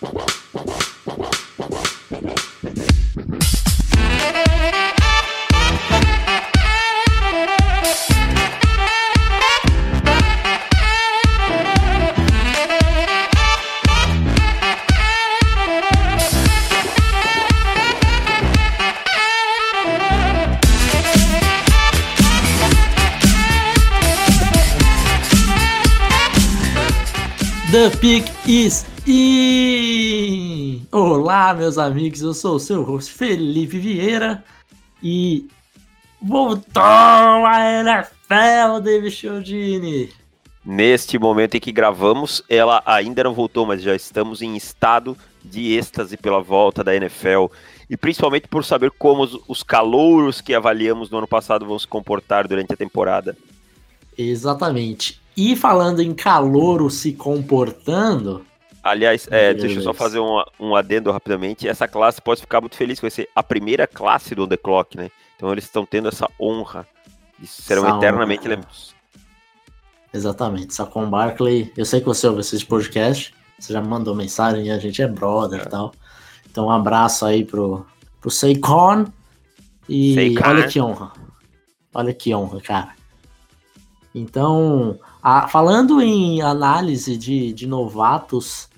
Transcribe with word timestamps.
The 0.00 0.34
Olá, 31.48 31.56
meus 31.56 31.78
amigos, 31.78 32.20
eu 32.20 32.34
sou 32.34 32.56
o 32.56 32.60
seu 32.60 32.82
host 32.82 33.10
Felipe 33.10 33.78
Vieira 33.78 34.44
e 35.02 35.48
voltou 36.20 36.82
a 36.82 37.80
NFL, 37.80 38.82
David 38.82 39.10
Chiodini. 39.10 40.12
Neste 40.62 41.18
momento 41.18 41.54
em 41.54 41.60
que 41.60 41.72
gravamos, 41.72 42.44
ela 42.50 42.82
ainda 42.84 43.24
não 43.24 43.32
voltou, 43.32 43.64
mas 43.64 43.80
já 43.80 43.96
estamos 43.96 44.42
em 44.42 44.58
estado 44.58 45.16
de 45.42 45.72
êxtase 45.72 46.18
pela 46.18 46.42
volta 46.42 46.84
da 46.84 46.94
NFL 46.94 47.46
e 47.88 47.96
principalmente 47.96 48.46
por 48.46 48.62
saber 48.62 48.90
como 48.90 49.22
os, 49.22 49.40
os 49.48 49.62
calouros 49.62 50.42
que 50.42 50.54
avaliamos 50.54 51.08
no 51.08 51.16
ano 51.16 51.26
passado 51.26 51.64
vão 51.64 51.78
se 51.78 51.86
comportar 51.86 52.46
durante 52.46 52.74
a 52.74 52.76
temporada. 52.76 53.34
Exatamente. 54.18 55.18
E 55.34 55.56
falando 55.56 56.02
em 56.02 56.12
calouro 56.12 56.90
se 56.90 57.14
comportando. 57.14 58.44
Aliás, 58.90 59.28
é, 59.30 59.52
deixa 59.54 59.78
eu 59.78 59.82
só 59.82 59.92
fazer 59.92 60.18
um, 60.18 60.42
um 60.58 60.74
adendo 60.74 61.10
rapidamente. 61.10 61.68
Essa 61.68 61.86
classe 61.86 62.20
pode 62.20 62.40
ficar 62.40 62.60
muito 62.60 62.76
feliz, 62.76 63.00
vai 63.00 63.10
ser 63.10 63.28
a 63.34 63.42
primeira 63.42 63.86
classe 63.86 64.34
do 64.34 64.46
The 64.46 64.56
Clock, 64.56 64.96
né? 64.96 65.10
Então 65.36 65.52
eles 65.52 65.64
estão 65.64 65.86
tendo 65.86 66.08
essa 66.08 66.28
honra 66.40 66.86
e 67.40 67.46
serão 67.46 67.96
eternamente 67.96 68.48
lembrados. 68.48 68.94
Exatamente. 70.12 70.74
Sacon 70.74 71.08
Barkley, 71.08 71.72
eu 71.76 71.84
sei 71.84 72.00
que 72.00 72.06
você 72.06 72.26
ouve 72.26 72.40
esse 72.40 72.64
podcast, 72.64 73.34
você 73.58 73.72
já 73.72 73.80
mandou 73.80 74.14
mensagem 74.14 74.66
e 74.66 74.70
a 74.70 74.78
gente 74.78 75.00
é 75.02 75.06
brother 75.06 75.60
e 75.60 75.62
é. 75.62 75.66
tal. 75.66 75.92
Então 76.50 76.66
um 76.66 76.70
abraço 76.70 77.24
aí 77.24 77.44
pro, 77.44 77.86
pro 78.20 78.30
Saquon. 78.30 79.06
E 79.88 80.34
Saquon. 80.34 80.50
olha 80.50 80.68
que 80.68 80.80
honra. 80.80 81.12
Olha 81.94 82.14
que 82.14 82.34
honra, 82.34 82.60
cara. 82.60 82.98
Então, 84.14 84.98
a, 85.22 85.46
falando 85.46 86.00
em 86.00 86.40
análise 86.42 87.16
de, 87.16 87.52
de 87.52 87.66
novatos, 87.66 88.68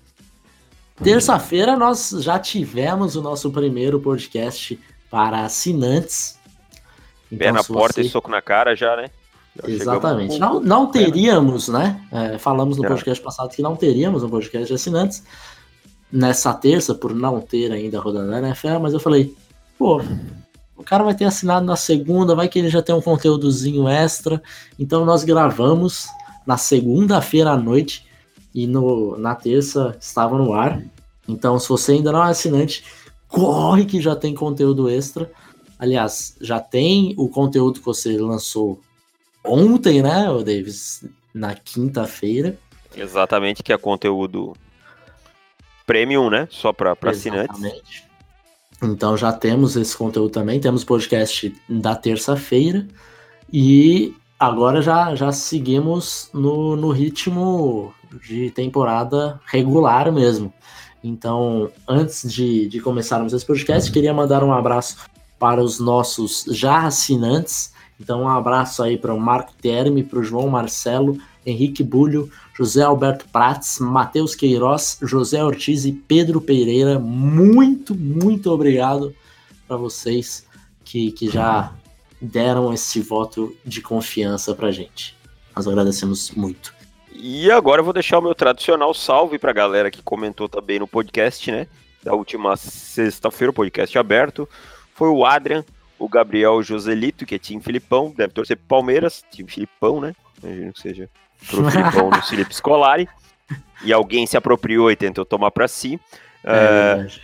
terça-feira 1.03 1.77
nós 1.77 2.11
já 2.19 2.39
tivemos 2.39 3.17
o 3.17 3.23
nosso 3.23 3.51
primeiro 3.51 4.01
podcast 4.01 4.79
para 5.11 5.45
assinantes. 5.45 6.39
Então, 7.31 7.39
Pé 7.39 7.53
na 7.53 7.65
porta 7.65 8.03
você... 8.03 8.09
e 8.09 8.11
soco 8.11 8.31
na 8.31 8.43
cara 8.43 8.75
já, 8.75 8.97
né? 8.97 9.11
Já 9.63 9.69
Exatamente. 9.69 10.39
Não, 10.39 10.61
não 10.61 10.87
teríamos, 10.87 11.69
né? 11.69 12.01
É, 12.13 12.39
falamos 12.39 12.77
no 12.77 12.87
podcast 12.87 13.23
passado 13.23 13.51
que 13.51 13.63
não 13.63 13.77
teríamos 13.77 14.23
um 14.23 14.29
podcast 14.29 14.69
de 14.69 14.75
assinantes 14.75 15.23
nessa 16.13 16.53
terça, 16.55 16.95
por 16.95 17.15
não 17.15 17.41
ter 17.41 17.71
ainda 17.71 17.99
a 17.99 18.01
rodada 18.01 18.29
da 18.29 18.39
NFL, 18.39 18.79
mas 18.81 18.93
eu 18.93 19.01
falei, 19.01 19.35
pô, 19.79 20.03
o 20.77 20.83
cara 20.83 21.05
vai 21.05 21.15
ter 21.15 21.25
assinado 21.25 21.65
na 21.65 21.77
segunda, 21.77 22.35
vai 22.35 22.49
que 22.49 22.59
ele 22.59 22.69
já 22.69 22.83
tem 22.83 22.95
um 22.95 23.03
conteúdozinho 23.03 23.89
extra. 23.89 24.43
Então 24.79 25.05
nós 25.05 25.25
gravamos 25.25 26.09
na 26.47 26.57
segunda-feira 26.57 27.51
à 27.51 27.57
noite 27.57 28.07
e 28.55 28.67
no, 28.67 29.17
na 29.17 29.35
terça 29.35 29.97
estava 30.01 30.37
no 30.37 30.53
ar. 30.53 30.83
Então, 31.29 31.59
se 31.59 31.69
você 31.69 31.93
ainda 31.93 32.13
não 32.13 32.25
é 32.25 32.31
assinante, 32.31 32.85
corre 33.29 33.85
que 33.85 34.01
já 34.01 34.17
tem 34.17 34.35
conteúdo 34.35 34.89
extra. 34.89 35.31
Aliás, 35.79 36.37
já 36.41 36.61
tem 36.61 37.15
o 37.17 37.29
conteúdo 37.29 37.81
que 37.81 37.87
você 37.87 38.19
lançou 38.19 38.81
ontem, 39.45 40.03
né, 40.03 40.27
Davis? 40.45 41.05
Na 41.33 41.55
quinta-feira. 41.55 42.59
Exatamente, 42.95 43.63
que 43.63 43.73
é 43.73 43.79
conteúdo 43.79 44.55
premium, 45.87 46.29
né? 46.29 46.49
Só 46.51 46.73
para 46.73 46.97
assinantes. 47.07 47.61
Então 48.83 49.17
já 49.17 49.33
temos 49.33 49.77
esse 49.77 49.97
conteúdo 49.97 50.31
também. 50.31 50.61
Temos 50.61 50.85
podcast 50.85 51.55
da 51.69 51.95
terça-feira. 51.95 52.87
E 53.53 54.15
agora 54.39 54.81
já, 54.81 55.15
já 55.15 55.33
seguimos 55.33 56.31
no, 56.33 56.77
no 56.77 56.91
ritmo 56.91 57.93
de 58.19 58.51
temporada 58.51 59.41
regular 59.47 60.13
mesmo. 60.13 60.53
Então, 61.03 61.71
antes 61.89 62.31
de, 62.31 62.69
de 62.69 62.81
começarmos 62.81 63.33
esse 63.33 63.47
podcast, 63.47 63.91
queria 63.91 64.13
mandar 64.13 64.45
um 64.45 64.53
abraço 64.53 64.97
para 65.39 65.63
os 65.63 65.81
nossos 65.81 66.45
já 66.49 66.87
assinantes. 66.87 67.73
Então, 67.99 68.23
um 68.23 68.29
abraço 68.29 68.83
aí 68.83 68.99
para 68.99 69.15
o 69.15 69.21
Marco 69.21 69.53
Terme, 69.61 70.03
para 70.03 70.19
o 70.19 70.25
João 70.25 70.49
Marcelo, 70.49 71.19
Henrique 71.45 71.83
Bulho, 71.83 72.31
José 72.55 72.83
Alberto 72.83 73.27
Prats, 73.33 73.79
Matheus 73.79 74.35
Queiroz, 74.35 74.99
José 75.03 75.43
Ortiz 75.43 75.87
e 75.87 75.93
Pedro 75.93 76.41
Pereira. 76.41 76.99
Muito, 76.99 77.95
muito 77.95 78.51
obrigado 78.51 79.15
para 79.67 79.79
vocês 79.79 80.47
que, 80.85 81.11
que 81.13 81.31
já 81.31 81.73
deram 82.21 82.73
esse 82.73 83.01
voto 83.01 83.57
de 83.65 83.81
confiança 83.81 84.55
para 84.55 84.71
gente. 84.71 85.17
Nós 85.57 85.67
agradecemos 85.67 86.31
muito. 86.33 86.80
E 87.23 87.51
agora 87.51 87.81
eu 87.81 87.85
vou 87.85 87.93
deixar 87.93 88.19
o 88.19 88.23
meu 88.23 88.35
tradicional 88.35 88.95
salve 88.95 89.39
para 89.39 89.51
a 89.51 89.55
galera 89.55 89.91
que 89.91 90.03
comentou 90.03 90.49
também 90.49 90.79
no 90.79 90.89
podcast, 90.89 91.53
né? 91.53 91.67
Da 92.03 92.15
última 92.15 92.57
sexta-feira, 92.57 93.51
o 93.51 93.55
podcast 93.55 93.99
aberto. 93.99 94.49
Foi 94.95 95.09
o 95.09 95.27
Adrian, 95.27 95.63
o 95.99 96.09
Gabriel 96.09 96.63
Joselito, 96.63 97.27
que 97.27 97.35
é 97.35 97.39
time 97.39 97.63
Filipão, 97.63 98.11
deve 98.17 98.33
torcer 98.33 98.57
pro 98.57 98.67
Palmeiras, 98.67 99.23
time 99.31 99.51
Filipão, 99.51 100.01
né? 100.01 100.15
Imagino 100.43 100.73
que 100.73 100.81
seja 100.81 101.11
pro 101.47 101.69
Filipão 101.71 102.09
do 102.09 102.23
Felipe 102.23 102.55
Scolari. 102.55 103.07
E 103.85 103.93
alguém 103.93 104.27
se 104.27 104.39
apropriou 104.39 104.91
e 104.91 104.97
tentou 104.97 105.27
tomar 105.27 105.51
para 105.51 105.69
si. 105.69 106.01
É 106.43 107.07
uh, 107.07 107.21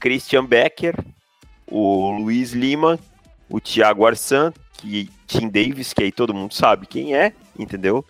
Christian 0.00 0.44
Becker, 0.44 0.96
o 1.64 2.10
Luiz 2.10 2.52
Lima, 2.52 2.98
o 3.48 3.60
Thiago 3.60 4.04
Arsan, 4.04 4.52
que 4.72 5.08
Tim 5.28 5.48
Davis, 5.48 5.92
que 5.92 6.02
aí 6.02 6.10
todo 6.10 6.34
mundo 6.34 6.54
sabe 6.54 6.88
quem 6.88 7.14
é, 7.14 7.32
entendeu? 7.56 8.04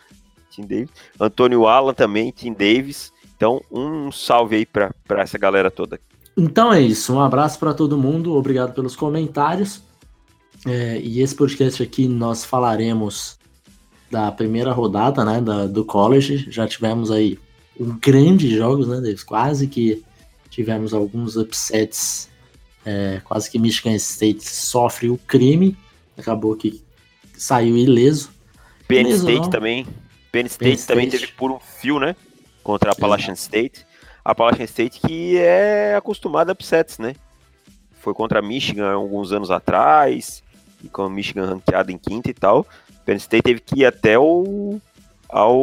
Tim 0.58 0.66
Davis. 0.66 0.90
Antônio 1.20 1.66
Alan 1.66 1.94
também, 1.94 2.32
Tim 2.32 2.52
Davis. 2.52 3.12
Então, 3.36 3.60
um 3.70 4.10
salve 4.10 4.56
aí 4.56 4.66
para 4.66 4.92
essa 5.10 5.38
galera 5.38 5.70
toda. 5.70 6.00
Então 6.36 6.72
é 6.72 6.80
isso, 6.80 7.12
um 7.12 7.20
abraço 7.20 7.58
para 7.58 7.74
todo 7.74 7.98
mundo, 7.98 8.34
obrigado 8.34 8.72
pelos 8.72 8.94
comentários. 8.94 9.82
É, 10.66 11.00
e 11.00 11.20
esse 11.20 11.34
podcast 11.34 11.82
aqui 11.82 12.06
nós 12.06 12.44
falaremos 12.44 13.38
da 14.10 14.30
primeira 14.32 14.72
rodada, 14.72 15.24
né, 15.24 15.40
da, 15.40 15.66
do 15.66 15.84
college. 15.84 16.46
Já 16.48 16.66
tivemos 16.66 17.10
aí 17.10 17.38
um 17.78 17.96
grandes 17.98 18.50
jogos, 18.50 18.88
né, 18.88 18.96
Davis? 18.96 19.22
Quase 19.22 19.66
que 19.66 20.02
tivemos 20.48 20.94
alguns 20.94 21.36
upsets. 21.36 22.28
É, 22.84 23.20
quase 23.24 23.50
que 23.50 23.58
Michigan 23.58 23.94
State 23.96 24.44
sofre 24.48 25.10
o 25.10 25.18
crime. 25.18 25.76
Acabou 26.16 26.56
que 26.56 26.82
saiu 27.36 27.76
ileso. 27.76 28.30
Penn 28.86 29.00
ileso, 29.00 29.28
State 29.28 29.40
não. 29.42 29.50
também. 29.50 29.86
Penn 30.30 30.46
State, 30.46 30.58
Penn 30.58 30.72
State 30.74 30.86
também 30.86 31.08
teve 31.08 31.28
por 31.28 31.50
um 31.50 31.58
fio, 31.58 31.98
né? 31.98 32.14
Contra 32.62 32.90
a 32.90 32.92
Appalachian 32.92 33.34
State. 33.34 33.86
A 34.24 34.32
Appalachian 34.32 34.64
State 34.64 35.00
que 35.00 35.38
é 35.38 35.94
acostumada 35.96 36.52
a 36.52 36.54
upsets, 36.54 36.98
né? 36.98 37.14
Foi 38.00 38.14
contra 38.14 38.38
a 38.38 38.42
Michigan 38.42 38.92
alguns 38.92 39.32
anos 39.32 39.50
atrás. 39.50 40.42
E 40.82 40.88
com 40.88 41.02
a 41.02 41.10
Michigan 41.10 41.46
ranqueada 41.46 41.90
em 41.90 41.98
quinta 41.98 42.30
e 42.30 42.34
tal. 42.34 42.66
Penn 43.04 43.16
State 43.16 43.42
teve 43.42 43.60
que 43.60 43.80
ir 43.80 43.86
até 43.86 44.18
o 44.18 44.80
ao 45.28 45.58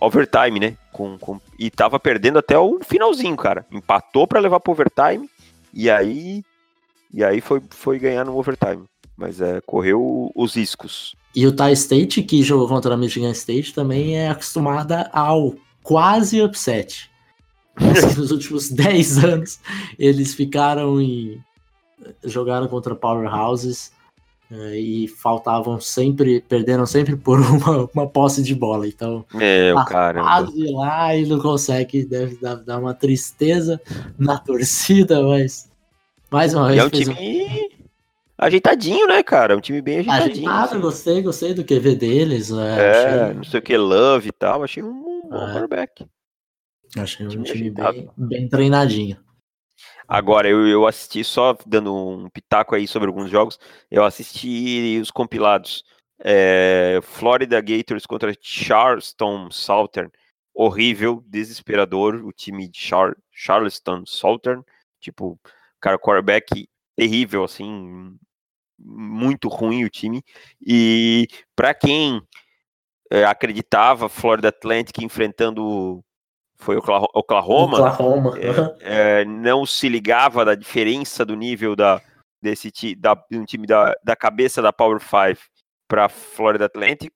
overtime, 0.00 0.60
né? 0.60 0.76
Com, 0.92 1.18
com, 1.18 1.40
e 1.58 1.70
tava 1.70 1.98
perdendo 1.98 2.38
até 2.38 2.58
o 2.58 2.78
finalzinho, 2.84 3.36
cara. 3.36 3.66
Empatou 3.70 4.26
para 4.26 4.40
levar 4.40 4.60
pro 4.60 4.72
overtime 4.72 5.28
e 5.72 5.90
aí 5.90 6.44
e 7.12 7.22
aí 7.22 7.40
foi, 7.40 7.62
foi 7.70 7.98
ganhar 7.98 8.24
no 8.24 8.36
overtime. 8.36 8.84
Mas 9.16 9.40
é, 9.40 9.60
correu 9.60 10.32
os 10.34 10.56
riscos. 10.56 11.14
E 11.34 11.46
o 11.46 11.52
Thai 11.52 11.72
State, 11.72 12.22
que 12.22 12.42
jogou 12.42 12.68
contra 12.68 12.94
a 12.94 12.96
Michigan 12.96 13.30
State, 13.30 13.74
também 13.74 14.16
é 14.16 14.30
acostumada 14.30 15.10
ao 15.12 15.54
quase 15.82 16.40
upset. 16.40 17.10
nos 18.16 18.30
últimos 18.30 18.70
10 18.70 19.24
anos 19.24 19.58
eles 19.98 20.32
ficaram 20.32 21.00
em. 21.00 21.40
jogaram 22.22 22.68
contra 22.68 22.94
powerhouses 22.94 23.92
é, 24.50 24.78
e 24.78 25.08
faltavam 25.08 25.80
sempre, 25.80 26.40
perderam 26.42 26.86
sempre 26.86 27.16
por 27.16 27.40
uma, 27.42 27.88
uma 27.92 28.06
posse 28.06 28.42
de 28.42 28.54
bola. 28.54 28.86
Então, 28.86 29.24
é, 29.40 29.74
o 29.74 29.84
cara 29.84 30.22
lá 30.22 31.16
e 31.16 31.26
não 31.26 31.40
consegue, 31.40 32.04
deve 32.04 32.38
dar, 32.40 32.78
uma 32.78 32.94
tristeza 32.94 33.80
na 34.18 34.38
torcida, 34.38 35.22
mas 35.22 35.68
mais 36.30 36.54
uma 36.54 36.68
vez. 36.68 36.76
E 36.76 36.80
é 36.80 36.84
um 36.84 36.90
time. 36.90 37.73
Ajeitadinho, 38.38 39.06
né, 39.06 39.22
cara? 39.22 39.56
Um 39.56 39.60
time 39.60 39.80
bem 39.80 40.00
ajeitadinho. 40.00 40.48
Ajeitado, 40.48 40.72
assim. 40.72 40.80
gostei, 40.80 41.22
gostei 41.22 41.54
do 41.54 41.64
QV 41.64 41.96
deles. 41.96 42.50
Né? 42.50 42.80
É, 42.80 42.90
achei... 42.90 43.34
não 43.34 43.44
sei 43.44 43.60
o 43.60 43.62
que, 43.62 43.76
Love 43.76 44.28
e 44.28 44.32
tal, 44.32 44.62
achei 44.62 44.82
um 44.82 45.02
bom 45.02 45.34
é. 45.34 45.52
quarterback. 45.52 46.06
Achei 46.96 47.26
um 47.26 47.28
time, 47.28 47.44
time 47.44 47.70
bem, 47.70 48.10
bem 48.16 48.48
treinadinho. 48.48 49.24
Agora, 50.06 50.48
eu, 50.48 50.66
eu 50.66 50.86
assisti, 50.86 51.24
só 51.24 51.56
dando 51.66 51.94
um 51.94 52.28
pitaco 52.28 52.74
aí 52.74 52.86
sobre 52.86 53.08
alguns 53.08 53.30
jogos, 53.30 53.58
eu 53.90 54.04
assisti 54.04 54.98
os 55.00 55.10
compilados. 55.10 55.82
É, 56.26 57.00
Florida 57.02 57.60
Gators 57.60 58.06
contra 58.06 58.32
Charleston 58.40 59.50
Southern. 59.50 60.10
Horrível, 60.54 61.24
desesperador, 61.26 62.24
o 62.24 62.32
time 62.32 62.68
de 62.68 62.78
Char 62.78 63.16
Charleston 63.32 64.04
Southern. 64.06 64.62
Tipo, 65.00 65.38
cara, 65.80 65.98
quarterback 65.98 66.68
terrível, 66.96 67.44
assim, 67.44 68.16
muito 68.78 69.48
ruim 69.48 69.84
o 69.84 69.90
time. 69.90 70.22
E 70.60 71.26
para 71.54 71.74
quem 71.74 72.22
é, 73.10 73.24
acreditava, 73.24 74.08
Florida 74.08 74.48
Atlantic 74.48 74.98
enfrentando 74.98 76.04
foi 76.56 76.76
Oklahoma, 76.76 77.08
Oklahoma. 77.14 77.78
É, 78.80 79.20
é, 79.20 79.24
não 79.24 79.66
se 79.66 79.88
ligava 79.88 80.44
da 80.44 80.54
diferença 80.54 81.24
do 81.24 81.36
nível 81.36 81.76
da, 81.76 82.00
desse 82.40 82.94
da, 82.94 83.16
um 83.32 83.44
time 83.44 83.66
da, 83.66 83.94
da 84.02 84.16
cabeça 84.16 84.62
da 84.62 84.72
Power 84.72 85.00
5 85.00 85.40
para 85.88 86.08
Florida 86.08 86.64
Atlantic, 86.66 87.12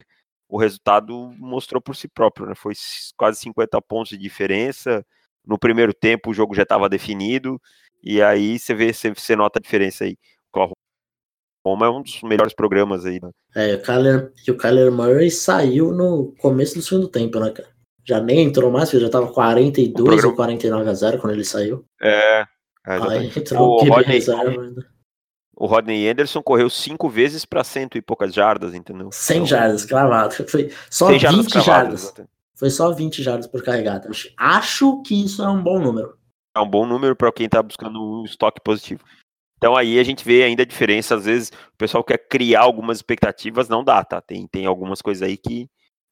o 0.49 0.59
resultado 0.59 1.33
mostrou 1.39 1.81
por 1.81 1.95
si 1.95 2.09
próprio, 2.09 2.47
né? 2.47 2.55
Foi 2.55 2.73
quase 3.17 3.41
50 3.41 3.81
pontos 3.83 4.11
de 4.11 4.19
diferença. 4.19 5.05
No 5.47 5.59
primeiro 5.59 5.93
tempo 5.95 6.31
o 6.31 6.35
jogo 6.35 6.55
já 6.55 6.63
estava 6.63 6.89
definido, 6.89 7.61
e 8.03 8.23
aí 8.23 8.59
você 8.59 8.75
vê, 8.75 8.93
você, 8.93 9.11
você 9.11 9.37
nota 9.37 9.59
a 9.59 9.63
diferença 9.63 10.05
aí. 10.05 10.17
Oklahoma 10.51 11.87
é 11.87 11.91
um 11.91 12.03
dos 12.03 12.23
melhores 12.23 12.55
programas 12.55 13.05
aí. 13.05 13.21
Né? 13.23 13.31
É, 13.55 13.75
o 13.75 13.83
Kyler, 13.83 14.33
o 14.49 14.55
Kyler 14.55 14.93
Murray 14.93 15.31
saiu 15.31 15.93
no 15.93 16.35
começo 16.39 16.75
do 16.75 16.83
segundo 16.83 17.09
tempo, 17.09 17.39
né, 17.41 17.51
cara? 17.51 17.69
Já 18.05 18.21
nem 18.21 18.45
entrou 18.45 18.71
mais, 18.71 18.91
porque 18.91 19.05
já 19.05 19.11
tava 19.11 19.31
42 19.31 19.93
programa... 19.95 20.29
ou 20.29 20.35
49 20.35 20.91
a 20.91 20.95
0 20.95 21.19
quando 21.19 21.35
ele 21.35 21.45
saiu. 21.45 21.85
É. 22.01 22.41
é 22.41 22.47
aí 22.87 23.33
entrou 23.37 23.83
o 23.83 23.85
Rodney, 23.85 24.23
o 25.61 25.67
Rodney 25.67 26.09
Anderson 26.09 26.41
correu 26.41 26.71
cinco 26.71 27.09
vezes 27.09 27.45
para 27.45 27.65
cento 27.65 27.99
e 27.99 28.03
poucas 28.03 28.33
jardas, 28.33 28.75
entendeu? 28.75 29.11
100 29.11 29.37
então, 29.37 29.47
jardas 29.47 29.85
cravado. 29.85 30.33
Foi 30.49 30.71
só 30.89 31.09
20 31.09 31.21
jardas. 31.21 31.65
jardas. 31.65 32.15
Foi 32.55 32.71
só 32.71 32.93
20 32.93 33.23
jardas 33.23 33.47
por 33.47 33.63
carregada. 33.63 34.09
Acho 34.37 35.03
que 35.03 35.25
isso 35.25 35.43
é 35.43 35.49
um 35.49 35.63
bom 35.63 35.81
número. 35.81 36.17
É 36.59 36.61
um 36.61 36.69
bom 36.69 36.85
número 36.85 37.15
para 37.15 37.33
quem 37.33 37.47
está 37.47 37.63
buscando 37.63 38.03
um 38.03 38.25
estoque 38.25 38.61
positivo. 38.61 39.05
Então 39.57 39.77
aí 39.77 39.99
a 39.99 40.03
gente 40.03 40.25
vê 40.25 40.43
ainda 40.43 40.63
a 40.63 40.67
diferença, 40.67 41.15
às 41.15 41.25
vezes 41.25 41.51
o 41.51 41.77
pessoal 41.77 42.03
quer 42.03 42.19
criar 42.19 42.63
algumas 42.63 42.99
expectativas, 42.99 43.69
não 43.69 43.85
dá, 43.85 44.05
tá? 44.05 44.21
Tem, 44.21 44.47
tem 44.47 44.67
algumas 44.67 45.01
coisas 45.01 45.23
aí 45.23 45.37
que, 45.37 45.69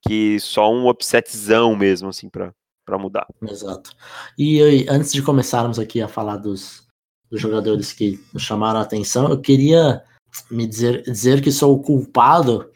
que 0.07 0.39
só 0.41 0.73
um 0.73 0.89
upsetzão 0.89 1.75
mesmo, 1.77 2.09
assim, 2.09 2.29
para 2.29 2.99
mudar. 2.99 3.27
Exato. 3.43 3.91
E 4.39 4.87
antes 4.89 5.13
de 5.13 5.23
começarmos 5.23 5.79
aqui 5.79 6.01
a 6.01 6.09
falar 6.09 6.37
dos, 6.37 6.87
dos 7.31 7.41
jogadores 7.41 7.93
que 7.93 8.21
chamaram 8.37 8.81
a 8.81 8.83
atenção, 8.83 9.29
eu 9.29 9.41
queria 9.41 10.03
me 10.51 10.67
dizer, 10.67 11.03
dizer 11.03 11.41
que 11.41 11.51
sou 11.51 11.75
o 11.75 11.83
culpado 11.83 12.71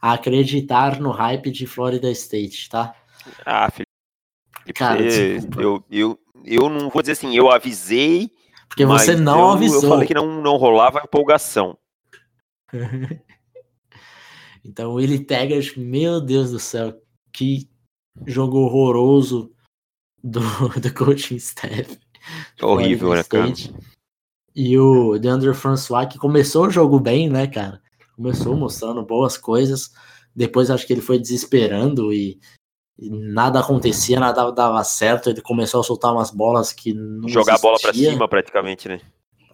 a 0.00 0.12
acreditar 0.12 1.00
no 1.00 1.10
hype 1.10 1.50
de 1.50 1.66
Florida 1.66 2.10
State, 2.10 2.68
tá? 2.68 2.94
Ah, 3.44 3.70
Felipe, 3.70 3.90
Cara, 4.74 5.00
eu, 5.58 5.84
eu, 5.90 6.18
eu 6.44 6.68
não 6.68 6.90
vou 6.90 7.02
dizer 7.02 7.12
assim, 7.12 7.34
eu 7.34 7.50
avisei. 7.50 8.30
Porque 8.68 8.84
você 8.84 9.16
não 9.16 9.40
eu, 9.40 9.50
avisou. 9.50 9.82
Eu 9.82 9.88
falei 9.88 10.06
que 10.06 10.14
não, 10.14 10.42
não 10.42 10.56
rolava 10.56 11.02
empolgação. 11.04 11.78
então, 14.64 14.90
o 14.90 14.94
Willie 14.94 15.24
Taggart, 15.24 15.76
meu 15.76 16.20
Deus 16.20 16.50
do 16.50 16.58
céu, 16.58 16.94
que 17.32 17.68
jogo 18.26 18.58
horroroso 18.58 19.52
do, 20.22 20.40
do 20.80 20.94
coaching 20.94 21.36
staff. 21.36 21.98
Horrível, 22.62 23.14
né, 23.14 23.22
cara? 23.22 23.52
E 24.54 24.78
o 24.78 25.18
Deandre 25.18 25.52
François, 25.52 26.06
que 26.06 26.18
começou 26.18 26.66
o 26.66 26.70
jogo 26.70 26.98
bem, 26.98 27.28
né, 27.28 27.46
cara? 27.46 27.82
Começou 28.16 28.56
mostrando 28.56 29.04
boas 29.04 29.36
coisas. 29.36 29.90
Depois 30.34 30.70
acho 30.70 30.86
que 30.86 30.92
ele 30.92 31.02
foi 31.02 31.18
desesperando 31.18 32.12
e 32.12 32.38
nada 32.98 33.60
acontecia, 33.60 34.20
nada 34.20 34.50
dava 34.50 34.82
certo. 34.84 35.30
Ele 35.30 35.40
começou 35.40 35.80
a 35.80 35.84
soltar 35.84 36.12
umas 36.12 36.30
bolas 36.30 36.72
que 36.72 36.92
não 36.92 37.28
Jogar 37.28 37.56
a 37.56 37.58
bola 37.58 37.78
para 37.80 37.92
cima 37.92 38.28
praticamente, 38.28 38.88
né? 38.88 39.00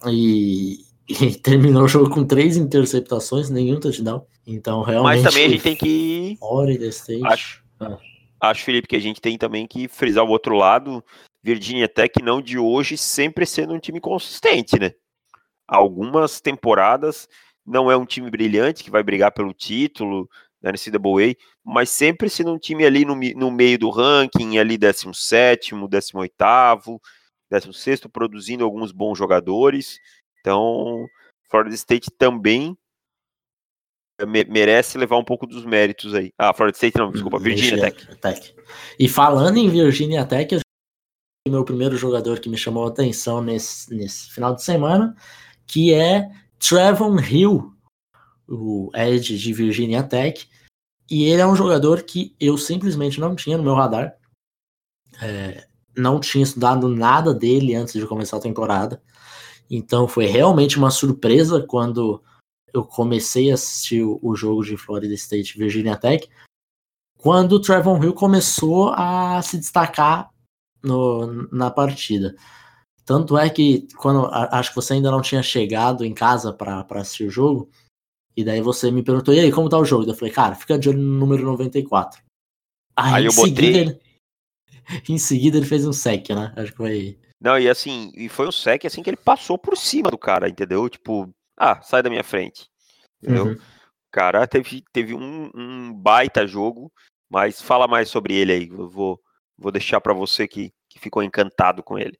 E, 0.07 0.79
e, 1.09 1.35
terminou 1.35 1.83
o 1.83 1.87
jogo 1.87 2.09
com 2.09 2.25
três 2.25 2.57
interceptações, 2.57 3.49
nenhum 3.49 3.79
touchdown. 3.79 4.25
Então, 4.45 4.81
realmente. 4.81 5.23
Mas 5.23 5.33
também 5.33 5.45
a 5.45 5.49
gente 5.49 5.63
tem 5.63 5.75
que. 5.75 6.35
Florida 6.39 6.85
State. 6.87 7.25
Acho, 7.25 7.63
ah. 7.79 7.97
acho, 8.41 8.63
Felipe, 8.63 8.87
que 8.87 8.95
a 8.95 9.01
gente 9.01 9.21
tem 9.21 9.37
também 9.37 9.67
que 9.67 9.87
frisar 9.87 10.23
o 10.23 10.29
outro 10.29 10.55
lado. 10.55 11.03
Virginia 11.43 11.87
Tech 11.87 12.21
não 12.21 12.39
de 12.41 12.59
hoje 12.59 12.97
sempre 12.97 13.45
sendo 13.47 13.73
um 13.73 13.79
time 13.79 13.99
consistente, 13.99 14.79
né? 14.79 14.91
Algumas 15.67 16.39
temporadas 16.39 17.27
não 17.65 17.89
é 17.89 17.97
um 17.97 18.05
time 18.05 18.29
brilhante 18.29 18.83
que 18.83 18.91
vai 18.91 19.01
brigar 19.01 19.31
pelo 19.31 19.53
título 19.53 20.29
da 20.61 20.71
NCAA, 20.71 21.35
mas 21.63 21.89
sempre 21.89 22.29
sendo 22.29 22.53
um 22.53 22.59
time 22.59 22.85
ali 22.85 23.03
no, 23.03 23.15
no 23.15 23.51
meio 23.51 23.79
do 23.79 23.89
ranking, 23.89 24.57
ali 24.57 24.77
17, 24.77 25.73
18, 25.73 27.01
16, 27.49 28.01
produzindo 28.11 28.63
alguns 28.63 28.91
bons 28.91 29.17
jogadores. 29.17 29.99
Então, 30.39 31.05
Florida 31.49 31.75
State 31.75 32.09
também 32.17 32.77
merece 34.47 34.97
levar 34.97 35.17
um 35.17 35.23
pouco 35.23 35.47
dos 35.47 35.65
méritos 35.65 36.13
aí. 36.13 36.31
Ah, 36.37 36.53
Florida 36.53 36.75
State 36.75 36.97
não, 36.97 37.11
desculpa, 37.11 37.39
Virginia 37.39 37.91
Tech. 37.91 38.15
Tech. 38.17 38.55
E 38.99 39.09
falando 39.09 39.57
em 39.57 39.69
Virginia 39.69 40.25
Tech, 40.25 40.59
meu 41.49 41.65
primeiro 41.65 41.97
jogador 41.97 42.39
que 42.39 42.49
me 42.49 42.57
chamou 42.57 42.85
a 42.85 42.89
atenção 42.89 43.41
nesse, 43.41 43.93
nesse 43.93 44.31
final 44.31 44.53
de 44.55 44.63
semana, 44.63 45.15
que 45.65 45.93
é 45.93 46.29
Trevon 46.59 47.19
Hill, 47.19 47.73
o 48.47 48.91
Edge 48.93 49.37
de 49.37 49.53
Virginia 49.53 50.03
Tech. 50.03 50.47
E 51.11 51.25
ele 51.25 51.41
é 51.41 51.45
um 51.45 51.57
jogador 51.57 52.03
que 52.03 52.33
eu 52.39 52.57
simplesmente 52.57 53.19
não 53.19 53.35
tinha 53.35 53.57
no 53.57 53.63
meu 53.63 53.75
radar. 53.75 54.15
É, 55.21 55.67
não 55.95 56.21
tinha 56.21 56.41
estudado 56.41 56.87
nada 56.87 57.33
dele 57.33 57.75
antes 57.75 57.93
de 57.93 58.07
começar 58.07 58.37
a 58.37 58.41
temporada. 58.41 59.03
Então 59.69 60.07
foi 60.07 60.25
realmente 60.25 60.77
uma 60.77 60.89
surpresa 60.89 61.61
quando 61.67 62.23
eu 62.73 62.85
comecei 62.85 63.51
a 63.51 63.55
assistir 63.55 64.03
o 64.03 64.35
jogo 64.37 64.63
de 64.63 64.77
Florida 64.77 65.13
State 65.13 65.57
Virginia 65.57 65.97
Tech. 65.97 66.29
Quando 67.17 67.53
o 67.53 67.61
Trevon 67.61 68.01
Hill 68.01 68.13
começou 68.13 68.93
a 68.95 69.41
se 69.41 69.57
destacar 69.57 70.31
no, 70.81 71.47
na 71.51 71.69
partida. 71.69 72.35
Tanto 73.05 73.37
é 73.37 73.49
que 73.49 73.85
quando 73.97 74.29
acho 74.31 74.69
que 74.69 74.75
você 74.77 74.93
ainda 74.93 75.11
não 75.11 75.21
tinha 75.21 75.43
chegado 75.43 76.05
em 76.05 76.13
casa 76.13 76.53
para 76.53 76.85
assistir 76.91 77.25
o 77.25 77.29
jogo, 77.29 77.69
e 78.35 78.43
daí 78.43 78.61
você 78.61 78.91
me 78.91 79.03
perguntou, 79.03 79.33
e 79.33 79.39
aí, 79.39 79.51
como 79.51 79.69
tá 79.69 79.77
o 79.77 79.85
jogo? 79.85 80.09
Eu 80.09 80.15
falei, 80.15 80.33
cara, 80.33 80.55
fica 80.55 80.77
de 80.77 80.89
olho 80.89 80.99
no 80.99 81.19
número 81.19 81.43
94. 81.43 82.21
Aí, 82.95 83.13
aí 83.13 83.25
eu 83.25 83.33
botei. 83.33 83.77
Ele, 83.77 83.99
em 85.09 85.17
seguida 85.17 85.57
ele 85.57 85.65
fez 85.65 85.85
um 85.85 85.93
sec, 85.93 86.29
né? 86.29 86.53
Acho 86.55 86.71
que 86.71 86.77
foi. 86.77 87.19
Não, 87.39 87.57
e 87.57 87.69
assim, 87.69 88.11
e 88.15 88.29
foi 88.29 88.47
um 88.47 88.51
sec 88.51 88.85
assim 88.85 89.01
que 89.01 89.09
ele 89.09 89.17
passou 89.17 89.57
por 89.57 89.75
cima 89.75 90.11
do 90.11 90.17
cara, 90.17 90.47
entendeu? 90.47 90.87
Tipo, 90.89 91.29
ah, 91.57 91.81
sai 91.81 92.03
da 92.03 92.09
minha 92.09 92.23
frente. 92.23 92.69
Entendeu? 93.21 93.45
Uhum. 93.45 93.57
Cara 94.11 94.45
teve, 94.45 94.83
teve 94.91 95.13
um, 95.13 95.49
um 95.55 95.93
baita 95.93 96.45
jogo, 96.45 96.91
mas 97.29 97.61
fala 97.61 97.87
mais 97.87 98.09
sobre 98.09 98.35
ele 98.35 98.51
aí. 98.51 98.67
Eu 98.69 98.89
vou, 98.89 99.19
Vou 99.61 99.71
deixar 99.71 100.01
para 100.01 100.11
você 100.11 100.47
que, 100.47 100.73
que 100.89 100.99
ficou 100.99 101.21
encantado 101.21 101.83
com 101.83 101.99
ele. 101.99 102.17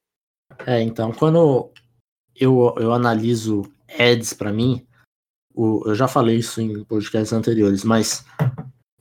É, 0.68 0.80
então, 0.80 1.12
quando 1.12 1.74
eu, 2.36 2.76
eu 2.78 2.94
analiso 2.94 3.64
ads 4.00 4.32
para 4.32 4.54
mim, 4.54 4.86
o, 5.54 5.84
eu 5.88 5.96
já 5.96 6.08
falei 6.08 6.38
isso 6.38 6.62
em 6.62 6.84
podcasts 6.84 7.34
anteriores, 7.34 7.84
mas 7.84 8.26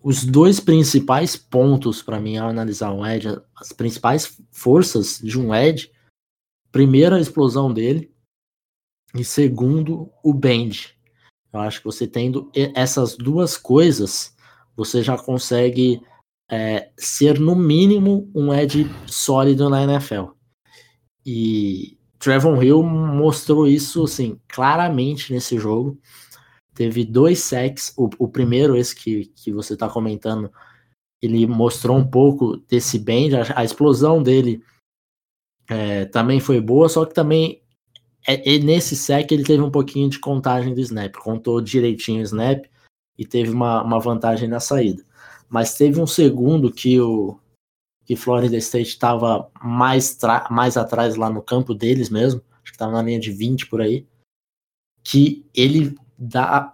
os 0.03 0.25
dois 0.25 0.61
principais 0.61 1.37
pontos 1.37 2.03
para 2.03 2.21
mim 2.21 2.37
ao 2.37 2.49
analisar 2.49 2.93
um 2.93 3.05
ad, 3.05 3.41
as 3.57 3.73
principais 3.73 4.41
forças 4.51 5.19
de 5.19 5.39
um 5.39 5.53
ad, 5.53 5.91
primeiro 6.73 7.17
a 7.17 7.21
explosão 7.21 7.73
dele 7.73 8.11
e 9.15 9.25
segundo 9.25 10.11
o 10.23 10.33
bend. 10.33 10.97
Eu 11.53 11.61
acho 11.61 11.81
que 11.81 11.85
você 11.85 12.07
tendo 12.07 12.51
essas 12.75 13.17
duas 13.17 13.57
coisas, 13.57 14.35
você 14.77 15.03
já 15.03 15.19
consegue 15.19 16.01
é, 16.51 16.91
ser 16.97 17.39
no 17.39 17.55
mínimo 17.57 18.31
um 18.35 18.55
edge 18.55 18.87
sólido 19.07 19.69
na 19.69 19.83
NFL. 19.83 20.31
E 21.27 21.99
Trevon 22.19 22.63
Hill 22.63 22.83
mostrou 22.83 23.67
isso 23.67 24.05
assim 24.05 24.39
claramente 24.49 25.33
nesse 25.33 25.59
jogo. 25.59 25.99
Teve 26.81 27.05
dois 27.05 27.41
sacks. 27.41 27.93
O, 27.95 28.09
o 28.19 28.27
primeiro, 28.27 28.75
esse 28.75 28.97
que, 28.97 29.27
que 29.37 29.53
você 29.53 29.75
está 29.75 29.87
comentando, 29.87 30.51
ele 31.21 31.47
mostrou 31.47 31.95
um 31.95 32.07
pouco 32.07 32.57
desse 32.57 32.99
bend. 32.99 33.37
A, 33.37 33.61
a 33.61 33.63
explosão 33.63 34.23
dele 34.23 34.65
é, 35.69 36.07
também 36.07 36.41
foi 36.41 36.59
boa, 36.59 36.89
só 36.89 37.05
que 37.05 37.13
também 37.13 37.61
é, 38.27 38.59
nesse 38.61 38.97
sec 38.97 39.31
ele 39.31 39.45
teve 39.45 39.63
um 39.63 39.71
pouquinho 39.71 40.09
de 40.09 40.19
contagem 40.19 40.73
do 40.73 40.81
snap. 40.81 41.15
Contou 41.17 41.61
direitinho 41.61 42.21
o 42.21 42.25
snap 42.25 42.65
e 43.19 43.27
teve 43.27 43.51
uma, 43.51 43.83
uma 43.83 44.01
vantagem 44.01 44.49
na 44.49 44.59
saída. 44.59 45.05
Mas 45.51 45.75
teve 45.75 46.01
um 46.01 46.07
segundo 46.07 46.73
que 46.73 46.99
o, 46.99 47.39
que 48.07 48.17
Florida 48.17 48.57
State 48.57 48.89
estava 48.89 49.51
mais, 49.63 50.17
mais 50.49 50.79
atrás 50.79 51.15
lá 51.15 51.29
no 51.29 51.43
campo 51.43 51.75
deles 51.75 52.09
mesmo, 52.09 52.41
acho 52.53 52.65
que 52.65 52.71
estava 52.71 52.93
na 52.93 53.03
linha 53.03 53.21
de 53.21 53.31
20 53.31 53.67
por 53.67 53.83
aí, 53.83 54.07
que 55.05 55.45
ele 55.55 55.95
dá, 56.21 56.71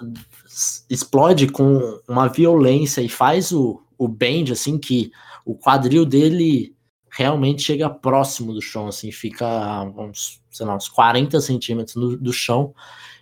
explode 0.90 1.46
com 1.46 2.00
uma 2.08 2.26
violência 2.26 3.00
e 3.00 3.08
faz 3.08 3.52
o, 3.52 3.80
o 3.96 4.08
bend, 4.08 4.52
assim, 4.52 4.76
que 4.76 5.12
o 5.44 5.54
quadril 5.54 6.04
dele 6.04 6.74
realmente 7.08 7.62
chega 7.62 7.88
próximo 7.88 8.52
do 8.52 8.60
chão, 8.60 8.88
assim, 8.88 9.12
fica 9.12 9.84
uns, 9.96 10.42
sei 10.50 10.66
lá, 10.66 10.74
uns 10.74 10.88
40 10.88 11.40
centímetros 11.40 11.94
do, 11.94 12.16
do 12.16 12.32
chão. 12.32 12.74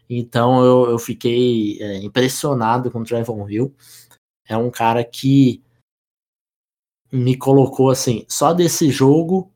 Então 0.09 0.64
eu, 0.64 0.90
eu 0.93 0.99
fiquei 0.99 1.78
é, 1.81 1.99
impressionado 1.99 2.90
com 2.90 3.00
o 3.00 3.04
Trevon 3.04 3.49
Hill. 3.49 3.75
É 4.47 4.57
um 4.57 4.71
cara 4.71 5.04
que 5.04 5.62
me 7.12 7.37
colocou 7.37 7.90
assim, 7.90 8.25
só 8.28 8.52
desse 8.52 8.90
jogo 8.90 9.52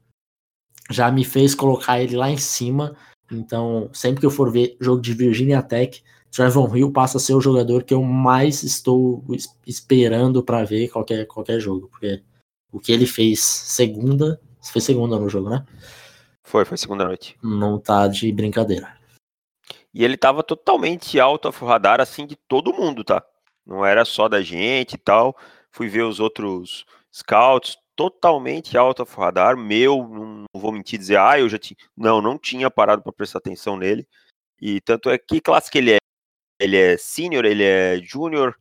já 0.90 1.10
me 1.10 1.25
fez 1.25 1.54
colocar 1.54 2.00
ele 2.00 2.16
lá 2.16 2.30
em 2.30 2.37
cima. 2.37 2.96
Então, 3.30 3.90
sempre 3.92 4.20
que 4.20 4.26
eu 4.26 4.30
for 4.30 4.50
ver 4.50 4.76
jogo 4.80 5.02
de 5.02 5.12
Virginia 5.12 5.62
Tech, 5.62 6.02
Trevon 6.30 6.75
Hill 6.76 6.92
passa 6.92 7.18
a 7.18 7.20
ser 7.20 7.35
o 7.35 7.40
jogador 7.40 7.82
que 7.85 7.94
eu 7.94 8.02
mais 8.02 8.62
estou 8.62 9.25
esperando 9.66 10.42
para 10.42 10.64
ver 10.64 10.88
qualquer, 10.88 11.26
qualquer 11.26 11.61
jogo, 11.61 11.88
porque 11.88 12.23
o 12.70 12.78
que 12.78 12.92
ele 12.92 13.06
fez 13.06 13.40
segunda, 13.40 14.40
foi 14.62 14.80
segunda 14.80 15.18
no 15.18 15.28
jogo, 15.28 15.49
né? 15.49 15.64
Foi, 16.44 16.64
foi 16.64 16.76
segunda 16.76 17.04
noite. 17.04 17.37
Não 17.42 17.78
tá 17.78 18.08
de 18.08 18.30
brincadeira. 18.32 18.97
E 19.92 20.04
ele 20.04 20.16
tava 20.16 20.42
totalmente 20.42 21.18
alto 21.18 21.49
a 21.49 21.50
radar, 21.50 22.00
assim, 22.00 22.26
de 22.26 22.37
todo 22.37 22.73
mundo, 22.73 23.02
tá? 23.04 23.23
Não 23.66 23.85
era 23.85 24.04
só 24.04 24.28
da 24.28 24.40
gente 24.40 24.94
e 24.94 24.99
tal. 24.99 25.37
Fui 25.70 25.88
ver 25.88 26.02
os 26.02 26.20
outros 26.20 26.87
scouts, 27.12 27.76
totalmente 27.94 28.78
alto 28.78 29.02
a 29.02 29.20
radar. 29.20 29.56
Meu, 29.56 30.08
não 30.08 30.61
vou 30.61 30.73
mentir 30.73 30.99
dizer, 30.99 31.18
ah, 31.18 31.38
eu 31.38 31.49
já 31.49 31.58
tinha. 31.58 31.76
Não, 31.97 32.23
não 32.23 32.38
tinha 32.38 32.70
parado 32.70 33.02
para 33.02 33.12
prestar 33.12 33.38
atenção 33.38 33.76
nele. 33.76 34.06
E 34.61 34.80
tanto 34.80 35.11
é 35.11 35.18
que 35.18 35.40
classe 35.40 35.70
que 35.70 35.78
ele 35.78 35.92
é? 35.92 35.99
Ele 36.58 36.76
é 36.76 36.96
sênior, 36.96 37.44
ele 37.44 37.62
é 37.62 38.00
júnior? 38.02 38.54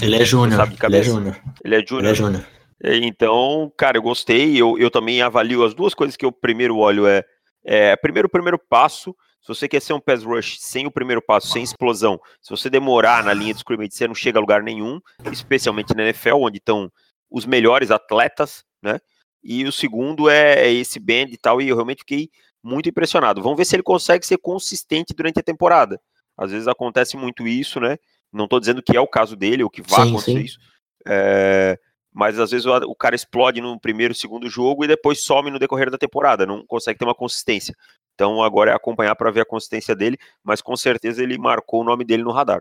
Ele 0.00 0.16
é 0.16 0.24
júnior. 0.24 0.60
Ele 0.82 0.96
é 0.96 1.02
júnior. 1.02 1.40
Ele 1.64 1.74
é 1.76 1.84
júnior. 1.84 2.04
Ele 2.04 2.12
é 2.12 2.14
júnior. 2.14 2.46
Então, 2.82 3.72
cara, 3.76 3.98
eu 3.98 4.02
gostei. 4.02 4.56
Eu, 4.56 4.78
eu 4.78 4.90
também 4.90 5.20
avalio 5.20 5.64
as 5.64 5.74
duas 5.74 5.94
coisas 5.94 6.16
que 6.16 6.24
eu 6.24 6.32
primeiro 6.32 6.76
olho 6.76 7.06
é, 7.06 7.24
é 7.64 7.96
primeiro 7.96 8.26
o 8.26 8.30
primeiro 8.30 8.58
passo. 8.58 9.14
Se 9.40 9.48
você 9.48 9.68
quer 9.68 9.80
ser 9.80 9.92
um 9.92 10.00
pass 10.00 10.24
rush 10.24 10.58
sem 10.60 10.86
o 10.86 10.90
primeiro 10.90 11.22
passo, 11.22 11.48
sem 11.48 11.62
explosão, 11.62 12.20
se 12.40 12.50
você 12.50 12.68
demorar 12.68 13.24
na 13.24 13.32
linha 13.32 13.54
de 13.54 13.60
scrimmage, 13.60 13.92
você 13.92 14.06
não 14.06 14.14
chega 14.14 14.38
a 14.38 14.40
lugar 14.40 14.62
nenhum, 14.62 15.00
especialmente 15.32 15.94
na 15.94 16.02
NFL, 16.02 16.36
onde 16.36 16.58
estão 16.58 16.90
os 17.30 17.46
melhores 17.46 17.90
atletas, 17.90 18.64
né? 18.82 18.98
E 19.42 19.64
o 19.64 19.72
segundo 19.72 20.28
é, 20.28 20.66
é 20.66 20.72
esse 20.72 20.98
bend 20.98 21.32
e 21.32 21.36
tal, 21.38 21.62
e 21.62 21.68
eu 21.68 21.76
realmente 21.76 22.00
fiquei 22.00 22.28
muito 22.62 22.88
impressionado. 22.88 23.42
Vamos 23.42 23.56
ver 23.56 23.64
se 23.64 23.76
ele 23.76 23.82
consegue 23.82 24.26
ser 24.26 24.38
consistente 24.38 25.14
durante 25.14 25.38
a 25.38 25.42
temporada. 25.42 26.00
Às 26.38 26.52
vezes 26.52 26.68
acontece 26.68 27.16
muito 27.16 27.46
isso, 27.46 27.80
né? 27.80 27.98
Não 28.32 28.44
estou 28.44 28.60
dizendo 28.60 28.82
que 28.82 28.96
é 28.96 29.00
o 29.00 29.06
caso 29.06 29.34
dele 29.34 29.64
ou 29.64 29.70
que 29.70 29.82
vai 29.82 30.02
sim, 30.02 30.08
acontecer 30.10 30.32
sim. 30.32 30.44
isso. 30.44 30.58
É, 31.06 31.78
mas 32.12 32.38
às 32.38 32.50
vezes 32.50 32.66
o, 32.66 32.74
o, 32.74 32.94
cara 32.94 33.14
explode 33.14 33.60
no 33.60 33.78
primeiro, 33.78 34.14
segundo 34.14 34.48
jogo 34.48 34.84
e 34.84 34.88
depois 34.88 35.22
some 35.22 35.50
no 35.50 35.58
decorrer 35.58 35.90
da 35.90 35.98
temporada, 35.98 36.46
não 36.46 36.64
consegue 36.66 36.98
ter 36.98 37.04
uma 37.04 37.14
consistência. 37.14 37.74
Então 38.14 38.42
agora 38.42 38.72
é 38.72 38.74
acompanhar 38.74 39.14
para 39.14 39.30
ver 39.30 39.42
a 39.42 39.46
consistência 39.46 39.94
dele, 39.94 40.18
mas 40.42 40.60
com 40.60 40.76
certeza 40.76 41.22
ele 41.22 41.38
marcou 41.38 41.80
o 41.80 41.84
nome 41.84 42.04
dele 42.04 42.22
no 42.22 42.32
radar. 42.32 42.60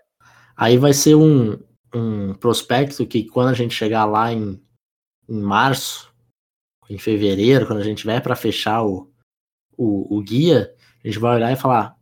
Aí 0.55 0.77
vai 0.77 0.93
ser 0.93 1.15
um, 1.15 1.57
um 1.93 2.33
prospecto 2.35 3.05
que 3.05 3.25
quando 3.25 3.49
a 3.49 3.53
gente 3.53 3.73
chegar 3.73 4.05
lá 4.05 4.31
em, 4.31 4.61
em 5.27 5.41
março, 5.41 6.13
em 6.89 6.97
fevereiro, 6.97 7.65
quando 7.65 7.79
a 7.79 7.83
gente 7.83 8.05
vai 8.05 8.21
para 8.21 8.35
fechar 8.35 8.83
o, 8.83 9.11
o, 9.75 10.17
o, 10.17 10.21
guia, 10.21 10.71
a 11.03 11.07
gente 11.07 11.19
vai 11.19 11.35
olhar 11.35 11.51
e 11.51 11.55
falar: 11.55 11.96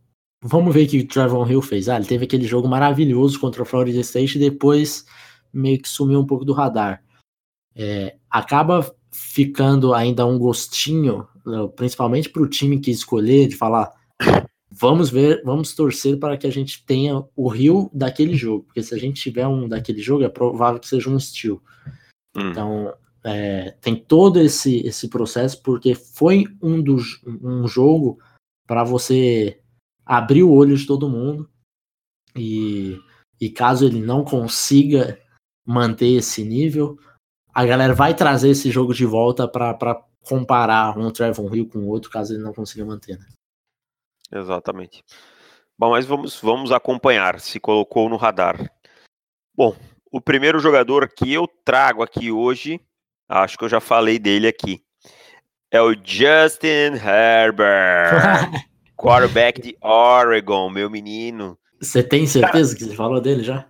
vamos 0.46 0.72
ver 0.72 0.86
o 0.86 0.88
que 0.88 1.00
o 1.00 1.08
Trevor 1.08 1.50
Hill 1.50 1.62
fez. 1.62 1.88
Ah, 1.88 1.96
ele 1.96 2.06
teve 2.06 2.24
aquele 2.24 2.46
jogo 2.46 2.68
maravilhoso 2.68 3.40
contra 3.40 3.62
o 3.62 3.66
Florida 3.66 4.00
State 4.00 4.36
e 4.36 4.40
depois 4.40 5.04
meio 5.52 5.80
que 5.80 5.88
sumiu 5.88 6.20
um 6.20 6.26
pouco 6.26 6.44
do 6.44 6.52
radar. 6.52 7.02
É, 7.74 8.16
acaba 8.30 8.94
ficando 9.10 9.92
ainda 9.92 10.26
um 10.26 10.38
gostinho, 10.38 11.26
né, 11.44 11.68
principalmente 11.74 12.28
para 12.28 12.42
o 12.42 12.48
time 12.48 12.78
que 12.78 12.90
escolher, 12.90 13.48
de 13.48 13.56
falar: 13.56 13.92
vamos 14.70 15.10
ver, 15.10 15.42
vamos 15.44 15.74
torcer 15.74 16.18
para 16.18 16.36
que 16.36 16.46
a 16.46 16.52
gente 16.52 16.84
tenha 16.84 17.24
o 17.34 17.48
Rio 17.48 17.90
daquele 17.92 18.36
jogo, 18.36 18.64
porque 18.64 18.82
se 18.82 18.94
a 18.94 18.98
gente 18.98 19.20
tiver 19.20 19.46
um 19.46 19.68
daquele 19.68 20.00
jogo, 20.00 20.24
é 20.24 20.28
provável 20.28 20.80
que 20.80 20.88
seja 20.88 21.10
um 21.10 21.16
estilo. 21.16 21.62
Hum. 22.36 22.50
Então, 22.50 22.94
é, 23.24 23.72
tem 23.80 23.96
todo 23.96 24.40
esse, 24.40 24.86
esse 24.86 25.08
processo, 25.08 25.60
porque 25.62 25.94
foi 25.94 26.46
um, 26.62 26.80
dos, 26.80 27.20
um 27.26 27.66
jogo 27.66 28.18
para 28.66 28.84
você 28.84 29.60
abrir 30.06 30.44
o 30.44 30.52
olho 30.52 30.76
de 30.76 30.86
todo 30.86 31.10
mundo, 31.10 31.50
e, 32.34 32.98
e 33.40 33.50
caso 33.50 33.84
ele 33.84 34.00
não 34.00 34.24
consiga 34.24 35.20
manter 35.66 36.12
esse 36.12 36.44
nível, 36.44 36.96
a 37.52 37.66
galera 37.66 37.94
vai 37.94 38.14
trazer 38.14 38.50
esse 38.50 38.70
jogo 38.70 38.94
de 38.94 39.04
volta 39.04 39.48
para 39.48 40.04
comparar 40.20 40.96
um 40.96 41.10
Trevor 41.10 41.54
Hill 41.54 41.68
com 41.68 41.80
o 41.80 41.88
outro, 41.88 42.10
caso 42.10 42.34
ele 42.34 42.42
não 42.42 42.52
consiga 42.52 42.84
manter. 42.84 43.18
Né? 43.18 43.26
Exatamente. 44.32 45.02
Bom, 45.78 45.90
mas 45.90 46.06
vamos, 46.06 46.40
vamos 46.40 46.72
acompanhar 46.72 47.40
se 47.40 47.58
colocou 47.58 48.08
no 48.08 48.16
radar. 48.16 48.70
Bom, 49.54 49.74
o 50.10 50.20
primeiro 50.20 50.58
jogador 50.58 51.08
que 51.08 51.32
eu 51.32 51.46
trago 51.64 52.02
aqui 52.02 52.30
hoje, 52.30 52.80
acho 53.28 53.58
que 53.58 53.64
eu 53.64 53.68
já 53.68 53.80
falei 53.80 54.18
dele 54.18 54.46
aqui, 54.46 54.82
é 55.70 55.80
o 55.80 55.92
Justin 55.92 56.94
Herbert, 56.94 58.68
quarterback 58.96 59.60
de 59.60 59.76
Oregon, 59.80 60.70
meu 60.70 60.88
menino. 60.88 61.58
Você 61.80 62.02
tem 62.02 62.26
certeza 62.26 62.74
Cara, 62.74 62.78
que 62.78 62.84
você 62.90 62.96
falou 62.96 63.20
dele 63.20 63.42
já? 63.44 63.66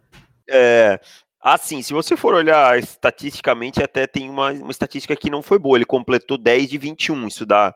É, 0.48 1.00
assim, 1.40 1.82
se 1.82 1.92
você 1.92 2.16
for 2.16 2.34
olhar 2.34 2.78
estatisticamente, 2.78 3.82
até 3.82 4.06
tem 4.06 4.30
uma, 4.30 4.52
uma 4.52 4.70
estatística 4.70 5.16
que 5.16 5.28
não 5.28 5.42
foi 5.42 5.58
boa. 5.58 5.76
Ele 5.76 5.84
completou 5.84 6.38
10 6.38 6.70
de 6.70 6.78
21, 6.78 7.26
isso 7.26 7.44
dá 7.44 7.74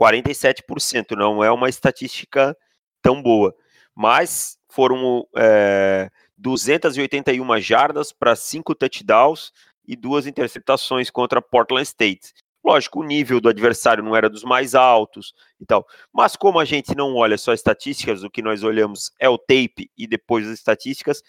47%, 0.00 1.16
não 1.16 1.42
é 1.42 1.50
uma 1.50 1.68
estatística 1.68 2.56
tão 3.02 3.20
boa. 3.20 3.54
Mas 3.94 4.56
foram 4.70 5.26
é, 5.36 6.08
281 6.38 7.60
jardas 7.60 8.12
para 8.12 8.34
5 8.34 8.74
touchdowns 8.74 9.52
e 9.86 9.96
duas 9.96 10.26
interceptações 10.26 11.10
contra 11.10 11.42
Portland 11.42 11.82
State. 11.82 12.32
Lógico, 12.64 13.00
o 13.00 13.04
nível 13.04 13.40
do 13.40 13.48
adversário 13.48 14.04
não 14.04 14.14
era 14.14 14.30
dos 14.30 14.44
mais 14.44 14.74
altos 14.74 15.34
e 15.60 15.66
tal. 15.66 15.86
Mas 16.12 16.36
como 16.36 16.60
a 16.60 16.64
gente 16.64 16.94
não 16.94 17.14
olha 17.16 17.36
só 17.36 17.52
estatísticas, 17.52 18.22
o 18.22 18.30
que 18.30 18.40
nós 18.40 18.62
olhamos 18.62 19.10
é 19.18 19.28
o 19.28 19.36
tape 19.36 19.90
e 19.96 20.06
depois 20.06 20.46
as 20.46 20.54
estatísticas. 20.54 21.22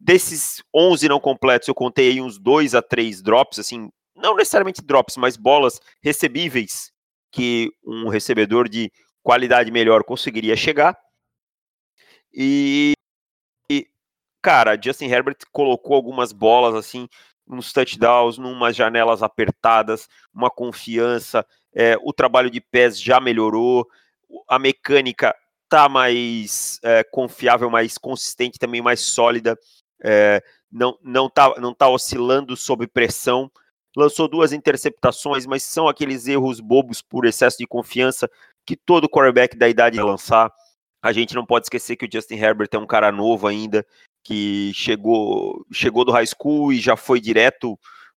Desses 0.00 0.62
11 0.74 1.08
não 1.08 1.20
completos, 1.20 1.68
eu 1.68 1.74
contei 1.74 2.10
aí 2.10 2.20
uns 2.20 2.38
2 2.38 2.74
a 2.74 2.80
3 2.80 3.20
drops, 3.20 3.58
assim, 3.58 3.90
não 4.16 4.34
necessariamente 4.36 4.82
drops, 4.82 5.16
mas 5.16 5.36
bolas 5.36 5.80
recebíveis 6.00 6.90
que 7.30 7.70
um 7.84 8.08
recebedor 8.08 8.68
de 8.68 8.90
qualidade 9.22 9.70
melhor 9.70 10.04
conseguiria 10.04 10.56
chegar. 10.56 10.96
E, 12.32 12.92
e 13.70 13.86
cara, 14.40 14.78
Justin 14.82 15.06
Herbert 15.06 15.38
colocou 15.52 15.94
algumas 15.94 16.32
bolas 16.32 16.74
assim, 16.74 17.08
uns 17.48 17.72
touchdowns, 17.72 18.38
numas 18.38 18.76
janelas 18.76 19.22
apertadas, 19.22 20.08
uma 20.34 20.50
confiança. 20.50 21.46
É, 21.74 21.96
o 22.02 22.12
trabalho 22.12 22.50
de 22.50 22.60
pés 22.60 23.00
já 23.00 23.20
melhorou, 23.20 23.86
a 24.48 24.58
mecânica 24.58 25.34
tá 25.68 25.88
mais 25.88 26.78
é, 26.82 27.04
confiável, 27.04 27.70
mais 27.70 27.98
consistente, 27.98 28.58
também 28.58 28.82
mais 28.82 29.00
sólida. 29.00 29.58
É, 30.02 30.42
não, 30.70 30.98
não, 31.02 31.28
tá, 31.28 31.54
não 31.58 31.74
tá 31.74 31.88
oscilando 31.88 32.56
sob 32.56 32.86
pressão 32.86 33.50
lançou 33.98 34.28
duas 34.28 34.52
interceptações, 34.52 35.44
mas 35.44 35.64
são 35.64 35.88
aqueles 35.88 36.28
erros 36.28 36.60
bobos 36.60 37.02
por 37.02 37.26
excesso 37.26 37.58
de 37.58 37.66
confiança 37.66 38.30
que 38.64 38.76
todo 38.76 39.08
quarterback 39.08 39.56
da 39.56 39.68
idade 39.68 40.00
lançar. 40.00 40.52
A 41.02 41.12
gente 41.12 41.34
não 41.34 41.44
pode 41.44 41.64
esquecer 41.66 41.96
que 41.96 42.04
o 42.04 42.08
Justin 42.10 42.36
Herbert 42.36 42.68
é 42.72 42.78
um 42.78 42.86
cara 42.86 43.10
novo 43.10 43.48
ainda, 43.48 43.84
que 44.28 44.72
chegou, 44.74 45.64
chegou 45.72 46.04
do 46.04 46.12
high 46.12 46.26
school 46.26 46.70
e 46.70 46.78
já 46.78 46.98
foi 46.98 47.18
direto 47.18 47.78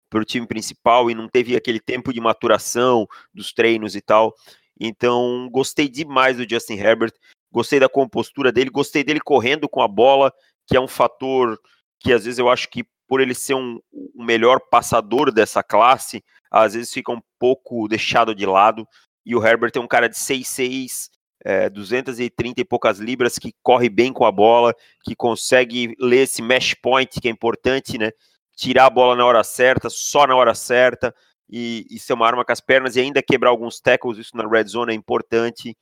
para 0.09 0.19
o 0.19 0.25
time 0.25 0.47
principal 0.47 1.11
e 1.11 1.13
não 1.13 1.29
teve 1.29 1.55
aquele 1.55 1.79
tempo 1.79 2.11
de 2.11 2.19
maturação 2.19 3.05
dos 3.31 3.53
treinos 3.53 3.95
e 3.95 4.01
tal. 4.01 4.33
Então, 4.79 5.47
gostei 5.51 5.87
demais 5.87 6.37
do 6.37 6.49
Justin 6.49 6.77
Herbert, 6.77 7.13
gostei 7.51 7.79
da 7.79 7.87
compostura 7.87 8.51
dele, 8.51 8.71
gostei 8.71 9.03
dele 9.03 9.19
correndo 9.19 9.69
com 9.69 9.83
a 9.83 9.87
bola, 9.87 10.33
que 10.65 10.75
é 10.75 10.81
um 10.81 10.87
fator 10.87 11.59
que 11.99 12.11
às 12.11 12.25
vezes 12.25 12.39
eu 12.39 12.49
acho 12.49 12.67
que 12.69 12.83
por 13.07 13.21
ele 13.21 13.35
ser 13.35 13.53
um, 13.53 13.79
um 13.93 14.25
melhor 14.25 14.59
passador 14.71 15.31
dessa 15.31 15.61
classe, 15.61 16.23
às 16.49 16.73
vezes 16.73 16.91
fica 16.91 17.11
um 17.11 17.21
pouco 17.37 17.87
deixado 17.87 18.33
de 18.33 18.47
lado. 18.47 18.87
E 19.23 19.35
o 19.35 19.45
Herbert 19.45 19.73
é 19.75 19.79
um 19.79 19.87
cara 19.87 20.09
de 20.09 20.15
6'6, 20.15 21.09
é, 21.43 21.69
230 21.69 22.61
e 22.61 22.65
poucas 22.65 22.99
libras, 22.99 23.37
que 23.37 23.53
corre 23.63 23.89
bem 23.89 24.11
com 24.11 24.25
a 24.25 24.31
bola, 24.31 24.73
que 25.03 25.15
consegue 25.15 25.95
ler 25.99 26.23
esse 26.23 26.41
mesh 26.41 26.73
point, 26.73 27.19
que 27.19 27.27
é 27.27 27.31
importante, 27.31 27.97
né? 27.97 28.11
Tirar 28.55 28.85
a 28.87 28.89
bola 28.89 29.15
na 29.15 29.25
hora 29.25 29.43
certa, 29.43 29.89
só 29.89 30.27
na 30.27 30.35
hora 30.35 30.53
certa. 30.53 31.13
e, 31.49 31.85
e 31.89 31.97
ser 31.97 32.13
uma 32.13 32.27
arma 32.27 32.45
com 32.45 32.51
as 32.51 32.61
pernas 32.61 32.95
e 32.95 32.99
ainda 32.99 33.23
quebrar 33.23 33.49
alguns 33.49 33.79
tackles, 33.79 34.19
isso 34.19 34.37
na 34.37 34.47
red 34.47 34.65
zone 34.65 34.91
é 34.91 34.95
importante. 34.95 35.75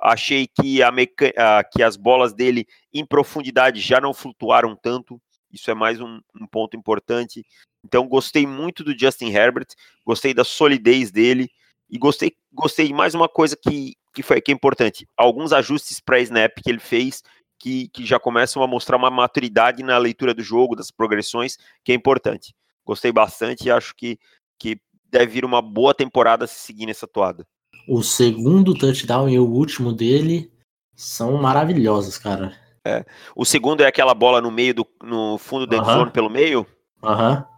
Achei 0.00 0.48
que, 0.48 0.82
a 0.82 0.90
meca... 0.90 1.32
que 1.72 1.82
as 1.82 1.96
bolas 1.96 2.32
dele 2.32 2.66
em 2.92 3.06
profundidade 3.06 3.80
já 3.80 4.00
não 4.00 4.12
flutuaram 4.12 4.76
tanto. 4.76 5.20
Isso 5.52 5.70
é 5.70 5.74
mais 5.74 6.00
um, 6.00 6.20
um, 6.34 6.46
ponto 6.46 6.76
importante. 6.76 7.44
Então, 7.84 8.08
gostei 8.08 8.46
muito 8.46 8.82
do 8.82 8.98
Justin 8.98 9.30
Herbert, 9.30 9.66
gostei 10.04 10.34
da 10.34 10.44
solidez 10.44 11.12
dele 11.12 11.48
e 11.90 11.98
gostei, 11.98 12.32
gostei 12.52 12.88
de 12.88 12.94
mais 12.94 13.14
uma 13.14 13.28
coisa 13.28 13.56
que, 13.56 13.94
que 14.12 14.22
foi 14.22 14.40
que 14.40 14.50
é 14.50 14.54
importante. 14.54 15.08
Alguns 15.16 15.52
ajustes 15.52 16.00
para 16.00 16.20
snap 16.20 16.52
que 16.62 16.70
ele 16.70 16.78
fez 16.80 17.22
que, 17.58 17.88
que 17.88 18.04
já 18.04 18.18
começam 18.18 18.62
a 18.62 18.66
mostrar 18.66 18.96
uma 18.96 19.10
maturidade 19.10 19.82
na 19.82 19.96
leitura 19.96 20.34
do 20.34 20.42
jogo, 20.42 20.74
das 20.74 20.90
progressões, 20.90 21.56
que 21.84 21.92
é 21.92 21.94
importante. 21.94 22.54
Gostei 22.84 23.12
bastante 23.12 23.66
e 23.66 23.70
acho 23.70 23.94
que, 23.94 24.18
que 24.58 24.80
deve 25.08 25.32
vir 25.32 25.44
uma 25.44 25.62
boa 25.62 25.94
temporada 25.94 26.46
se 26.46 26.58
seguir 26.58 26.86
nessa 26.86 27.06
toada. 27.06 27.46
O 27.88 28.02
segundo 28.02 28.74
touchdown 28.74 29.28
e 29.28 29.38
o 29.38 29.48
último 29.48 29.92
dele 29.92 30.52
são 30.94 31.36
maravilhosos, 31.36 32.18
cara. 32.18 32.56
É. 32.84 33.04
O 33.36 33.44
segundo 33.44 33.82
é 33.82 33.86
aquela 33.86 34.12
bola 34.12 34.40
no 34.40 34.50
meio 34.50 34.74
do 34.74 34.86
no 35.02 35.38
fundo 35.38 35.66
do 35.66 35.76
uh 35.76 35.80
-huh. 35.80 36.10
pelo 36.10 36.28
meio. 36.28 36.66
Aham. 37.02 37.32
Uh 37.32 37.36
-huh. 37.36 37.51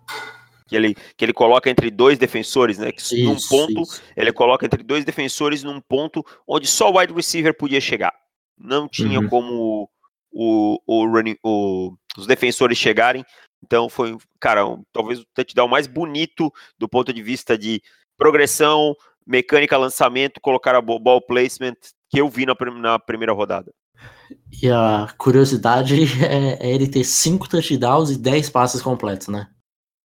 Que 0.74 0.78
ele, 0.78 0.94
que 1.16 1.24
ele 1.24 1.32
coloca 1.32 1.70
entre 1.70 1.88
dois 1.88 2.18
defensores, 2.18 2.78
né? 2.78 2.90
Que 2.90 3.00
isso, 3.00 3.16
num 3.16 3.36
ponto, 3.48 3.82
isso. 3.82 4.02
ele 4.16 4.32
coloca 4.32 4.66
entre 4.66 4.82
dois 4.82 5.04
defensores 5.04 5.62
num 5.62 5.80
ponto 5.80 6.24
onde 6.48 6.66
só 6.66 6.90
o 6.90 6.98
wide 6.98 7.12
receiver 7.12 7.56
podia 7.56 7.80
chegar. 7.80 8.12
Não 8.58 8.88
tinha 8.88 9.20
uhum. 9.20 9.28
como 9.28 9.88
o, 10.32 10.80
o, 10.84 11.06
running, 11.06 11.36
o, 11.44 11.94
os 12.18 12.26
defensores 12.26 12.76
chegarem. 12.76 13.24
Então 13.64 13.88
foi, 13.88 14.16
cara, 14.40 14.66
um, 14.66 14.82
talvez 14.92 15.20
o 15.20 15.26
touchdown 15.32 15.68
mais 15.68 15.86
bonito 15.86 16.52
do 16.76 16.88
ponto 16.88 17.12
de 17.12 17.22
vista 17.22 17.56
de 17.56 17.80
progressão, 18.18 18.96
mecânica, 19.24 19.78
lançamento, 19.78 20.40
colocar 20.40 20.74
a 20.74 20.82
ball 20.82 21.22
placement 21.22 21.76
que 22.10 22.20
eu 22.20 22.28
vi 22.28 22.46
na, 22.46 22.56
na 22.80 22.98
primeira 22.98 23.32
rodada. 23.32 23.72
E 24.60 24.68
a 24.68 25.08
curiosidade 25.16 25.94
é, 26.24 26.58
é, 26.60 26.74
ele 26.74 26.88
ter 26.88 27.04
cinco 27.04 27.48
touchdowns 27.48 28.10
e 28.10 28.18
10 28.18 28.50
passes 28.50 28.82
completos, 28.82 29.28
né? 29.28 29.46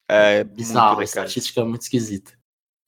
É 0.10 0.44
bizarro, 0.44 0.88
muito, 0.88 1.00
né, 1.00 1.04
estatística 1.06 1.64
muito 1.64 1.84
esquisita. 1.84 2.32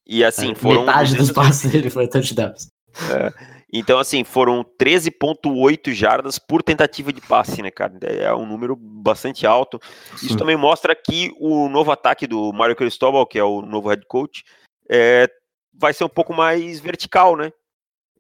E 0.05 0.23
assim, 0.23 0.51
é, 0.51 0.55
foram. 0.55 0.85
Metade 0.85 1.15
dos 1.15 1.31
passes 1.31 1.71
dele 1.71 1.89
foi 1.89 2.07
touchdowns. 2.07 2.67
É. 3.11 3.61
Então, 3.73 3.99
assim, 3.99 4.25
foram 4.25 4.65
13,8 4.77 5.93
jardas 5.93 6.37
por 6.37 6.61
tentativa 6.61 7.13
de 7.13 7.21
passe, 7.21 7.61
né, 7.61 7.71
cara? 7.71 7.97
É 8.01 8.33
um 8.33 8.45
número 8.45 8.75
bastante 8.75 9.47
alto. 9.47 9.79
Sim. 10.17 10.25
Isso 10.25 10.37
também 10.37 10.57
mostra 10.57 10.93
que 10.93 11.33
o 11.39 11.69
novo 11.69 11.89
ataque 11.89 12.27
do 12.27 12.51
Mário 12.51 12.75
Cristóbal, 12.75 13.25
que 13.25 13.39
é 13.39 13.43
o 13.43 13.61
novo 13.61 13.87
head 13.87 14.05
coach, 14.07 14.43
é, 14.89 15.29
vai 15.73 15.93
ser 15.93 16.03
um 16.03 16.09
pouco 16.09 16.33
mais 16.33 16.81
vertical, 16.81 17.37
né? 17.37 17.53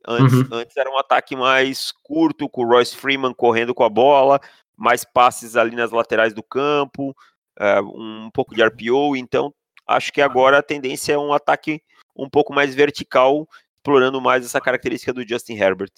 Antes, 0.07 0.33
uhum. 0.33 0.47
antes 0.53 0.77
era 0.77 0.89
um 0.89 0.97
ataque 0.97 1.35
mais 1.35 1.91
curto, 2.03 2.47
com 2.47 2.63
o 2.63 2.67
Royce 2.67 2.95
Freeman 2.95 3.33
correndo 3.33 3.73
com 3.73 3.83
a 3.83 3.89
bola, 3.89 4.39
mais 4.77 5.03
passes 5.03 5.57
ali 5.57 5.75
nas 5.75 5.91
laterais 5.91 6.33
do 6.33 6.41
campo, 6.41 7.13
é, 7.59 7.81
um 7.81 8.29
pouco 8.33 8.55
de 8.55 8.63
RPO. 8.63 9.15
Então, 9.15 9.53
acho 9.87 10.11
que 10.11 10.21
agora 10.21 10.59
a 10.59 10.63
tendência 10.63 11.13
é 11.13 11.17
um 11.17 11.33
ataque 11.33 11.81
um 12.15 12.29
pouco 12.29 12.53
mais 12.53 12.75
vertical 12.75 13.47
explorando 13.81 14.21
mais 14.21 14.45
essa 14.45 14.61
característica 14.61 15.11
do 15.11 15.27
Justin 15.27 15.55
Herbert. 15.55 15.91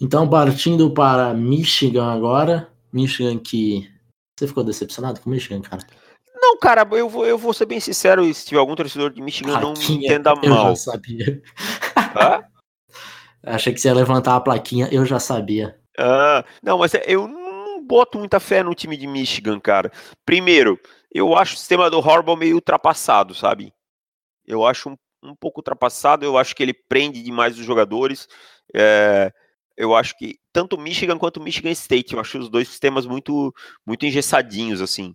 Então, 0.00 0.28
partindo 0.28 0.90
para 0.90 1.32
Michigan 1.34 2.12
agora. 2.12 2.70
Michigan 2.92 3.38
que. 3.38 3.90
Você 4.38 4.46
ficou 4.46 4.64
decepcionado 4.64 5.20
com 5.20 5.30
Michigan, 5.30 5.60
cara? 5.60 5.82
Não, 6.34 6.58
cara, 6.58 6.86
eu 6.92 7.08
vou, 7.08 7.26
eu 7.26 7.38
vou 7.38 7.54
ser 7.54 7.64
bem 7.64 7.80
sincero, 7.80 8.24
e 8.24 8.34
se 8.34 8.44
tiver 8.44 8.58
algum 8.58 8.74
torcedor 8.74 9.10
de 9.10 9.22
Michigan, 9.22 9.58
não 9.58 9.72
me 9.72 9.84
entenda 9.92 10.30
eu 10.30 10.50
mal. 10.50 10.68
Eu 10.68 10.76
já 10.76 10.76
sabia. 10.76 11.42
Hã? 12.14 12.44
Achei 13.42 13.72
que 13.72 13.80
você 13.80 13.88
ia 13.88 13.94
levantar 13.94 14.36
a 14.36 14.40
plaquinha, 14.40 14.88
eu 14.90 15.06
já 15.06 15.18
sabia. 15.18 15.78
Ah, 15.98 16.44
não, 16.62 16.78
mas 16.78 16.92
eu 17.06 17.26
não 17.26 17.45
boto 17.86 18.18
muita 18.18 18.40
fé 18.40 18.62
no 18.62 18.74
time 18.74 18.96
de 18.96 19.06
Michigan, 19.06 19.60
cara. 19.60 19.90
Primeiro, 20.24 20.78
eu 21.12 21.36
acho 21.36 21.54
o 21.54 21.58
sistema 21.58 21.88
do 21.90 21.98
Horrible 21.98 22.36
meio 22.36 22.56
ultrapassado, 22.56 23.34
sabe? 23.34 23.72
Eu 24.46 24.66
acho 24.66 24.90
um 24.90 24.96
um 25.26 25.34
pouco 25.34 25.60
ultrapassado. 25.60 26.24
Eu 26.24 26.38
acho 26.38 26.54
que 26.54 26.62
ele 26.62 26.72
prende 26.72 27.22
demais 27.22 27.58
os 27.58 27.64
jogadores. 27.64 28.28
É, 28.74 29.32
eu 29.76 29.94
acho 29.94 30.16
que 30.16 30.38
tanto 30.52 30.78
Michigan 30.78 31.18
quanto 31.18 31.40
Michigan 31.40 31.70
State, 31.70 32.14
eu 32.14 32.20
acho 32.20 32.38
os 32.38 32.48
dois 32.48 32.68
sistemas 32.68 33.06
muito, 33.06 33.54
muito 33.84 34.06
engessadinhos, 34.06 34.80
assim. 34.80 35.14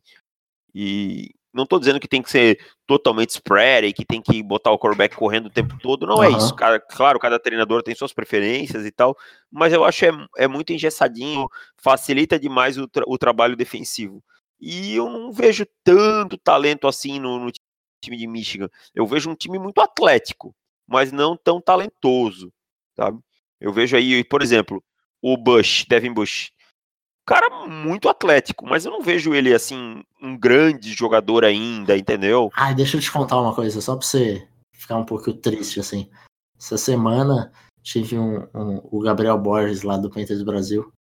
E 0.74 1.32
não 1.54 1.64
estou 1.64 1.80
dizendo 1.80 2.00
que 2.00 2.08
tem 2.08 2.22
que 2.22 2.32
ser 2.32 2.60
totalmente 2.88 3.32
spread 3.32 3.88
e 3.88 3.94
que 3.94 4.06
tem 4.06 4.22
que 4.22 4.42
botar 4.42 4.72
o 4.72 4.80
quarterback 4.80 5.16
correndo 5.16 5.48
o 5.48 5.52
tempo 5.52 5.78
todo, 5.80 6.08
não 6.08 6.18
uhum. 6.18 6.24
é 6.24 6.30
isso. 6.30 6.56
Cara, 6.56 6.80
claro, 6.80 7.20
cada 7.20 7.40
treinador 7.40 7.84
tem 7.84 7.94
suas 7.96 8.14
preferências 8.14 8.86
e 8.86 8.92
tal, 8.92 9.18
mas 9.52 9.74
eu 9.74 9.84
acho 9.84 10.06
é, 10.06 10.12
é 10.38 10.48
muito 10.48 10.72
engessadinho, 10.72 11.48
facilita 11.78 12.40
demais 12.40 12.78
o, 12.78 12.88
tra 12.88 13.04
o 13.08 13.18
trabalho 13.18 13.56
defensivo. 13.56 14.24
E 14.60 14.96
eu 14.96 15.10
não 15.10 15.32
vejo 15.32 15.66
tanto 15.84 16.38
talento 16.38 16.88
assim 16.88 17.20
no, 17.20 17.40
no 17.40 17.52
time 18.02 18.18
de 18.18 18.28
Michigan. 18.28 18.70
Eu 18.94 19.06
vejo 19.06 19.30
um 19.30 19.36
time 19.36 19.58
muito 19.58 19.82
atlético, 19.82 20.56
mas 20.88 21.12
não 21.12 21.36
tão 21.36 21.60
talentoso, 21.60 22.54
sabe? 22.96 23.20
Eu 23.60 23.74
vejo 23.74 23.96
aí, 23.96 24.24
por 24.24 24.42
exemplo, 24.42 24.84
o 25.22 25.38
Bush, 25.38 25.86
Devin 25.88 26.14
Bush. 26.14 26.52
Cara 27.26 27.68
muito 27.68 28.10
atlético, 28.10 28.66
mas 28.66 28.86
eu 28.86 28.92
não 28.92 29.02
vejo 29.02 29.34
ele 29.34 29.54
assim, 29.54 30.04
um 30.22 30.38
grande 30.38 30.92
jogador 30.94 31.46
ainda, 31.46 31.98
entendeu? 31.98 32.50
Ah, 32.56 32.74
deixa 32.74 32.98
eu 32.98 33.02
te 33.02 33.12
contar 33.12 33.40
uma 33.40 33.54
coisa, 33.54 33.80
só 33.80 33.96
pra 33.96 34.06
você 34.06 34.48
ficar 34.74 34.98
um 34.98 35.06
pouco 35.06 35.32
triste, 35.34 35.80
assim. 35.80 36.10
Essa 36.60 36.78
semana 36.78 37.52
tive 37.84 38.18
um, 38.18 38.48
um 38.54 38.82
o 38.92 39.00
Gabriel 39.00 39.38
Borges 39.38 39.84
lá 39.84 39.98
do 39.98 40.10
Panthers 40.10 40.44
Brasil. 40.44 40.92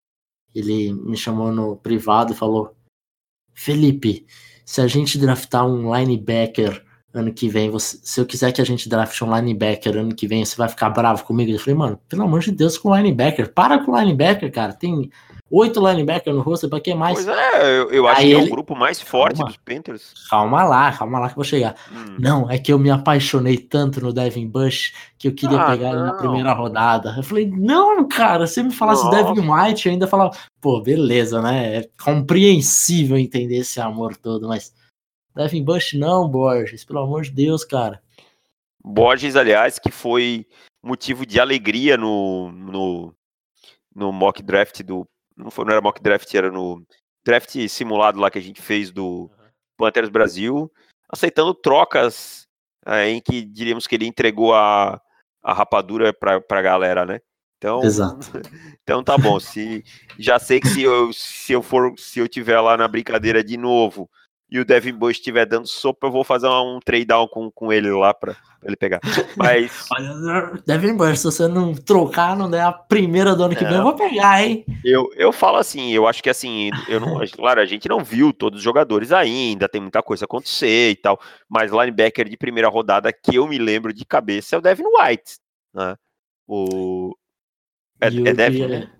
Ele 0.54 0.92
me 0.92 1.16
chamou 1.16 1.50
no 1.52 1.76
privado 1.76 2.32
e 2.32 2.36
falou: 2.36 2.74
Felipe, 3.54 4.26
se 4.64 4.80
a 4.80 4.86
gente 4.86 5.18
draftar 5.18 5.66
um 5.66 5.94
linebacker 5.94 6.84
ano 7.12 7.32
que 7.32 7.48
vem, 7.48 7.70
você, 7.70 7.98
se 8.02 8.20
eu 8.20 8.26
quiser 8.26 8.52
que 8.52 8.60
a 8.60 8.64
gente 8.64 8.88
draft 8.88 9.20
um 9.22 9.34
linebacker 9.34 9.96
ano 9.96 10.14
que 10.14 10.28
vem, 10.28 10.44
você 10.44 10.56
vai 10.56 10.68
ficar 10.68 10.90
bravo 10.90 11.24
comigo? 11.24 11.50
Eu 11.50 11.58
falei, 11.58 11.74
mano, 11.74 12.00
pelo 12.08 12.22
amor 12.22 12.40
de 12.40 12.52
Deus, 12.52 12.78
com 12.78 12.94
linebacker. 12.94 13.52
Para 13.52 13.84
com 13.84 13.98
linebacker, 13.98 14.50
cara. 14.52 14.72
Tem 14.72 15.10
oito 15.50 15.84
linebackers 15.84 16.36
no 16.36 16.42
rosto, 16.42 16.68
pra 16.68 16.80
que 16.80 16.94
mais? 16.94 17.14
Pois 17.14 17.26
é, 17.26 17.78
eu, 17.78 17.90
eu 17.90 18.06
acho 18.06 18.20
Aí 18.20 18.28
que 18.28 18.32
ele... 18.34 18.42
é 18.42 18.46
o 18.46 18.50
grupo 18.50 18.76
mais 18.76 19.00
forte 19.00 19.38
calma, 19.38 19.50
dos 19.50 19.56
Panthers. 19.56 20.14
Calma 20.30 20.62
lá, 20.62 20.92
calma 20.92 21.18
lá 21.18 21.26
que 21.26 21.32
eu 21.32 21.36
vou 21.36 21.44
chegar. 21.44 21.74
Hum. 21.92 22.16
Não, 22.18 22.48
é 22.48 22.56
que 22.58 22.72
eu 22.72 22.78
me 22.78 22.90
apaixonei 22.90 23.58
tanto 23.58 24.00
no 24.00 24.12
Devin 24.12 24.46
Bush 24.46 24.92
que 25.18 25.26
eu 25.26 25.34
queria 25.34 25.60
ah, 25.60 25.70
pegar 25.70 25.92
não. 25.92 25.98
ele 25.98 26.06
na 26.06 26.14
primeira 26.14 26.52
rodada. 26.52 27.14
Eu 27.16 27.24
falei, 27.24 27.50
não, 27.50 28.06
cara, 28.06 28.46
se 28.46 28.62
me 28.62 28.70
falasse 28.70 29.04
Nossa. 29.04 29.16
Devin 29.16 29.48
White, 29.50 29.86
eu 29.86 29.92
ainda 29.92 30.06
falava, 30.06 30.30
pô, 30.60 30.80
beleza, 30.80 31.42
né? 31.42 31.78
É 31.78 31.88
compreensível 32.00 33.18
entender 33.18 33.56
esse 33.56 33.80
amor 33.80 34.16
todo, 34.16 34.46
mas 34.46 34.72
Devin 35.34 35.64
Bush 35.64 35.94
não, 35.94 36.28
Borges, 36.28 36.84
pelo 36.84 37.00
amor 37.00 37.22
de 37.22 37.30
Deus, 37.30 37.64
cara. 37.64 38.02
Borges, 38.82 39.36
aliás, 39.36 39.78
que 39.78 39.90
foi 39.90 40.46
motivo 40.82 41.26
de 41.26 41.38
alegria 41.38 41.96
no, 41.96 42.50
no, 42.52 43.14
no 43.94 44.12
mock 44.12 44.42
draft 44.42 44.82
do. 44.82 45.06
Não, 45.36 45.50
foi, 45.50 45.64
não 45.64 45.72
era 45.72 45.80
mock 45.80 46.02
draft, 46.02 46.32
era 46.34 46.50
no 46.50 46.84
draft 47.24 47.56
simulado 47.68 48.18
lá 48.18 48.30
que 48.30 48.38
a 48.38 48.42
gente 48.42 48.60
fez 48.60 48.90
do 48.90 49.30
Panthers 49.76 50.08
Brasil, 50.08 50.70
aceitando 51.08 51.54
trocas 51.54 52.46
é, 52.86 53.08
em 53.08 53.20
que 53.20 53.42
diríamos 53.42 53.86
que 53.86 53.94
ele 53.94 54.06
entregou 54.06 54.54
a, 54.54 55.00
a 55.42 55.52
rapadura 55.52 56.12
pra, 56.12 56.40
pra 56.40 56.62
galera, 56.62 57.04
né? 57.04 57.20
Então, 57.58 57.82
Exato. 57.84 58.26
então 58.82 59.04
tá 59.04 59.18
bom. 59.18 59.38
Se 59.38 59.84
já 60.18 60.38
sei 60.38 60.60
que 60.60 60.68
se 60.68 60.82
eu, 60.82 61.12
se 61.12 61.52
eu 61.52 61.62
for, 61.62 61.92
se 61.98 62.18
eu 62.18 62.26
tiver 62.26 62.58
lá 62.60 62.76
na 62.76 62.88
brincadeira 62.88 63.44
de 63.44 63.58
novo 63.58 64.10
e 64.50 64.58
o 64.58 64.64
Devin 64.64 64.94
Bush 64.94 65.18
estiver 65.18 65.46
dando 65.46 65.68
sopa, 65.68 66.08
eu 66.08 66.10
vou 66.10 66.24
fazer 66.24 66.48
um 66.48 66.80
trade 66.84 67.04
down 67.04 67.28
com, 67.28 67.50
com 67.52 67.72
ele 67.72 67.88
lá 67.90 68.12
para 68.12 68.36
ele 68.64 68.74
pegar. 68.74 69.00
Mas. 69.36 69.86
Devin 70.66 70.96
Bush, 70.96 71.20
se 71.20 71.24
você 71.24 71.46
não 71.46 71.72
trocar, 71.72 72.36
não 72.36 72.50
der 72.50 72.62
a 72.62 72.72
primeira 72.72 73.36
do 73.36 73.44
ano 73.44 73.54
que 73.54 73.64
é, 73.64 73.68
vem, 73.68 73.76
eu 73.76 73.84
vou 73.84 73.94
pegar, 73.94 74.42
hein? 74.42 74.64
Eu, 74.84 75.08
eu 75.14 75.32
falo 75.32 75.58
assim, 75.58 75.92
eu 75.92 76.06
acho 76.06 76.20
que 76.20 76.28
assim, 76.28 76.70
eu 76.88 76.98
não, 76.98 77.20
claro, 77.28 77.60
a 77.60 77.64
gente 77.64 77.88
não 77.88 78.02
viu 78.02 78.32
todos 78.32 78.58
os 78.58 78.64
jogadores 78.64 79.12
ainda, 79.12 79.68
tem 79.68 79.80
muita 79.80 80.02
coisa 80.02 80.24
a 80.24 80.26
acontecer 80.26 80.90
e 80.90 80.96
tal, 80.96 81.20
mas 81.48 81.70
linebacker 81.70 82.28
de 82.28 82.36
primeira 82.36 82.68
rodada 82.68 83.12
que 83.12 83.36
eu 83.36 83.46
me 83.46 83.58
lembro 83.58 83.92
de 83.92 84.04
cabeça 84.04 84.56
é 84.56 84.58
o 84.58 84.62
Devin 84.62 84.84
White, 84.84 85.38
né? 85.72 85.94
O. 86.48 87.14
É, 88.00 88.08
é 88.08 88.34
Devin, 88.34 88.66
né? 88.66 88.90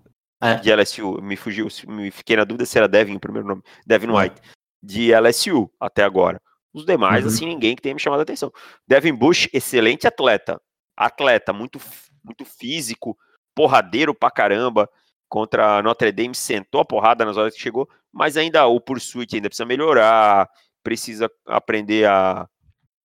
É. 0.43 0.55
De 0.55 0.73
LSU, 0.73 1.21
me 1.21 1.35
fugiu, 1.35 1.67
me 1.87 2.09
fiquei 2.09 2.35
na 2.35 2.45
dúvida 2.45 2.65
se 2.65 2.75
era 2.77 2.87
Devin 2.87 3.15
o 3.15 3.19
primeiro 3.19 3.47
nome. 3.47 3.61
Devin 3.85 4.09
White 4.09 4.41
de 4.81 5.13
LSU 5.13 5.71
até 5.79 6.03
agora. 6.03 6.41
Os 6.73 6.85
demais, 6.85 7.23
uhum. 7.23 7.29
assim, 7.29 7.45
ninguém 7.45 7.75
que 7.75 7.81
tenha 7.81 7.93
me 7.93 7.99
chamado 7.99 8.19
a 8.19 8.23
atenção. 8.23 8.51
Devin 8.87 9.13
Bush, 9.13 9.49
excelente 9.53 10.07
atleta. 10.07 10.61
Atleta, 10.95 11.51
muito, 11.51 11.79
muito 12.23 12.45
físico, 12.45 13.17
porradeiro 13.53 14.13
pra 14.15 14.31
caramba. 14.31 14.89
Contra 15.27 15.77
a 15.77 15.83
Notre 15.83 16.11
Dame, 16.11 16.35
sentou 16.35 16.81
a 16.81 16.85
porrada 16.85 17.23
nas 17.23 17.37
horas 17.37 17.53
que 17.53 17.61
chegou, 17.61 17.87
mas 18.11 18.35
ainda 18.35 18.67
o 18.67 18.81
pursuit 18.81 19.33
ainda 19.33 19.47
precisa 19.47 19.65
melhorar, 19.65 20.49
precisa 20.83 21.31
aprender 21.45 22.05
a, 22.05 22.49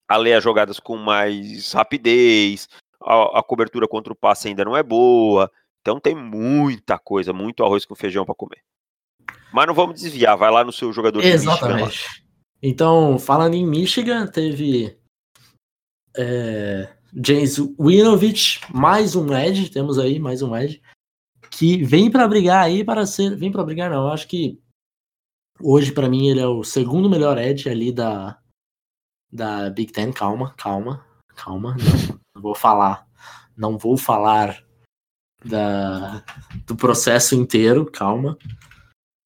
a 0.09 0.17
ler 0.17 0.35
as 0.35 0.43
jogadas 0.43 0.81
com 0.81 0.97
mais 0.97 1.73
rapidez, 1.73 2.69
a, 3.01 3.39
a, 3.39 3.43
cobertura 3.45 3.87
contra 3.87 4.13
o 4.13 4.17
passe 4.17 4.49
ainda 4.49 4.65
não 4.65 4.77
é 4.77 4.83
boa. 4.83 5.51
Então 5.81 6.01
tem 6.01 6.17
muita 6.17 6.99
coisa, 6.99 7.33
muito 7.33 7.65
arroz 7.65 7.85
com 7.85 7.95
feijão 7.95 8.25
para 8.25 8.35
comer. 8.35 8.61
Mas 9.53 9.67
não 9.67 9.75
vamos 9.75 10.01
desviar, 10.01 10.37
vai 10.37 10.51
lá 10.51 10.65
no 10.65 10.73
seu 10.73 10.93
jogador 10.93 11.25
Exatamente. 11.25 11.79
De 11.79 11.85
Michigan, 11.85 12.27
então, 12.63 13.19
falando 13.19 13.55
em 13.55 13.67
Michigan, 13.67 14.27
teve 14.27 14.99
é, 16.17 16.93
James 17.25 17.59
Winovich, 17.79 18.61
mais 18.73 19.15
um 19.15 19.33
Edge, 19.35 19.71
temos 19.71 19.99
aí 19.99 20.19
mais 20.19 20.43
um 20.43 20.57
Edge, 20.57 20.83
que 21.51 21.83
vem 21.85 22.11
para 22.11 22.27
brigar 22.27 22.65
aí 22.65 22.83
para 22.85 23.07
ser. 23.07 23.37
Vem 23.37 23.53
para 23.53 23.65
brigar, 23.65 23.91
não. 23.91 24.09
Acho 24.09 24.27
que 24.27 24.61
hoje, 25.61 25.93
para 25.93 26.09
mim, 26.09 26.29
ele 26.29 26.41
é 26.41 26.47
o 26.47 26.65
segundo 26.65 27.09
melhor 27.09 27.39
Edge 27.39 27.69
ali 27.69 27.93
da, 27.93 28.39
da 29.33 29.71
Big 29.71 29.93
Ten. 29.93 30.13
Calma, 30.13 30.55
calma, 30.57 31.07
calma. 31.35 31.77
Não, 31.77 32.19
não 32.35 32.43
vou 32.43 32.55
falar. 32.55 33.07
Não 33.57 33.79
vou 33.79 33.97
falar 33.97 34.63
da, 35.45 36.23
do 36.67 36.77
processo 36.77 37.35
inteiro, 37.35 37.87
calma. 37.87 38.37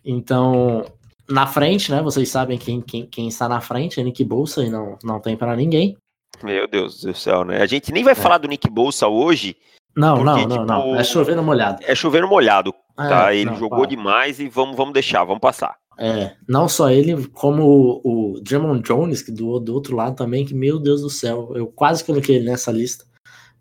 Então, 0.05 0.85
na 1.29 1.47
frente, 1.47 1.91
né? 1.91 2.03
Vocês 2.03 2.29
sabem 2.29 2.59
quem, 2.59 2.81
quem, 2.81 3.07
quem 3.07 3.29
está 3.29 3.49
na 3.49 3.61
frente, 3.61 4.01
é 4.01 4.03
Nick 4.03 4.25
Bolsa, 4.25 4.65
e 4.65 4.71
não, 4.71 4.99
não 5.03 5.21
tem 5.21 5.37
para 5.37 5.57
ninguém. 5.57 5.97
Meu 6.43 6.67
Deus 6.67 7.03
do 7.03 7.15
céu, 7.15 7.45
né? 7.45 7.63
A 7.63 7.67
gente 7.67 7.93
nem 7.93 8.03
vai 8.03 8.13
é. 8.13 8.17
falar 8.17 8.39
do 8.39 8.49
Nick 8.49 8.69
Bolsa 8.69 9.07
hoje. 9.07 9.57
Não, 9.97 10.17
porque, 10.17 10.25
não, 10.25 10.37
não, 10.37 10.49
tipo, 10.49 10.65
não. 10.65 10.97
É 10.97 11.05
chover 11.05 11.37
no 11.37 11.43
molhado. 11.43 11.83
É 11.85 11.95
chover 11.95 12.23
no 12.23 12.29
molhado, 12.29 12.73
é, 12.99 13.09
tá? 13.09 13.35
Ele 13.35 13.51
não, 13.51 13.57
jogou 13.57 13.87
demais 13.87 14.41
e 14.41 14.49
vamos, 14.49 14.77
vamos 14.77 14.95
deixar, 14.95 15.25
vamos 15.25 15.41
passar. 15.41 15.77
É, 15.99 16.35
não 16.49 16.67
só 16.67 16.91
ele, 16.91 17.27
como 17.29 17.63
o, 17.63 18.01
o 18.35 18.43
Jamon 18.47 18.81
Jones, 18.81 19.21
que 19.21 19.31
do, 19.31 19.61
do 19.61 19.75
outro 19.75 19.95
lado 19.95 20.17
também, 20.17 20.47
que, 20.47 20.55
meu 20.55 20.79
Deus 20.79 21.03
do 21.03 21.11
céu, 21.11 21.53
eu 21.55 21.67
quase 21.67 22.03
coloquei 22.03 22.37
ele 22.37 22.47
nessa 22.49 22.73
lista, 22.73 23.05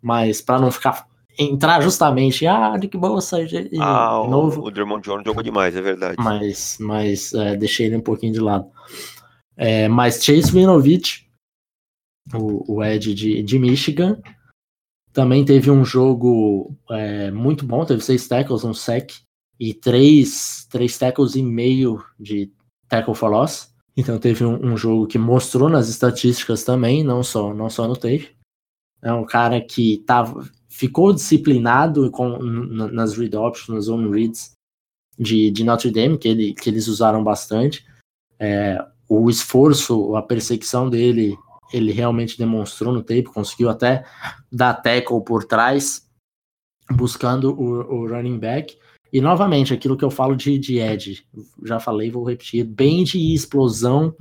mas 0.00 0.40
para 0.40 0.58
não 0.58 0.70
ficar 0.70 1.06
entrar 1.40 1.80
justamente, 1.80 2.46
ah, 2.46 2.76
Nick 2.76 2.96
Bosa 2.96 3.40
e, 3.42 3.78
ah, 3.80 4.24
novo. 4.28 4.62
O 4.62 4.70
Drummond 4.70 5.02
Jones 5.04 5.24
jogou 5.24 5.42
demais, 5.42 5.74
é 5.74 5.80
verdade. 5.80 6.16
Mas, 6.18 6.76
mas 6.80 7.32
é, 7.32 7.56
deixei 7.56 7.86
ele 7.86 7.96
um 7.96 8.02
pouquinho 8.02 8.32
de 8.32 8.40
lado. 8.40 8.70
É, 9.56 9.88
mas 9.88 10.22
Chase 10.22 10.54
Winovich, 10.54 11.28
o, 12.34 12.76
o 12.76 12.84
Ed 12.84 13.14
de, 13.14 13.42
de 13.42 13.58
Michigan, 13.58 14.20
também 15.12 15.44
teve 15.44 15.70
um 15.70 15.84
jogo 15.84 16.76
é, 16.90 17.30
muito 17.30 17.66
bom, 17.66 17.84
teve 17.84 18.02
seis 18.02 18.28
tackles, 18.28 18.64
um 18.64 18.74
sec 18.74 19.12
e 19.58 19.74
três, 19.74 20.66
três 20.70 20.96
tackles 20.96 21.34
e 21.34 21.42
meio 21.42 22.02
de 22.18 22.50
tackle 22.88 23.14
for 23.14 23.30
loss. 23.30 23.74
Então 23.96 24.18
teve 24.18 24.44
um, 24.44 24.72
um, 24.72 24.76
jogo 24.76 25.06
que 25.06 25.18
mostrou 25.18 25.68
nas 25.68 25.88
estatísticas 25.88 26.64
também, 26.64 27.02
não 27.02 27.22
só, 27.22 27.52
não 27.52 27.68
só 27.68 27.86
no 27.86 27.96
tape. 27.96 28.34
É 29.02 29.12
um 29.12 29.24
cara 29.24 29.60
que 29.60 29.98
tava, 30.06 30.48
ficou 30.80 31.12
disciplinado 31.12 32.10
com, 32.10 32.38
nas 32.38 33.14
read 33.14 33.36
options, 33.36 33.68
nas 33.68 33.84
zone 33.84 34.10
reads 34.10 34.52
de, 35.18 35.50
de 35.50 35.62
Notre 35.62 35.90
Dame, 35.90 36.16
que, 36.16 36.26
ele, 36.26 36.54
que 36.54 36.70
eles 36.70 36.88
usaram 36.88 37.22
bastante. 37.22 37.84
É, 38.38 38.82
o 39.06 39.28
esforço, 39.28 40.16
a 40.16 40.22
perseguição 40.22 40.88
dele, 40.88 41.36
ele 41.70 41.92
realmente 41.92 42.38
demonstrou 42.38 42.94
no 42.94 43.02
tape, 43.02 43.24
conseguiu 43.24 43.68
até 43.68 44.06
dar 44.50 44.72
tackle 44.72 45.22
por 45.22 45.44
trás, 45.44 46.08
buscando 46.90 47.52
o, 47.52 47.80
o 47.96 48.08
running 48.08 48.38
back. 48.38 48.78
E 49.12 49.20
novamente, 49.20 49.74
aquilo 49.74 49.98
que 49.98 50.04
eu 50.04 50.10
falo 50.10 50.34
de, 50.34 50.58
de 50.58 50.78
edge, 50.78 51.26
já 51.62 51.78
falei, 51.78 52.10
vou 52.10 52.24
repetir, 52.24 52.64
bem 52.64 53.04
de 53.04 53.34
explosão. 53.34 54.16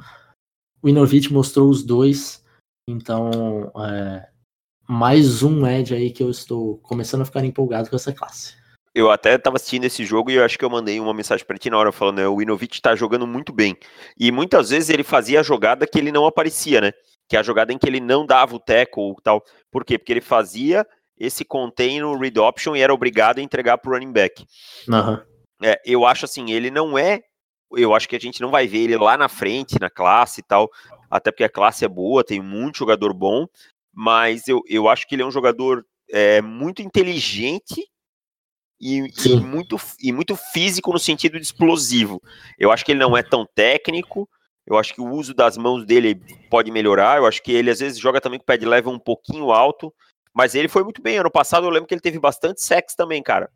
O 0.81 0.89
Inovich 0.89 1.31
mostrou 1.31 1.69
os 1.69 1.83
dois, 1.83 2.43
então 2.89 3.71
é, 3.77 4.28
mais 4.89 5.43
um 5.43 5.67
Edge 5.67 5.93
aí 5.93 6.09
que 6.09 6.23
eu 6.23 6.31
estou 6.31 6.79
começando 6.79 7.21
a 7.21 7.25
ficar 7.25 7.45
empolgado 7.45 7.91
com 7.91 7.95
essa 7.95 8.11
classe. 8.11 8.55
Eu 8.95 9.11
até 9.11 9.35
estava 9.35 9.57
assistindo 9.57 9.85
esse 9.85 10.03
jogo 10.03 10.31
e 10.31 10.33
eu 10.33 10.43
acho 10.43 10.57
que 10.57 10.65
eu 10.65 10.69
mandei 10.69 10.99
uma 10.99 11.13
mensagem 11.13 11.45
para 11.45 11.59
ti 11.59 11.69
na 11.69 11.77
hora 11.77 11.91
falando, 11.91 12.17
né, 12.17 12.27
o 12.27 12.41
Inovich 12.41 12.73
está 12.73 12.95
jogando 12.95 13.27
muito 13.27 13.53
bem. 13.53 13.77
E 14.19 14.31
muitas 14.31 14.71
vezes 14.71 14.89
ele 14.89 15.03
fazia 15.03 15.41
a 15.41 15.43
jogada 15.43 15.85
que 15.85 15.99
ele 15.99 16.11
não 16.11 16.25
aparecia, 16.25 16.81
né? 16.81 16.91
Que 17.27 17.37
é 17.37 17.39
a 17.39 17.43
jogada 17.43 17.71
em 17.71 17.77
que 17.77 17.87
ele 17.87 17.99
não 17.99 18.25
dava 18.25 18.55
o 18.55 18.59
tackle 18.59 19.11
e 19.11 19.21
tal. 19.21 19.43
Por 19.69 19.85
quê? 19.85 19.99
Porque 19.99 20.11
ele 20.11 20.21
fazia 20.21 20.83
esse 21.19 21.45
contain 21.45 21.99
no 21.99 22.17
read 22.17 22.39
option 22.39 22.75
e 22.75 22.81
era 22.81 22.91
obrigado 22.91 23.37
a 23.37 23.43
entregar 23.43 23.77
para 23.77 23.91
o 23.91 23.93
running 23.93 24.11
back. 24.11 24.43
Uhum. 24.87 25.19
É, 25.61 25.79
eu 25.85 26.03
acho 26.03 26.25
assim, 26.25 26.49
ele 26.49 26.71
não 26.71 26.97
é. 26.97 27.21
Eu 27.71 27.93
acho 27.93 28.09
que 28.09 28.15
a 28.15 28.19
gente 28.19 28.41
não 28.41 28.49
vai 28.49 28.65
ver 28.65 28.79
ele 28.79 28.97
lá 28.97 29.15
na 29.15 29.29
frente, 29.29 29.79
na 29.79 29.91
classe 29.91 30.39
e 30.39 30.43
tal. 30.43 30.67
Até 31.11 31.29
porque 31.29 31.43
a 31.43 31.49
classe 31.49 31.85
é 31.85 31.87
boa, 31.87 32.23
tem 32.23 32.41
muito 32.41 32.79
jogador 32.79 33.13
bom 33.13 33.45
mas 33.93 34.47
eu, 34.47 34.61
eu 34.67 34.87
acho 34.87 35.07
que 35.07 35.15
ele 35.15 35.21
é 35.21 35.25
um 35.25 35.31
jogador 35.31 35.85
é, 36.11 36.41
muito 36.41 36.81
inteligente 36.81 37.85
e, 38.79 39.11
e, 39.25 39.35
muito, 39.37 39.77
e 39.99 40.11
muito 40.11 40.35
físico 40.35 40.91
no 40.91 40.99
sentido 40.99 41.37
de 41.37 41.45
explosivo. 41.45 42.21
Eu 42.57 42.71
acho 42.71 42.85
que 42.85 42.91
ele 42.91 42.99
não 42.99 43.17
é 43.17 43.23
tão 43.23 43.45
técnico, 43.45 44.29
eu 44.65 44.77
acho 44.77 44.93
que 44.93 45.01
o 45.01 45.09
uso 45.09 45.33
das 45.33 45.57
mãos 45.57 45.85
dele 45.85 46.15
pode 46.49 46.71
melhorar, 46.71 47.17
eu 47.17 47.25
acho 47.25 47.41
que 47.41 47.51
ele 47.51 47.71
às 47.71 47.79
vezes 47.79 47.99
joga 47.99 48.21
também 48.21 48.39
com 48.39 48.43
o 48.43 48.45
pé 48.45 48.57
de 48.57 48.65
level 48.65 48.91
um 48.91 48.99
pouquinho 48.99 49.51
alto, 49.51 49.93
mas 50.33 50.55
ele 50.55 50.67
foi 50.67 50.83
muito 50.83 51.01
bem. 51.01 51.17
Ano 51.17 51.31
passado 51.31 51.65
eu 51.65 51.69
lembro 51.69 51.87
que 51.87 51.93
ele 51.93 52.01
teve 52.01 52.19
bastante 52.19 52.63
sex 52.63 52.95
também, 52.95 53.21
cara 53.21 53.49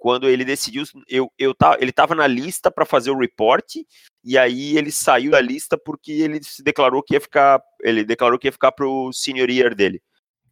quando 0.00 0.26
ele 0.26 0.46
decidiu, 0.46 0.82
eu, 1.06 1.30
eu 1.38 1.54
tá, 1.54 1.76
ele 1.78 1.90
estava 1.90 2.14
na 2.14 2.26
lista 2.26 2.70
para 2.70 2.86
fazer 2.86 3.10
o 3.10 3.18
report 3.18 3.76
e 4.24 4.38
aí 4.38 4.74
ele 4.78 4.90
saiu 4.90 5.32
da 5.32 5.42
lista 5.42 5.76
porque 5.76 6.10
ele 6.10 6.42
se 6.42 6.62
declarou 6.62 7.02
que 7.02 7.12
ia 7.12 7.20
ficar, 7.20 7.62
ele 7.82 8.02
declarou 8.02 8.38
que 8.38 8.48
ia 8.48 8.52
ficar 8.52 8.72
pro 8.72 9.12
senior 9.12 9.50
year 9.50 9.74
dele. 9.74 10.02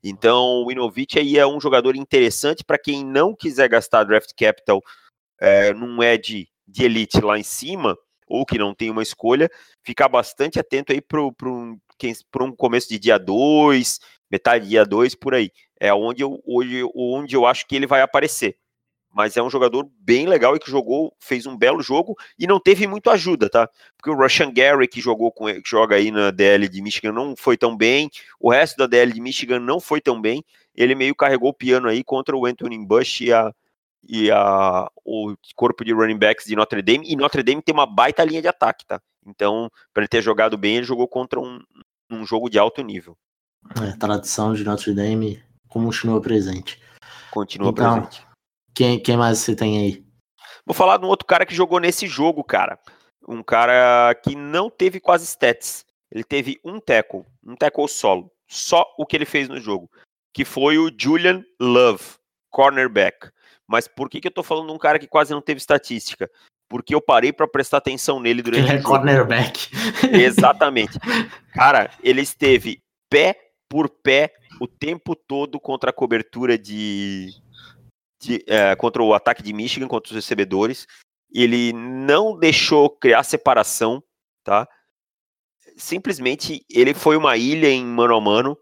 Então, 0.04 0.64
o 0.66 0.70
Inovich 0.70 1.18
aí 1.18 1.38
é 1.38 1.46
um 1.46 1.58
jogador 1.58 1.96
interessante 1.96 2.62
para 2.62 2.78
quem 2.78 3.02
não 3.02 3.34
quiser 3.34 3.70
gastar 3.70 4.04
draft 4.04 4.32
capital 4.36 4.82
é, 5.40 5.72
num 5.72 6.02
edge 6.02 6.46
de 6.66 6.84
elite 6.84 7.18
lá 7.22 7.38
em 7.38 7.42
cima, 7.42 7.96
ou 8.26 8.44
que 8.44 8.58
não 8.58 8.74
tem 8.74 8.90
uma 8.90 9.02
escolha, 9.02 9.50
ficar 9.82 10.08
bastante 10.08 10.60
atento 10.60 10.92
aí 10.92 11.00
para 11.00 11.22
um 12.44 12.54
começo 12.54 12.90
de 12.90 12.98
dia 12.98 13.16
2, 13.16 13.98
metade 14.30 14.64
de 14.64 14.70
dia 14.72 14.84
2, 14.84 15.14
por 15.14 15.34
aí. 15.34 15.50
É 15.80 15.92
onde 15.94 16.22
eu, 16.22 16.38
hoje, 16.44 16.82
onde 16.94 17.34
eu 17.34 17.46
acho 17.46 17.66
que 17.66 17.74
ele 17.74 17.86
vai 17.86 18.02
aparecer 18.02 18.58
mas 19.12 19.36
é 19.36 19.42
um 19.42 19.50
jogador 19.50 19.88
bem 19.98 20.26
legal 20.26 20.54
e 20.54 20.58
que 20.58 20.70
jogou, 20.70 21.14
fez 21.18 21.46
um 21.46 21.56
belo 21.56 21.82
jogo 21.82 22.16
e 22.38 22.46
não 22.46 22.60
teve 22.60 22.86
muito 22.86 23.10
ajuda, 23.10 23.48
tá? 23.48 23.68
Porque 23.96 24.10
o 24.10 24.14
Russian 24.14 24.52
Gary, 24.52 24.86
que 24.86 25.00
jogou 25.00 25.32
com 25.32 25.46
que 25.46 25.68
joga 25.68 25.96
aí 25.96 26.10
na 26.10 26.30
DL 26.30 26.68
de 26.68 26.82
Michigan, 26.82 27.12
não 27.12 27.34
foi 27.36 27.56
tão 27.56 27.76
bem, 27.76 28.10
o 28.38 28.50
resto 28.50 28.76
da 28.76 28.86
DL 28.86 29.12
de 29.12 29.20
Michigan 29.20 29.58
não 29.58 29.80
foi 29.80 30.00
tão 30.00 30.20
bem, 30.20 30.44
ele 30.74 30.94
meio 30.94 31.14
carregou 31.14 31.50
o 31.50 31.54
piano 31.54 31.88
aí 31.88 32.04
contra 32.04 32.36
o 32.36 32.46
Anthony 32.46 32.84
Bush 32.86 33.22
e 33.22 33.32
a 33.32 33.52
e 34.06 34.30
a, 34.30 34.88
o 35.04 35.34
corpo 35.56 35.84
de 35.84 35.92
running 35.92 36.18
backs 36.18 36.46
de 36.46 36.54
Notre 36.54 36.80
Dame, 36.82 37.10
e 37.10 37.16
Notre 37.16 37.42
Dame 37.42 37.62
tem 37.62 37.74
uma 37.74 37.86
baita 37.86 38.24
linha 38.24 38.40
de 38.40 38.48
ataque, 38.48 38.86
tá? 38.86 39.00
Então, 39.26 39.70
para 39.92 40.02
ele 40.02 40.08
ter 40.08 40.22
jogado 40.22 40.56
bem, 40.56 40.76
ele 40.76 40.86
jogou 40.86 41.08
contra 41.08 41.40
um, 41.40 41.60
um 42.10 42.24
jogo 42.24 42.48
de 42.48 42.58
alto 42.58 42.82
nível. 42.82 43.16
É, 43.82 43.96
tradição 43.96 44.54
de 44.54 44.64
Notre 44.64 44.94
Dame 44.94 45.42
continua 45.68 46.20
presente. 46.20 46.80
Continua 47.30 47.70
então, 47.70 48.00
presente. 48.00 48.27
Quem, 48.74 49.00
quem 49.00 49.16
mais 49.16 49.38
você 49.38 49.54
tem 49.54 49.78
aí? 49.78 50.04
Vou 50.64 50.74
falar 50.74 50.98
de 50.98 51.04
um 51.04 51.08
outro 51.08 51.26
cara 51.26 51.46
que 51.46 51.54
jogou 51.54 51.80
nesse 51.80 52.06
jogo, 52.06 52.44
cara. 52.44 52.78
Um 53.26 53.42
cara 53.42 54.14
que 54.14 54.36
não 54.36 54.70
teve 54.70 55.00
quase 55.00 55.24
stats. 55.24 55.84
Ele 56.10 56.24
teve 56.24 56.58
um 56.64 56.80
tackle, 56.80 57.24
um 57.44 57.56
tackle 57.56 57.88
solo. 57.88 58.30
Só 58.46 58.84
o 58.98 59.04
que 59.04 59.16
ele 59.16 59.24
fez 59.24 59.48
no 59.48 59.60
jogo. 59.60 59.90
Que 60.32 60.44
foi 60.44 60.78
o 60.78 60.90
Julian 60.96 61.42
Love, 61.60 62.02
cornerback. 62.50 63.30
Mas 63.66 63.86
por 63.86 64.08
que, 64.08 64.20
que 64.20 64.28
eu 64.28 64.32
tô 64.32 64.42
falando 64.42 64.68
de 64.68 64.72
um 64.72 64.78
cara 64.78 64.98
que 64.98 65.06
quase 65.06 65.32
não 65.32 65.42
teve 65.42 65.58
estatística? 65.58 66.30
Porque 66.68 66.94
eu 66.94 67.00
parei 67.00 67.32
para 67.32 67.48
prestar 67.48 67.78
atenção 67.78 68.20
nele 68.20 68.42
durante 68.42 68.64
ele 68.64 68.72
é 68.72 68.74
o 68.74 68.82
jogo. 68.82 68.96
cornerback. 68.96 69.68
Exatamente. 70.12 70.98
Cara, 71.52 71.90
ele 72.02 72.20
esteve 72.20 72.82
pé 73.10 73.52
por 73.68 73.88
pé 73.88 74.32
o 74.60 74.66
tempo 74.66 75.14
todo 75.14 75.60
contra 75.60 75.90
a 75.90 75.92
cobertura 75.92 76.58
de, 76.58 77.30
de, 78.20 78.44
é, 78.46 78.74
contra 78.76 79.02
o 79.02 79.14
ataque 79.14 79.42
de 79.42 79.52
Michigan, 79.52 79.86
contra 79.86 80.10
os 80.10 80.16
recebedores. 80.16 80.86
Ele 81.32 81.72
não 81.72 82.38
deixou 82.38 82.90
criar 82.90 83.22
separação, 83.22 84.02
tá? 84.42 84.66
Simplesmente 85.76 86.64
ele 86.68 86.94
foi 86.94 87.16
uma 87.16 87.36
ilha 87.36 87.68
em 87.68 87.84
mano 87.84 88.16
a 88.16 88.20
mano 88.20 88.58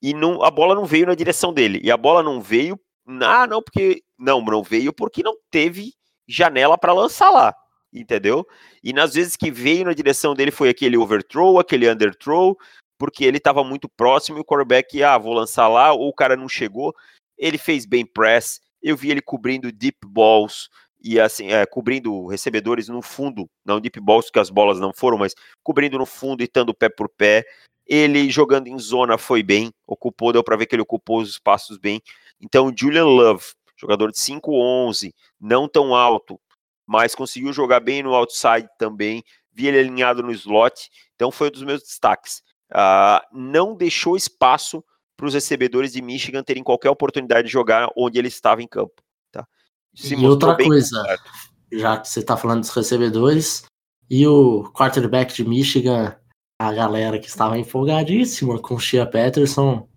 e 0.00 0.14
não, 0.14 0.42
a 0.42 0.50
bola 0.50 0.74
não 0.74 0.84
veio 0.84 1.06
na 1.06 1.14
direção 1.14 1.52
dele. 1.52 1.80
E 1.82 1.90
a 1.90 1.96
bola 1.96 2.22
não 2.22 2.40
veio, 2.40 2.78
ah, 3.20 3.46
não, 3.46 3.62
porque 3.62 4.02
não, 4.18 4.40
não 4.40 4.62
veio 4.62 4.92
porque 4.92 5.22
não 5.22 5.36
teve 5.50 5.92
janela 6.28 6.78
para 6.78 6.92
lançar 6.92 7.30
lá, 7.30 7.54
entendeu? 7.92 8.46
E 8.82 8.92
nas 8.92 9.14
vezes 9.14 9.36
que 9.36 9.50
veio 9.50 9.84
na 9.84 9.92
direção 9.92 10.34
dele 10.34 10.50
foi 10.50 10.68
aquele 10.68 10.96
overthrow, 10.96 11.58
aquele 11.58 11.90
underthrow, 11.90 12.56
porque 12.98 13.24
ele 13.24 13.38
estava 13.38 13.62
muito 13.62 13.88
próximo 13.88 14.38
e 14.38 14.40
o 14.40 14.44
quarterback, 14.44 15.02
ah, 15.02 15.18
vou 15.18 15.34
lançar 15.34 15.68
lá, 15.68 15.92
ou 15.92 16.08
o 16.08 16.14
cara 16.14 16.36
não 16.36 16.48
chegou. 16.48 16.94
Ele 17.36 17.58
fez 17.58 17.84
bem 17.84 18.06
press, 18.06 18.60
eu 18.86 18.96
vi 18.96 19.10
ele 19.10 19.20
cobrindo 19.20 19.72
deep 19.72 19.98
balls, 20.06 20.70
e 21.02 21.18
assim, 21.18 21.48
é, 21.48 21.66
cobrindo 21.66 22.26
recebedores 22.26 22.88
no 22.88 23.02
fundo, 23.02 23.50
não 23.64 23.80
deep 23.80 24.00
balls, 24.00 24.30
que 24.30 24.38
as 24.38 24.48
bolas 24.48 24.78
não 24.78 24.92
foram, 24.92 25.18
mas 25.18 25.34
cobrindo 25.60 25.98
no 25.98 26.06
fundo 26.06 26.40
e 26.40 26.44
estando 26.44 26.72
pé 26.72 26.88
por 26.88 27.08
pé. 27.08 27.44
Ele 27.84 28.30
jogando 28.30 28.68
em 28.68 28.78
zona 28.78 29.18
foi 29.18 29.42
bem, 29.42 29.72
ocupou, 29.86 30.32
deu 30.32 30.42
para 30.42 30.56
ver 30.56 30.66
que 30.66 30.74
ele 30.74 30.82
ocupou 30.82 31.20
os 31.20 31.30
espaços 31.30 31.78
bem. 31.78 32.00
Então, 32.40 32.72
Julian 32.76 33.06
Love, 33.06 33.44
jogador 33.76 34.12
de 34.12 34.18
5'11, 34.18 35.12
não 35.40 35.68
tão 35.68 35.92
alto, 35.92 36.40
mas 36.86 37.14
conseguiu 37.14 37.52
jogar 37.52 37.80
bem 37.80 38.04
no 38.04 38.14
outside 38.14 38.68
também. 38.78 39.22
Vi 39.52 39.66
ele 39.66 39.80
alinhado 39.80 40.22
no 40.22 40.30
slot, 40.30 40.90
então 41.16 41.32
foi 41.32 41.48
um 41.48 41.52
dos 41.52 41.62
meus 41.64 41.82
destaques. 41.82 42.40
Uh, 42.70 43.22
não 43.32 43.74
deixou 43.74 44.16
espaço 44.16 44.84
para 45.16 45.26
os 45.26 45.34
recebedores 45.34 45.92
de 45.92 46.02
Michigan 46.02 46.42
terem 46.42 46.62
qualquer 46.62 46.90
oportunidade 46.90 47.46
de 47.46 47.52
jogar 47.52 47.88
onde 47.96 48.18
ele 48.18 48.28
estava 48.28 48.62
em 48.62 48.68
campo. 48.68 49.02
Tá? 49.32 49.46
Se 49.94 50.14
e 50.14 50.26
outra 50.26 50.56
coisa, 50.56 51.02
certo. 51.02 51.30
já 51.72 51.98
que 51.98 52.08
você 52.08 52.20
está 52.20 52.36
falando 52.36 52.60
dos 52.60 52.70
recebedores, 52.70 53.64
e 54.10 54.26
o 54.26 54.70
quarterback 54.72 55.34
de 55.34 55.44
Michigan, 55.44 56.16
a 56.60 56.72
galera 56.72 57.18
que 57.18 57.28
estava 57.28 57.58
empolgadíssima 57.58 58.58
com 58.60 58.74
o 58.74 58.80
Shea 58.80 59.06
Patterson, 59.06 59.88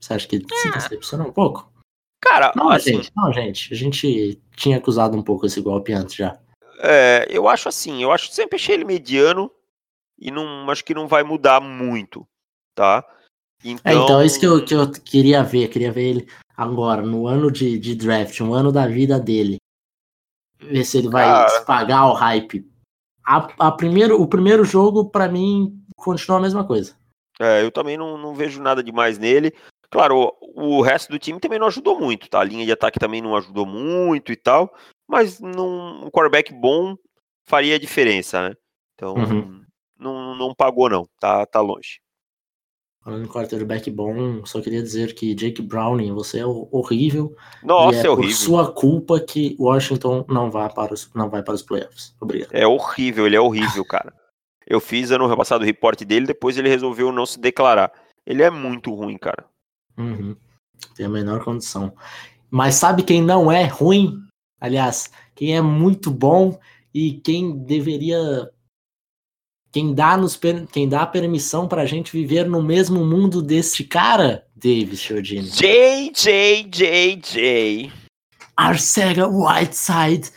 você 0.00 0.14
acha 0.14 0.28
que 0.28 0.38
se 0.38 0.68
é. 0.68 0.72
decepcionou 0.72 1.28
um 1.28 1.32
pouco? 1.32 1.72
Cara, 2.20 2.52
não, 2.56 2.70
assim, 2.70 2.96
gente, 2.96 3.12
não, 3.16 3.32
gente, 3.32 3.72
a 3.72 3.76
gente 3.76 4.42
tinha 4.54 4.78
acusado 4.78 5.16
um 5.16 5.22
pouco 5.22 5.46
esse 5.46 5.60
golpe 5.60 5.92
antes 5.92 6.16
já. 6.16 6.38
É, 6.80 7.26
eu 7.30 7.48
acho 7.48 7.68
assim, 7.68 8.02
eu 8.02 8.12
acho 8.12 8.30
sempre 8.32 8.56
achei 8.56 8.74
ele 8.74 8.84
mediano 8.84 9.50
e 10.18 10.30
não 10.30 10.68
acho 10.70 10.84
que 10.84 10.94
não 10.94 11.06
vai 11.06 11.22
mudar 11.22 11.60
muito, 11.60 12.26
tá? 12.74 13.04
Então, 13.64 13.92
é, 13.92 13.94
então 13.94 14.20
é 14.20 14.26
isso 14.26 14.38
que 14.38 14.46
eu, 14.46 14.64
que 14.64 14.74
eu 14.74 14.90
queria 14.90 15.42
ver, 15.42 15.68
queria 15.68 15.92
ver 15.92 16.08
ele 16.08 16.28
agora, 16.56 17.02
no 17.02 17.26
ano 17.26 17.50
de, 17.50 17.78
de 17.78 17.94
draft, 17.94 18.40
um 18.40 18.54
ano 18.54 18.72
da 18.72 18.86
vida 18.86 19.18
dele. 19.18 19.58
Ver 20.58 20.84
se 20.84 20.98
ele 20.98 21.08
vai 21.08 21.24
cara... 21.24 21.60
pagar 21.62 22.06
o 22.06 22.14
hype. 22.14 22.66
A, 23.24 23.68
a 23.68 23.72
primeiro, 23.72 24.20
o 24.20 24.26
primeiro 24.26 24.64
jogo, 24.64 25.10
para 25.10 25.28
mim, 25.28 25.82
continua 25.96 26.38
a 26.38 26.42
mesma 26.42 26.64
coisa. 26.64 26.96
É, 27.38 27.62
eu 27.62 27.70
também 27.70 27.96
não, 27.96 28.16
não 28.16 28.34
vejo 28.34 28.62
nada 28.62 28.82
demais 28.82 29.18
nele. 29.18 29.52
Claro, 29.90 30.32
o, 30.40 30.78
o 30.78 30.82
resto 30.82 31.10
do 31.10 31.18
time 31.18 31.38
também 31.38 31.58
não 31.58 31.66
ajudou 31.66 31.98
muito, 31.98 32.28
tá? 32.28 32.40
A 32.40 32.44
linha 32.44 32.64
de 32.64 32.72
ataque 32.72 32.98
também 32.98 33.20
não 33.20 33.36
ajudou 33.36 33.66
muito 33.66 34.32
e 34.32 34.36
tal. 34.36 34.72
Mas 35.06 35.40
num, 35.40 36.06
um 36.06 36.10
quarterback 36.10 36.52
bom 36.52 36.96
faria 37.44 37.78
diferença, 37.78 38.48
né? 38.48 38.54
Então, 38.94 39.14
uhum. 39.14 39.64
não, 39.98 40.34
não 40.34 40.54
pagou, 40.54 40.88
não. 40.88 41.06
Tá, 41.20 41.44
tá 41.44 41.60
longe. 41.60 42.00
Falando 43.06 43.24
em 43.24 43.28
quarterback 43.28 43.88
bom, 43.88 44.44
só 44.44 44.60
queria 44.60 44.82
dizer 44.82 45.14
que 45.14 45.32
Jake 45.32 45.62
Browning, 45.62 46.12
você 46.12 46.40
é 46.40 46.44
horrível. 46.44 47.36
Nossa, 47.62 47.98
é, 47.98 48.06
é 48.06 48.10
horrível. 48.10 48.30
Por 48.32 48.36
sua 48.36 48.72
culpa 48.72 49.20
que 49.20 49.54
Washington 49.60 50.24
não 50.28 50.50
vai 50.50 50.68
para 50.68 50.92
os, 50.92 51.08
não 51.14 51.30
vai 51.30 51.40
para 51.40 51.54
os 51.54 51.62
playoffs. 51.62 52.16
Obrigado. 52.20 52.52
É 52.52 52.66
horrível, 52.66 53.24
ele 53.24 53.36
é 53.36 53.40
horrível, 53.40 53.84
cara. 53.84 54.12
Eu 54.66 54.80
fiz 54.80 55.12
ano 55.12 55.36
passado 55.36 55.62
o 55.62 55.64
reporte 55.64 56.04
dele, 56.04 56.26
depois 56.26 56.58
ele 56.58 56.68
resolveu 56.68 57.12
não 57.12 57.24
se 57.24 57.38
declarar. 57.38 57.92
Ele 58.26 58.42
é 58.42 58.50
muito 58.50 58.92
ruim, 58.92 59.16
cara. 59.16 59.44
Uhum. 59.96 60.34
Tem 60.96 61.06
a 61.06 61.08
menor 61.08 61.44
condição. 61.44 61.94
Mas 62.50 62.74
sabe 62.74 63.04
quem 63.04 63.22
não 63.22 63.52
é 63.52 63.66
ruim? 63.66 64.18
Aliás, 64.60 65.12
quem 65.32 65.56
é 65.56 65.60
muito 65.60 66.10
bom 66.10 66.58
e 66.92 67.12
quem 67.12 67.56
deveria 67.56 68.50
quem 69.72 69.92
dá, 69.94 70.16
nos, 70.16 70.38
quem 70.72 70.88
dá 70.88 71.02
a 71.02 71.06
permissão 71.06 71.68
pra 71.68 71.84
gente 71.84 72.12
viver 72.12 72.48
no 72.48 72.62
mesmo 72.62 73.04
mundo 73.04 73.42
deste 73.42 73.84
cara, 73.84 74.46
Davis 74.54 75.00
Chiodini. 75.00 75.50
JJJJ. 76.12 77.92
Arcega 78.56 79.28
Whiteside. 79.28 80.30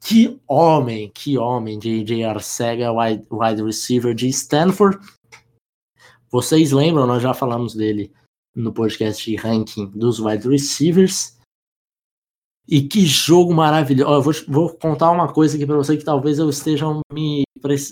Que 0.00 0.38
homem, 0.46 1.10
que 1.14 1.38
homem, 1.38 1.78
JJ 1.78 2.24
Arcega, 2.24 2.92
wide, 2.92 3.24
wide 3.30 3.62
receiver 3.62 4.14
de 4.14 4.28
Stanford. 4.28 4.98
Vocês 6.30 6.72
lembram, 6.72 7.06
nós 7.06 7.22
já 7.22 7.32
falamos 7.32 7.74
dele 7.74 8.12
no 8.54 8.70
podcast 8.72 9.24
de 9.24 9.36
ranking 9.36 9.86
dos 9.94 10.20
wide 10.20 10.46
receivers. 10.46 11.33
E 12.66 12.82
que 12.82 13.04
jogo 13.04 13.52
maravilhoso. 13.52 14.12
Eu 14.12 14.22
vou, 14.22 14.32
vou 14.48 14.78
contar 14.78 15.10
uma 15.10 15.32
coisa 15.32 15.56
aqui 15.56 15.66
para 15.66 15.76
você 15.76 15.96
que 15.96 16.04
talvez 16.04 16.38
eu 16.38 16.48
esteja 16.48 16.86
me, 17.12 17.44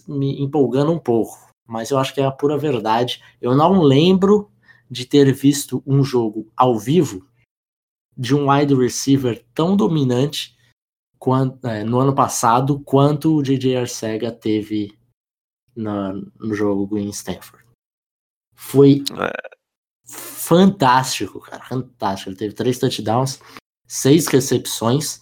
me 0.08 0.42
empolgando 0.42 0.92
um 0.92 0.98
pouco, 0.98 1.38
mas 1.66 1.90
eu 1.90 1.98
acho 1.98 2.14
que 2.14 2.20
é 2.20 2.24
a 2.24 2.32
pura 2.32 2.56
verdade. 2.56 3.22
Eu 3.40 3.54
não 3.54 3.82
lembro 3.82 4.50
de 4.90 5.04
ter 5.06 5.32
visto 5.32 5.82
um 5.86 6.02
jogo 6.02 6.50
ao 6.56 6.78
vivo 6.78 7.26
de 8.16 8.34
um 8.34 8.50
wide 8.50 8.74
receiver 8.74 9.44
tão 9.54 9.76
dominante 9.76 10.56
quanto, 11.18 11.66
é, 11.66 11.82
no 11.84 11.98
ano 11.98 12.14
passado 12.14 12.80
quanto 12.80 13.36
o 13.36 13.42
DJ 13.42 13.76
Arcega 13.76 14.30
teve 14.30 14.96
na, 15.74 16.12
no 16.12 16.54
jogo 16.54 16.98
em 16.98 17.08
Stanford. 17.08 17.64
Foi 18.54 19.02
é. 19.18 19.32
fantástico, 20.06 21.40
cara, 21.40 21.64
fantástico. 21.64 22.30
Ele 22.30 22.36
teve 22.36 22.54
três 22.54 22.78
touchdowns 22.78 23.40
seis 23.92 24.26
recepções, 24.26 25.20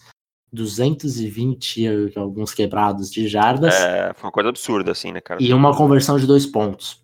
220 0.52 2.14
alguns 2.16 2.54
quebrados 2.54 3.10
de 3.10 3.26
jardas. 3.26 3.74
É, 3.74 4.14
foi 4.14 4.28
uma 4.28 4.32
coisa 4.32 4.48
absurda, 4.48 4.92
assim, 4.92 5.10
né, 5.10 5.20
cara? 5.20 5.42
E 5.42 5.52
uma 5.52 5.76
conversão 5.76 6.16
de 6.16 6.26
dois 6.26 6.46
pontos. 6.46 7.02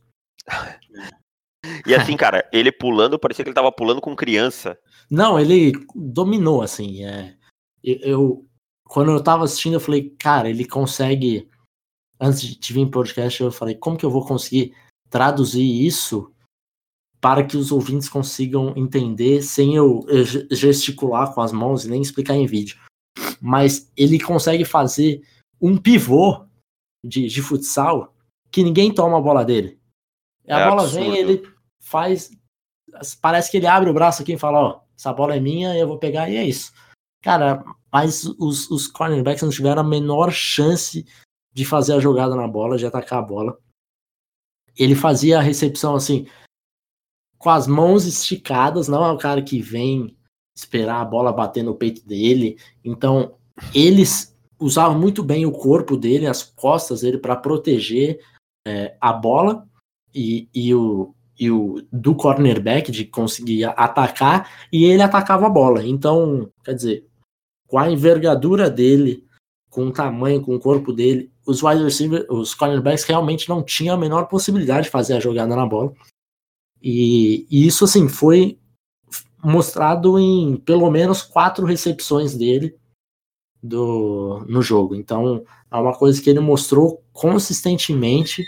e 1.85 1.93
assim, 1.93 2.17
cara, 2.17 2.49
ele 2.53 2.71
pulando, 2.71 3.19
parecia 3.19 3.45
que 3.45 3.49
ele 3.49 3.55
tava 3.55 3.73
pulando 3.73 4.01
com 4.01 4.15
criança. 4.15 4.79
Não, 5.11 5.41
ele 5.41 5.73
dominou, 5.93 6.63
assim. 6.63 7.05
É, 7.05 7.35
eu, 7.83 8.47
quando 8.85 9.11
eu 9.11 9.23
tava 9.23 9.43
assistindo, 9.43 9.75
eu 9.75 9.81
falei, 9.81 10.11
cara, 10.17 10.49
ele 10.49 10.65
consegue. 10.65 11.49
Antes 12.19 12.43
de 12.57 12.73
vir 12.73 12.81
em 12.81 12.91
podcast, 12.91 13.43
eu 13.43 13.51
falei, 13.51 13.75
como 13.75 13.99
que 13.99 14.07
eu 14.07 14.11
vou 14.11 14.25
conseguir 14.25 14.73
traduzir 15.11 15.85
isso 15.85 16.33
para 17.21 17.45
que 17.45 17.57
os 17.57 17.73
ouvintes 17.73 18.09
consigam 18.09 18.73
entender 18.77 19.43
sem 19.43 19.75
eu 19.75 20.05
gesticular 20.51 21.33
com 21.33 21.41
as 21.41 21.53
mãos 21.53 21.85
e 21.85 21.89
nem 21.91 22.03
explicar 22.03 22.35
em 22.35 22.47
vídeo. 22.47 22.79
Mas 23.41 23.91
ele 23.97 24.21
consegue 24.21 24.65
fazer 24.65 25.23
um 25.61 25.77
pivô 25.77 26.45
de, 27.05 27.27
de 27.27 27.43
futsal 27.43 28.15
que 28.51 28.63
ninguém 28.63 28.93
toma 28.93 29.19
a 29.19 29.21
bola 29.21 29.45
dele. 29.45 29.79
A 30.49 30.61
é 30.61 30.69
bola 30.69 30.83
absurdo. 30.83 31.11
vem, 31.11 31.17
ele 31.17 31.43
faz. 31.81 32.31
Parece 33.21 33.51
que 33.51 33.57
ele 33.57 33.67
abre 33.67 33.91
o 33.91 33.95
braço 33.95 34.23
aqui 34.23 34.35
e 34.35 34.39
fala: 34.39 34.61
Ó, 34.61 34.81
essa 34.97 35.13
bola 35.13 35.35
é 35.35 35.41
minha, 35.41 35.77
eu 35.77 35.89
vou 35.89 35.99
pegar, 35.99 36.31
e 36.31 36.37
é 36.37 36.45
isso. 36.45 36.73
Cara, 37.23 37.65
mas 37.93 38.25
os, 38.39 38.71
os 38.71 38.87
cornerbacks 38.87 39.43
não 39.43 39.51
tiveram 39.51 39.83
a 39.83 39.85
menor 39.85 40.31
chance 40.31 41.05
de 41.53 41.65
fazer 41.65 41.95
a 41.95 42.01
jogada 42.01 42.37
na 42.37 42.47
bola, 42.47 42.77
de 42.77 42.87
atacar 42.87 43.19
a 43.19 43.23
bola. 43.23 43.59
Ele 44.77 44.95
fazia 44.95 45.39
a 45.39 45.43
recepção 45.43 45.95
assim 45.95 46.27
com 47.39 47.51
as 47.51 47.67
mãos 47.67 48.07
esticadas, 48.07 48.89
não 48.89 49.05
é 49.05 49.13
o 49.13 49.19
cara 49.19 49.43
que 49.43 49.61
vem 49.61 50.17
esperar 50.57 51.01
a 51.01 51.05
bola 51.05 51.33
bater 51.33 51.63
no 51.63 51.75
peito 51.75 52.07
dele. 52.07 52.57
Então, 52.85 53.35
eles 53.75 54.35
usavam 54.59 54.99
muito 54.99 55.23
bem 55.23 55.45
o 55.45 55.53
corpo 55.53 55.97
dele, 55.97 56.27
as 56.27 56.43
costas 56.43 57.03
dele, 57.03 57.19
para 57.19 57.37
proteger 57.37 58.21
é, 58.67 58.97
a 59.01 59.13
bola 59.13 59.67
e, 60.15 60.49
e, 60.55 60.75
o, 60.75 61.15
e 61.39 61.51
o 61.51 61.83
do 61.93 62.15
cornerback, 62.15 62.91
de 62.91 63.05
conseguir 63.05 63.65
atacar, 63.65 64.51
e 64.73 64.85
ele 64.85 65.03
atacava 65.03 65.47
a 65.47 65.51
bola. 65.51 65.87
Então, 65.87 66.51
quer 66.65 66.75
dizer, 66.75 67.07
com 67.67 67.79
a 67.79 67.91
envergadura 67.91 68.71
dele, 68.71 69.25
com 69.69 69.89
o 69.89 69.93
tamanho, 69.93 70.41
com 70.41 70.55
o 70.55 70.61
corpo 70.61 70.93
dele, 70.93 71.31
os 71.47 71.63
wide 71.63 71.85
receivers, 71.85 72.25
os 72.31 72.55
cornerbacks 72.55 73.05
realmente 73.05 73.49
não 73.49 73.63
tinham 73.63 73.95
a 73.95 73.99
menor 73.99 74.27
possibilidade 74.27 74.85
de 74.85 74.91
fazer 74.91 75.15
a 75.15 75.21
jogada 75.21 75.55
na 75.55 75.67
bola. 75.67 75.93
E, 76.89 77.49
e 77.51 77.67
isso, 77.67 77.85
assim, 77.85 78.09
foi 78.09 78.61
mostrado 79.43 80.21
em 80.21 80.57
pelo 80.57 80.89
menos 80.89 81.21
quatro 81.21 81.67
recepções 81.67 82.37
dele 82.37 82.79
do, 83.61 84.45
no 84.49 84.63
jogo. 84.63 84.95
Então, 84.95 85.45
é 85.69 85.77
uma 85.77 85.99
coisa 85.99 86.23
que 86.23 86.31
ele 86.31 86.39
mostrou 86.39 87.05
consistentemente. 87.13 88.45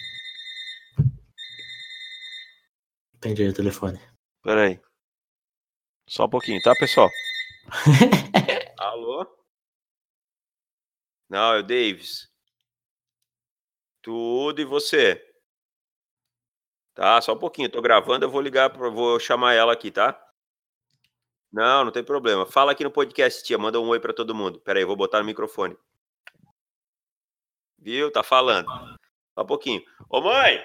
Entendi 3.16 3.42
o 3.42 3.52
telefone. 3.52 3.98
Peraí. 4.44 4.80
Só 6.08 6.26
um 6.26 6.30
pouquinho, 6.30 6.62
tá, 6.62 6.72
pessoal? 6.76 7.10
Alô? 8.78 9.26
Não, 11.28 11.54
é 11.54 11.58
o 11.58 11.62
Davis. 11.64 12.30
Tudo 14.00 14.60
e 14.60 14.64
você? 14.64 15.27
Tá, 16.98 17.20
só 17.20 17.32
um 17.32 17.38
pouquinho, 17.38 17.68
tô 17.70 17.80
gravando, 17.80 18.24
eu 18.24 18.28
vou 18.28 18.40
ligar, 18.40 18.76
vou 18.76 19.20
chamar 19.20 19.54
ela 19.54 19.72
aqui, 19.72 19.88
tá? 19.88 20.20
Não, 21.52 21.84
não 21.84 21.92
tem 21.92 22.02
problema. 22.02 22.44
Fala 22.44 22.72
aqui 22.72 22.82
no 22.82 22.90
podcast, 22.90 23.44
tia, 23.44 23.56
manda 23.56 23.80
um 23.80 23.86
oi 23.86 24.00
para 24.00 24.12
todo 24.12 24.34
mundo. 24.34 24.58
Pera 24.58 24.80
aí, 24.80 24.84
vou 24.84 24.96
botar 24.96 25.20
no 25.20 25.24
microfone. 25.24 25.76
Viu? 27.78 28.10
Tá 28.10 28.24
falando. 28.24 28.66
Só 29.32 29.44
um 29.44 29.46
pouquinho. 29.46 29.80
Ô, 30.10 30.20
mãe! 30.20 30.60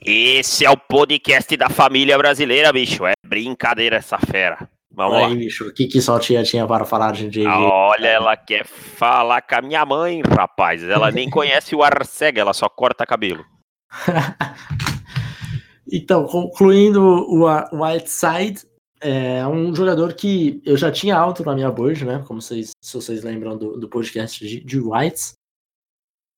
Esse 0.00 0.64
é 0.64 0.70
o 0.70 0.76
podcast 0.78 1.54
da 1.58 1.68
família 1.68 2.16
brasileira, 2.16 2.72
bicho. 2.72 3.04
É 3.04 3.12
brincadeira 3.22 3.96
essa 3.96 4.16
fera. 4.16 4.66
Vamos 4.96 5.18
Aí, 5.18 5.28
lá. 5.28 5.34
bicho, 5.34 5.68
o 5.68 5.72
que, 5.74 5.86
que 5.86 6.00
só 6.00 6.18
tinha, 6.18 6.42
tinha 6.42 6.66
para 6.66 6.86
falar 6.86 7.12
de 7.12 7.28
JJ? 7.28 7.46
Ah, 7.46 7.58
olha, 7.58 8.08
ela 8.08 8.34
quer 8.34 8.64
falar 8.64 9.42
com 9.42 9.56
a 9.56 9.60
minha 9.60 9.84
mãe, 9.84 10.22
rapaz. 10.22 10.82
Ela 10.82 11.10
nem 11.10 11.28
conhece 11.30 11.76
o 11.76 11.82
Arcega, 11.82 12.40
ela 12.40 12.54
só 12.54 12.66
corta 12.66 13.04
cabelo. 13.04 13.44
então, 15.92 16.24
concluindo 16.24 17.02
o 17.02 17.44
Whiteside, 17.72 18.66
é 18.98 19.46
um 19.46 19.74
jogador 19.74 20.14
que 20.14 20.62
eu 20.64 20.78
já 20.78 20.90
tinha 20.90 21.14
alto 21.14 21.44
na 21.44 21.54
minha 21.54 21.70
board, 21.70 22.02
né? 22.06 22.24
Como 22.26 22.40
vocês, 22.40 22.70
se 22.80 22.94
vocês 22.94 23.22
lembram 23.22 23.54
do, 23.58 23.78
do 23.78 23.88
podcast 23.90 24.48
de, 24.48 24.64
de 24.64 24.80
Whites. 24.80 25.34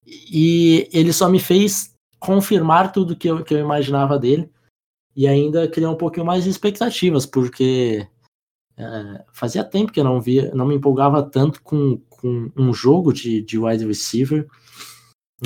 E 0.05 0.89
ele 0.93 1.13
só 1.13 1.29
me 1.29 1.39
fez 1.39 1.93
confirmar 2.19 2.91
tudo 2.91 3.15
que 3.15 3.29
eu, 3.29 3.45
que 3.45 3.55
eu 3.55 3.61
imaginava 3.61 4.19
dele 4.19 4.51
e 5.15 5.29
ainda 5.29 5.69
criar 5.69 5.91
um 5.91 5.97
pouquinho 5.97 6.27
mais 6.27 6.43
de 6.43 6.51
expectativas, 6.51 7.25
porque 7.25 8.05
é, 8.79 9.25
fazia 9.33 9.65
tempo 9.65 9.91
que 9.91 9.99
eu 9.99 10.05
não 10.05 10.21
via, 10.21 10.55
não 10.55 10.65
me 10.65 10.77
empolgava 10.77 11.23
tanto 11.23 11.61
com, 11.63 11.99
com 12.09 12.51
um 12.57 12.73
jogo 12.73 13.13
de, 13.13 13.43
de 13.43 13.59
wide 13.59 13.85
receiver. 13.85 14.49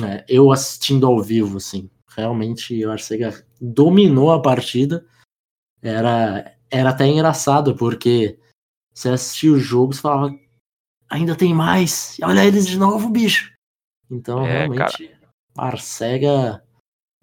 É, 0.03 0.23
eu 0.27 0.51
assistindo 0.51 1.07
ao 1.07 1.21
vivo, 1.21 1.57
assim, 1.57 1.89
realmente 2.15 2.85
o 2.85 2.91
Arcega 2.91 3.45
dominou 3.59 4.31
a 4.31 4.41
partida. 4.41 5.05
Era, 5.81 6.55
era 6.69 6.91
até 6.91 7.07
engraçado, 7.07 7.75
porque 7.75 8.39
você 8.93 9.09
assistia 9.09 9.51
o 9.51 9.59
jogo 9.59 9.93
e 9.93 9.97
falava, 9.97 10.39
ainda 11.09 11.35
tem 11.35 11.53
mais, 11.53 12.17
olha 12.23 12.45
eles 12.45 12.67
de 12.67 12.77
novo, 12.77 13.09
bicho. 13.09 13.51
Então, 14.09 14.45
é, 14.45 14.59
realmente, 14.59 15.07
cara. 15.07 15.19
Arcega 15.57 16.63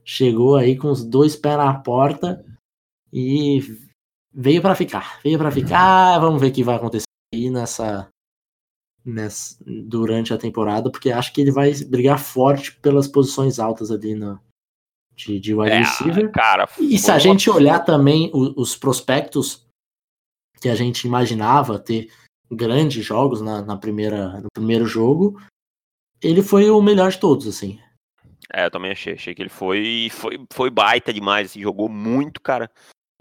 chegou 0.05 0.57
aí 0.57 0.77
com 0.77 0.91
os 0.91 1.05
dois 1.05 1.37
pés 1.37 1.57
na 1.57 1.73
porta 1.75 2.45
e 3.13 3.90
veio 4.33 4.63
para 4.63 4.75
ficar. 4.75 5.21
Veio 5.23 5.39
para 5.39 5.51
ficar. 5.51 6.19
Vamos 6.19 6.41
ver 6.41 6.49
o 6.49 6.53
que 6.53 6.65
vai 6.65 6.77
acontecer 6.77 7.05
aí 7.35 7.51
nessa, 7.51 8.09
nessa 9.05 9.57
durante 9.67 10.33
a 10.33 10.39
temporada, 10.39 10.91
porque 10.91 11.11
acho 11.11 11.33
que 11.33 11.41
ele 11.41 11.53
vai 11.53 11.73
brigar 11.85 12.19
forte 12.19 12.73
pelas 12.77 13.09
posições 13.09 13.59
altas 13.59 13.91
ali 13.91 14.15
no, 14.15 14.41
de, 15.15 15.39
de 15.39 15.55
wide 15.55 15.73
é, 15.73 15.79
receiver. 15.79 16.31
Cara, 16.33 16.69
e 16.79 16.99
se 16.99 17.11
a 17.11 17.19
gente 17.19 17.49
olhar 17.51 17.81
também 17.81 18.31
os, 18.33 18.53
os, 18.57 18.77
prospectos 18.77 19.67
que 20.61 20.69
a 20.69 20.75
gente 20.75 21.07
imaginava 21.07 21.79
ter 21.79 22.11
grandes 22.51 23.05
jogos 23.05 23.41
na, 23.41 23.63
na, 23.63 23.77
primeira, 23.77 24.41
no 24.41 24.49
primeiro 24.53 24.87
jogo, 24.87 25.41
ele 26.23 26.43
foi 26.43 26.69
o 26.71 26.83
melhor 26.83 27.11
de 27.11 27.19
todos, 27.19 27.47
assim. 27.47 27.79
É, 28.53 28.67
eu 28.67 28.71
também 28.71 28.91
achei. 28.91 29.15
Achei 29.15 29.35
que 29.35 29.43
ele 29.43 29.49
foi, 29.49 30.09
foi, 30.11 30.45
foi 30.53 30.71
baita 30.71 31.13
demais, 31.13 31.51
assim, 31.51 31.61
jogou 31.61 31.89
muito, 31.89 32.41
cara. 32.41 32.71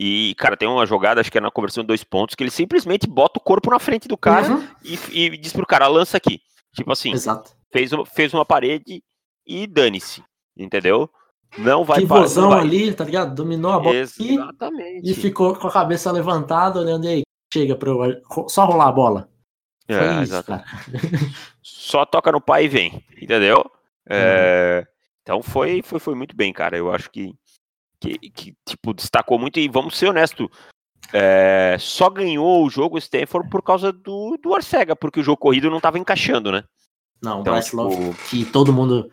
E, 0.01 0.33
cara, 0.35 0.55
tem 0.55 0.65
uma 0.65 0.85
jogada, 0.85 1.19
acho 1.19 1.29
que 1.29 1.37
é 1.37 1.41
na 1.41 1.51
conversão 1.51 1.83
de 1.83 1.87
dois 1.87 2.05
pontos, 2.05 2.33
que 2.33 2.41
ele 2.41 2.49
simplesmente 2.49 3.05
bota 3.05 3.37
o 3.37 3.43
corpo 3.43 3.69
na 3.69 3.79
frente 3.79 4.07
do 4.07 4.15
cara 4.15 4.49
uhum. 4.49 4.67
e, 4.81 5.25
e, 5.25 5.37
diz 5.37 5.51
pro 5.51 5.67
cara, 5.67 5.89
lança 5.89 6.15
aqui. 6.15 6.39
Tipo 6.73 6.93
assim, 6.93 7.11
Exato. 7.11 7.51
Fez, 7.69 7.91
fez 8.13 8.33
uma 8.33 8.45
parede 8.45 9.03
e 9.45 9.67
dane-se, 9.67 10.23
entendeu? 10.57 11.09
Não 11.57 11.83
vai 11.83 11.99
Pivôzão 11.99 12.51
vai... 12.51 12.61
ali, 12.61 12.93
tá 12.93 13.03
ligado? 13.03 13.35
Dominou 13.35 13.73
a 13.73 13.79
bola 13.79 13.95
Exatamente. 13.97 15.11
e 15.11 15.13
ficou 15.13 15.53
com 15.55 15.67
a 15.67 15.71
cabeça 15.71 16.09
levantada, 16.13 16.79
olhando 16.79 17.05
aí. 17.05 17.23
Chega 17.51 17.75
pra 17.75 17.89
eu... 17.89 18.21
só 18.47 18.63
rolar 18.63 18.87
a 18.87 18.91
bola. 18.93 19.29
É, 19.85 20.23
isso, 20.23 20.33
Só 21.61 22.05
toca 22.05 22.31
no 22.31 22.39
pai 22.39 22.65
e 22.65 22.67
vem, 22.69 23.03
entendeu? 23.19 23.69
É... 24.07 24.85
Uhum. 24.85 24.93
Então 25.23 25.43
foi, 25.43 25.81
foi, 25.81 25.99
foi 25.99 26.15
muito 26.15 26.35
bem, 26.35 26.53
cara. 26.53 26.77
Eu 26.77 26.91
acho 26.91 27.09
que 27.09 27.33
que, 27.99 28.17
que 28.29 28.53
tipo, 28.67 28.93
destacou 28.93 29.37
muito, 29.37 29.59
e 29.59 29.67
vamos 29.67 29.97
ser 29.97 30.07
honestos, 30.07 30.47
é, 31.13 31.75
só 31.79 32.09
ganhou 32.09 32.65
o 32.65 32.69
jogo 32.69 32.95
o 32.95 32.99
Stanford 32.99 33.49
por 33.49 33.61
causa 33.61 33.91
do, 33.91 34.37
do 34.41 34.53
Arcega, 34.53 34.95
porque 34.95 35.19
o 35.19 35.23
jogo 35.23 35.37
corrido 35.37 35.69
não 35.69 35.77
estava 35.77 35.99
encaixando, 35.99 36.51
né? 36.51 36.63
Não, 37.21 37.41
então, 37.41 37.53
Bryce 37.53 37.75
Love, 37.75 37.95
tipo... 37.95 38.29
que 38.29 38.45
todo 38.45 38.73
mundo 38.73 39.09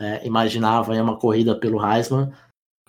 é, 0.00 0.26
imaginava 0.26 0.92
uma 0.94 1.16
corrida 1.16 1.54
pelo 1.54 1.84
Heisman, 1.84 2.32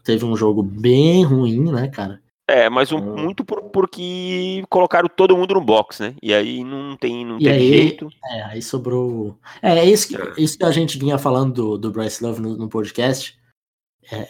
teve 0.04 0.26
um 0.26 0.36
jogo 0.36 0.64
bem 0.64 1.24
ruim, 1.24 1.72
né, 1.72 1.88
cara? 1.88 2.22
É, 2.48 2.70
mas 2.70 2.92
um, 2.92 3.00
então 3.00 3.18
muito 3.18 3.44
por, 3.44 3.64
porque 3.64 4.64
colocaram 4.70 5.10
todo 5.10 5.36
mundo 5.36 5.56
no 5.56 5.62
box, 5.62 6.00
né? 6.00 6.16
E 6.22 6.32
aí 6.32 6.64
não 6.64 6.96
tem, 6.96 7.26
não 7.26 7.40
tem 7.40 7.50
aí, 7.50 7.68
jeito. 7.68 8.08
É, 8.24 8.44
aí 8.44 8.62
sobrou. 8.62 9.36
É, 9.64 9.80
é 9.80 9.86
isso 9.86 10.08
que, 10.08 10.16
é. 10.16 10.34
isso 10.38 10.56
que 10.56 10.64
a 10.64 10.72
gente 10.72 10.98
vinha 11.00 11.18
falando 11.18 11.54
do, 11.54 11.78
do 11.78 11.92
Bryce 11.92 12.24
Love 12.24 12.42
no, 12.42 12.56
no 12.56 12.70
podcast 12.70 13.36
é, 13.36 13.45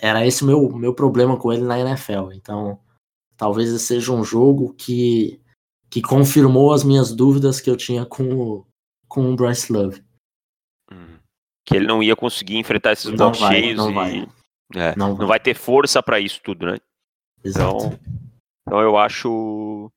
era 0.01 0.25
esse 0.25 0.43
o 0.43 0.47
meu, 0.47 0.69
meu 0.69 0.93
problema 0.93 1.37
com 1.37 1.51
ele 1.51 1.63
na 1.63 1.79
NFL. 1.79 2.31
Então, 2.33 2.79
talvez 3.37 3.69
esse 3.69 3.85
seja 3.85 4.11
um 4.11 4.23
jogo 4.23 4.73
que, 4.73 5.41
que 5.89 6.01
confirmou 6.01 6.73
as 6.73 6.83
minhas 6.83 7.13
dúvidas 7.13 7.59
que 7.59 7.69
eu 7.69 7.75
tinha 7.75 8.05
com 8.05 8.23
o, 8.23 8.67
com 9.07 9.31
o 9.31 9.35
Bryce 9.35 9.71
Love. 9.71 10.03
Hum. 10.91 11.17
Que 11.65 11.75
ele 11.75 11.87
não 11.87 12.01
ia 12.01 12.15
conseguir 12.15 12.57
enfrentar 12.57 12.93
esses 12.93 13.11
não 13.11 13.33
vai, 13.33 13.53
cheios 13.53 13.77
não 13.77 13.91
e 13.91 13.93
vai. 13.93 14.27
É, 14.75 14.95
não, 14.95 15.15
não 15.15 15.27
vai. 15.27 15.39
ter 15.39 15.55
força 15.55 16.01
para 16.01 16.19
isso 16.19 16.39
tudo, 16.43 16.65
né? 16.65 16.77
Exato. 17.43 17.85
Então, 17.85 17.99
então 18.61 18.81
eu 18.81 18.97
acho 18.97 19.91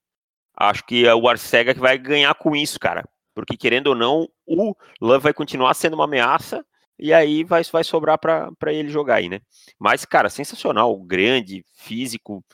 acho 0.57 0.85
que 0.85 1.07
é 1.07 1.15
o 1.15 1.29
Arcega 1.29 1.73
que 1.73 1.81
vai 1.81 1.97
ganhar 1.97 2.35
com 2.35 2.55
isso, 2.55 2.79
cara. 2.81 3.05
Porque 3.35 3.57
querendo 3.57 3.89
ou 3.89 3.95
não, 3.95 4.29
o 4.47 4.75
Love 5.01 5.23
vai 5.23 5.33
continuar 5.33 5.73
sendo 5.75 5.95
uma 5.95 6.05
ameaça 6.05 6.65
e 6.99 7.13
aí 7.13 7.45
vai, 7.45 7.63
vai 7.65 7.85
sobrar 7.85 8.19
para 8.19 8.73
ele 8.73 8.89
jogar 8.89 9.17
aí, 9.17 9.29
né? 9.29 9.41
Mas, 9.79 10.05
cara, 10.05 10.29
sensacional, 10.29 10.97
grande, 10.99 11.65
físico. 11.75 12.45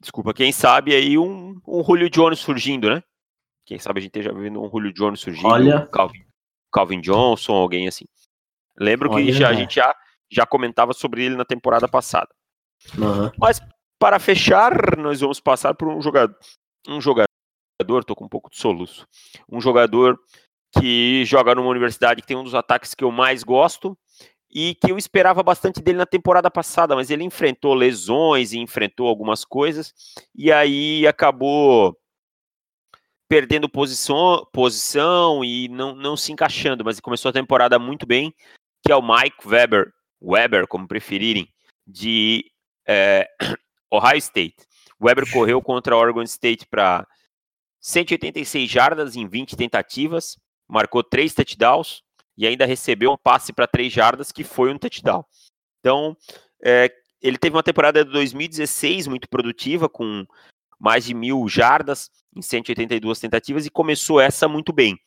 Desculpa, 0.00 0.34
quem 0.34 0.52
sabe 0.52 0.94
aí 0.94 1.16
um, 1.16 1.58
um 1.66 1.82
Julio 1.82 2.10
Jones 2.10 2.38
surgindo, 2.38 2.90
né? 2.90 3.02
Quem 3.64 3.78
sabe 3.78 3.98
a 3.98 4.02
gente 4.02 4.10
esteja 4.10 4.32
vendo 4.32 4.62
um 4.62 4.68
Julio 4.68 4.92
Jones 4.92 5.20
surgindo, 5.20 5.48
Olha... 5.48 5.86
Calvin, 5.86 6.24
Calvin 6.70 7.00
Johnson, 7.00 7.54
alguém 7.54 7.88
assim. 7.88 8.04
Lembro 8.78 9.10
Olha, 9.10 9.24
que 9.24 9.32
já, 9.32 9.48
a 9.48 9.54
gente 9.54 9.76
já, 9.76 9.94
já 10.30 10.44
comentava 10.44 10.92
sobre 10.92 11.24
ele 11.24 11.34
na 11.36 11.44
temporada 11.44 11.88
passada. 11.88 12.28
Uhum. 12.96 13.30
Mas, 13.38 13.60
para 13.98 14.18
fechar, 14.18 14.96
nós 14.98 15.20
vamos 15.20 15.40
passar 15.40 15.74
por 15.74 15.88
um 15.88 16.00
jogador, 16.02 16.36
um 16.86 17.00
jogador, 17.00 18.04
tô 18.04 18.14
com 18.14 18.26
um 18.26 18.28
pouco 18.28 18.50
de 18.50 18.58
soluço, 18.58 19.06
um 19.50 19.60
jogador 19.60 20.18
que 20.78 21.24
joga 21.24 21.54
numa 21.54 21.68
universidade 21.68 22.20
que 22.20 22.26
tem 22.26 22.36
um 22.36 22.44
dos 22.44 22.54
ataques 22.54 22.94
que 22.94 23.04
eu 23.04 23.10
mais 23.10 23.42
gosto 23.42 23.96
e 24.50 24.74
que 24.74 24.90
eu 24.90 24.98
esperava 24.98 25.42
bastante 25.42 25.82
dele 25.82 25.98
na 25.98 26.06
temporada 26.06 26.50
passada, 26.50 26.94
mas 26.94 27.10
ele 27.10 27.24
enfrentou 27.24 27.74
lesões 27.74 28.52
e 28.52 28.58
enfrentou 28.58 29.08
algumas 29.08 29.44
coisas 29.44 29.92
e 30.34 30.50
aí 30.52 31.06
acabou 31.06 31.96
perdendo 33.28 33.68
posição, 33.68 34.46
posição 34.52 35.44
e 35.44 35.68
não, 35.68 35.94
não 35.94 36.16
se 36.16 36.32
encaixando, 36.32 36.84
mas 36.84 37.00
começou 37.00 37.28
a 37.28 37.32
temporada 37.32 37.78
muito 37.78 38.06
bem, 38.06 38.32
que 38.84 38.92
é 38.92 38.96
o 38.96 39.02
Mike 39.02 39.46
Weber, 39.46 39.92
Weber, 40.22 40.66
como 40.66 40.86
preferirem, 40.86 41.48
de 41.86 42.44
é, 42.86 43.28
Ohio 43.90 44.18
State. 44.18 44.56
Weber 45.02 45.30
correu 45.30 45.60
contra 45.60 45.96
Oregon 45.96 46.22
State 46.22 46.66
para 46.66 47.06
186 47.80 48.70
jardas 48.70 49.16
em 49.16 49.26
20 49.26 49.56
tentativas, 49.56 50.38
marcou 50.68 51.02
três 51.02 51.34
touchdowns 51.34 52.02
e 52.36 52.46
ainda 52.46 52.66
recebeu 52.66 53.12
um 53.12 53.16
passe 53.16 53.52
para 53.52 53.66
três 53.66 53.92
jardas, 53.92 54.30
que 54.30 54.44
foi 54.44 54.72
um 54.72 54.78
touchdown. 54.78 55.24
Então, 55.80 56.16
é, 56.62 56.92
ele 57.20 57.38
teve 57.38 57.56
uma 57.56 57.62
temporada 57.62 58.04
de 58.04 58.10
2016 58.10 59.06
muito 59.06 59.28
produtiva, 59.28 59.88
com 59.88 60.24
mais 60.78 61.04
de 61.04 61.14
mil 61.14 61.48
jardas 61.48 62.10
em 62.34 62.42
182 62.42 63.18
tentativas, 63.18 63.64
e 63.64 63.70
começou 63.70 64.20
essa 64.20 64.46
muito 64.46 64.72
bem. 64.72 64.98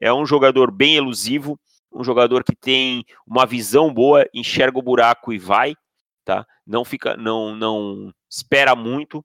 É 0.00 0.12
um 0.12 0.26
jogador 0.26 0.70
bem 0.70 0.96
elusivo, 0.96 1.58
um 1.92 2.04
jogador 2.04 2.44
que 2.44 2.54
tem 2.54 3.04
uma 3.26 3.46
visão 3.46 3.92
boa, 3.92 4.28
enxerga 4.34 4.78
o 4.78 4.82
buraco 4.82 5.32
e 5.32 5.38
vai, 5.38 5.74
tá? 6.24 6.46
Não 6.66 6.84
fica, 6.84 7.16
não, 7.16 7.54
não 7.54 8.12
espera 8.28 8.74
muito, 8.74 9.24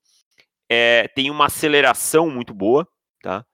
é, 0.70 1.08
tem 1.10 1.32
uma 1.32 1.48
aceleração 1.48 2.30
muito 2.30 2.54
boa, 2.54 2.88
tá? 3.22 3.46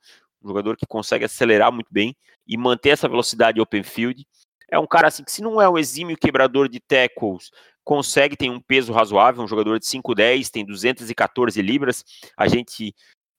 Jogador 0.50 0.78
que 0.78 0.86
consegue 0.86 1.26
acelerar 1.26 1.72
muito 1.72 1.88
bem 1.92 2.16
e 2.48 2.58
manter 2.58 2.90
essa 2.90 3.08
velocidade 3.08 3.60
open 3.60 3.84
field. 3.84 4.26
É 4.70 4.80
um 4.80 4.88
cara 4.88 5.08
assim 5.08 5.24
que 5.24 5.32
se 5.32 5.42
não 5.42 5.62
é 5.62 5.70
um 5.70 5.78
exímio 5.78 6.18
quebrador 6.18 6.68
de 6.68 6.80
tackles, 6.80 7.52
consegue 7.84 8.36
tem 8.36 8.50
um 8.50 8.60
peso 8.60 8.92
razoável, 8.92 9.44
um 9.44 9.48
jogador 9.48 9.80
de 9.80 9.86
5'10, 9.86 10.50
tem 10.50 10.66
214 10.66 11.62
libras. 11.62 12.04
A 12.36 12.48
gente 12.48 12.94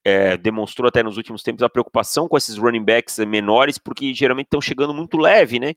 é, 0.05 0.37
demonstrou 0.37 0.87
até 0.87 1.03
nos 1.03 1.17
últimos 1.17 1.43
tempos 1.43 1.61
a 1.63 1.69
preocupação 1.69 2.27
com 2.29 2.37
esses 2.37 2.57
running 2.57 2.83
backs 2.83 3.19
menores, 3.19 3.77
porque 3.77 4.13
geralmente 4.13 4.45
estão 4.45 4.61
chegando 4.61 4.93
muito 4.93 5.17
leve, 5.17 5.59
né? 5.59 5.73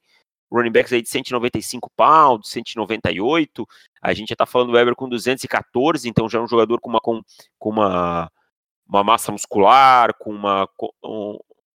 Running 0.52 0.70
backs 0.70 0.92
aí 0.92 1.02
de 1.02 1.09
195 1.09 1.90
pounds, 1.96 2.48
198. 2.50 3.66
A 4.00 4.12
gente 4.12 4.28
já 4.30 4.36
tá 4.36 4.46
falando 4.46 4.68
do 4.68 4.74
Weber 4.74 4.94
com 4.94 5.09
214, 5.09 6.09
então 6.09 6.28
já 6.28 6.38
é 6.38 6.42
um 6.42 6.48
jogador 6.48 6.80
com 6.80 6.88
uma, 6.88 7.00
com, 7.00 7.20
com 7.59 7.70
uma 7.70 8.30
uma 8.91 9.05
massa 9.05 9.30
muscular, 9.30 10.12
com 10.18 10.30
uma, 10.30 10.68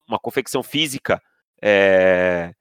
uma 0.08 0.20
confecção 0.20 0.62
física 0.62 1.22
é, 1.62 2.54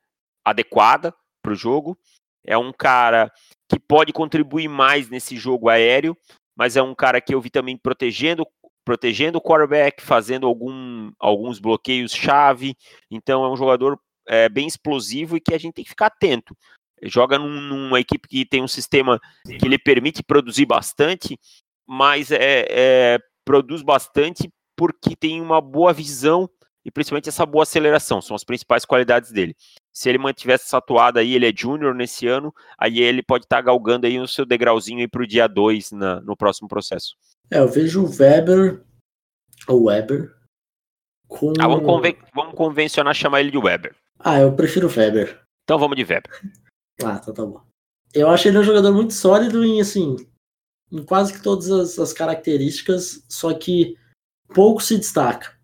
adequada 0.45 1.13
para 1.43 1.53
o 1.53 1.57
jogo. 1.57 1.99
É 2.47 2.57
um 2.57 2.73
cara 2.73 3.33
que 3.69 3.81
pode 3.81 4.13
contribuir 4.13 4.69
mais 4.69 5.11
nesse 5.11 5.37
jogo 5.37 5.69
aéreo, 5.69 6.17
mas 6.57 6.77
é 6.77 6.83
um 6.83 6.95
cara 6.95 7.21
que 7.21 7.35
eu 7.35 7.41
vi 7.41 7.51
também 7.51 7.77
protegendo 7.77 8.47
protegendo 8.85 9.39
o 9.39 9.41
quarterback, 9.41 10.03
fazendo 10.03 10.47
algum, 10.47 11.11
alguns 11.19 11.59
bloqueios 11.59 12.13
chave. 12.13 12.77
Então 13.11 13.43
é 13.43 13.51
um 13.51 13.57
jogador 13.57 13.99
é, 14.29 14.47
bem 14.47 14.67
explosivo 14.67 15.39
e 15.39 15.41
que 15.41 15.55
a 15.55 15.59
gente 15.59 15.73
tem 15.73 15.85
que 15.85 15.91
ficar 15.91 16.07
atento. 16.07 16.55
Joga 17.03 17.39
num, 17.39 17.63
numa 17.63 17.99
equipe 17.99 18.29
que 18.29 18.45
tem 18.45 18.63
um 18.63 18.69
sistema 18.69 19.19
que 19.59 19.69
lhe 19.69 19.79
permite 19.79 20.23
produzir 20.23 20.67
bastante, 20.67 21.39
mas 21.87 22.31
é, 22.31 22.67
é, 22.69 23.19
produz 23.45 23.83
bastante 23.83 24.51
porque 24.77 25.15
tem 25.15 25.41
uma 25.41 25.61
boa 25.61 25.93
visão 25.93 26.49
e 26.85 26.91
principalmente 26.91 27.29
essa 27.29 27.47
boa 27.47 27.63
aceleração, 27.63 28.21
são 28.21 28.35
as 28.37 28.45
principais 28.45 28.85
qualidades 28.85 29.33
dele. 29.33 29.57
Se 29.91 30.09
ele 30.09 30.19
mantivesse 30.19 30.65
essa 30.65 30.77
atuada 30.77 31.21
aí, 31.21 31.35
ele 31.35 31.49
é 31.49 31.53
júnior 31.57 31.95
nesse 31.95 32.27
ano, 32.27 32.53
aí 32.79 33.01
ele 33.01 33.23
pode 33.23 33.45
estar 33.45 33.57
tá 33.57 33.63
galgando 33.63 34.07
aí 34.07 34.21
o 34.21 34.29
seu 34.29 34.45
degrauzinho 34.45 35.01
aí 35.01 35.09
pro 35.09 35.27
dia 35.27 35.47
2 35.47 35.93
no 35.93 36.37
próximo 36.37 36.69
processo. 36.69 37.17
É, 37.51 37.59
eu 37.59 37.69
vejo 37.69 38.05
o 38.05 38.11
Weber, 38.11 38.85
o 39.67 39.85
Weber, 39.85 40.35
com... 41.27 41.55
Ah, 41.59 41.69
vamos, 41.69 41.87
conven 41.87 42.19
vamos 42.35 42.55
convencionar 42.55 43.15
chamar 43.15 43.41
ele 43.41 43.51
de 43.51 43.59
Weber. 43.59 43.97
Ah, 44.19 44.41
eu 44.41 44.55
prefiro 44.55 44.87
o 44.87 44.95
Weber. 44.95 45.41
Então 45.63 45.79
vamos 45.79 45.97
de 45.97 46.05
Weber. 46.05 46.31
Ah, 47.03 47.19
tá, 47.19 47.33
tá 47.33 47.47
bom. 47.47 47.63
Eu 48.13 48.29
acho 48.29 48.47
ele 48.47 48.59
um 48.59 48.63
jogador 48.63 48.93
muito 48.93 49.15
sólido 49.15 49.65
em, 49.65 49.81
assim, 49.81 50.17
em 50.95 51.05
quase 51.05 51.33
que 51.33 51.43
todas 51.43 51.71
as, 51.71 51.99
as 51.99 52.13
características, 52.13 53.25
só 53.29 53.53
que 53.53 53.99
pouco 54.55 54.81
se 54.81 54.97
destaca. 54.97 55.59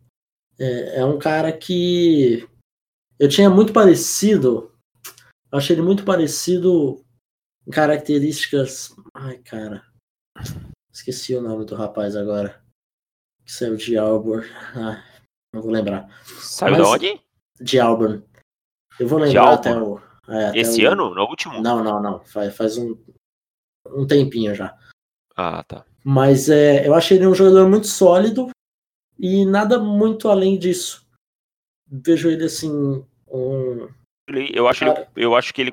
É, 0.59 0.99
é, 0.99 1.05
um 1.05 1.19
cara 1.19 1.57
que 1.57 2.49
eu 3.17 3.29
tinha 3.29 3.49
muito 3.49 3.73
parecido, 3.73 4.75
achei 5.53 5.77
ele 5.77 5.83
muito 5.83 6.05
parecido 6.05 7.05
em 7.65 7.71
características. 7.71 8.95
Ai, 9.15 9.39
cara, 9.39 9.85
esqueci 10.93 11.35
o 11.37 11.41
nome 11.41 11.65
do 11.65 11.77
rapaz 11.77 12.17
agora. 12.17 12.61
Que 13.45 13.53
saiu 13.53 13.77
de 13.77 13.97
Auburn. 13.97 14.47
Ah, 14.75 15.03
não 15.55 15.63
vou 15.63 15.71
lembrar. 15.71 16.09
Saiu 16.41 16.75
de 16.75 16.83
onde? 16.83 17.21
De 17.61 17.79
Auburn. 17.79 18.25
Eu 18.99 19.07
vou 19.07 19.19
lembrar 19.19 19.55
até 19.55 19.81
o. 19.81 20.01
É, 20.29 20.47
até 20.47 20.59
Esse 20.59 20.85
o... 20.85 20.91
ano? 20.91 21.15
No 21.15 21.23
último? 21.23 21.63
Não, 21.63 21.85
não, 21.85 22.03
não. 22.03 22.21
Faz, 22.25 22.57
faz 22.57 22.77
um, 22.77 22.97
um 23.87 24.07
tempinho 24.07 24.55
já. 24.55 24.77
Ah, 25.37 25.63
tá. 25.63 25.85
Mas 26.05 26.49
é, 26.49 26.87
eu 26.87 26.95
achei 26.95 27.19
ele 27.19 27.27
um 27.27 27.35
jogador 27.35 27.69
muito 27.69 27.87
sólido 27.87 28.51
e 29.19 29.45
nada 29.45 29.79
muito 29.79 30.29
além 30.29 30.59
disso. 30.59 31.07
Vejo 31.87 32.31
ele 32.31 32.45
assim. 32.45 33.05
Um... 33.29 33.89
Eu, 34.29 34.69
acho 34.69 34.85
ele, 34.85 35.07
eu 35.17 35.35
acho 35.37 35.53
que 35.53 35.61
ele 35.61 35.73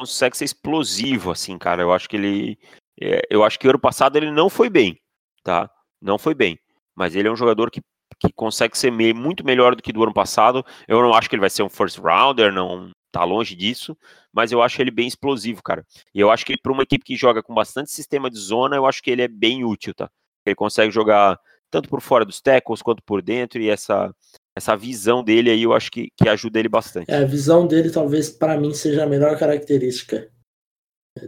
consegue 0.00 0.36
ser 0.36 0.44
explosivo, 0.44 1.30
assim, 1.30 1.58
cara. 1.58 1.82
Eu 1.82 1.92
acho 1.92 2.08
que 2.08 2.16
ele. 2.16 2.58
É, 3.00 3.22
eu 3.30 3.44
acho 3.44 3.58
que 3.58 3.68
ano 3.68 3.78
passado 3.78 4.16
ele 4.16 4.30
não 4.30 4.48
foi 4.48 4.68
bem, 4.68 4.98
tá? 5.42 5.70
Não 6.00 6.18
foi 6.18 6.34
bem. 6.34 6.58
Mas 6.96 7.14
ele 7.14 7.28
é 7.28 7.30
um 7.30 7.36
jogador 7.36 7.70
que, 7.70 7.80
que 8.18 8.32
consegue 8.32 8.76
ser 8.76 8.90
me, 8.90 9.12
muito 9.12 9.44
melhor 9.44 9.76
do 9.76 9.82
que 9.82 9.92
do 9.92 10.02
ano 10.02 10.12
passado. 10.12 10.64
Eu 10.88 11.00
não 11.00 11.14
acho 11.14 11.28
que 11.28 11.36
ele 11.36 11.40
vai 11.40 11.50
ser 11.50 11.62
um 11.62 11.68
first 11.68 11.98
rounder, 11.98 12.52
não, 12.52 12.90
tá 13.10 13.24
longe 13.24 13.54
disso, 13.54 13.96
mas 14.32 14.52
eu 14.52 14.62
acho 14.62 14.80
ele 14.80 14.90
bem 14.90 15.06
explosivo, 15.06 15.62
cara. 15.62 15.84
E 16.14 16.20
eu 16.20 16.30
acho 16.30 16.44
que 16.44 16.56
para 16.56 16.72
uma 16.72 16.82
equipe 16.82 17.04
que 17.04 17.16
joga 17.16 17.42
com 17.42 17.54
bastante 17.54 17.90
sistema 17.90 18.30
de 18.30 18.38
zona, 18.38 18.76
eu 18.76 18.86
acho 18.86 19.02
que 19.02 19.10
ele 19.10 19.22
é 19.22 19.28
bem 19.28 19.64
útil, 19.64 19.94
tá? 19.94 20.10
Ele 20.44 20.54
consegue 20.54 20.90
jogar 20.90 21.38
tanto 21.70 21.88
por 21.88 22.00
fora 22.00 22.24
dos 22.24 22.40
tackles 22.40 22.82
quanto 22.82 23.02
por 23.02 23.20
dentro 23.22 23.60
e 23.60 23.68
essa 23.68 24.14
essa 24.56 24.74
visão 24.74 25.22
dele 25.22 25.50
aí 25.50 25.62
eu 25.62 25.72
acho 25.72 25.88
que, 25.88 26.08
que 26.16 26.28
ajuda 26.28 26.58
ele 26.58 26.68
bastante. 26.68 27.08
É, 27.08 27.18
a 27.18 27.24
visão 27.24 27.64
dele 27.64 27.90
talvez 27.90 28.28
para 28.28 28.58
mim 28.58 28.74
seja 28.74 29.04
a 29.04 29.06
melhor 29.06 29.38
característica 29.38 30.28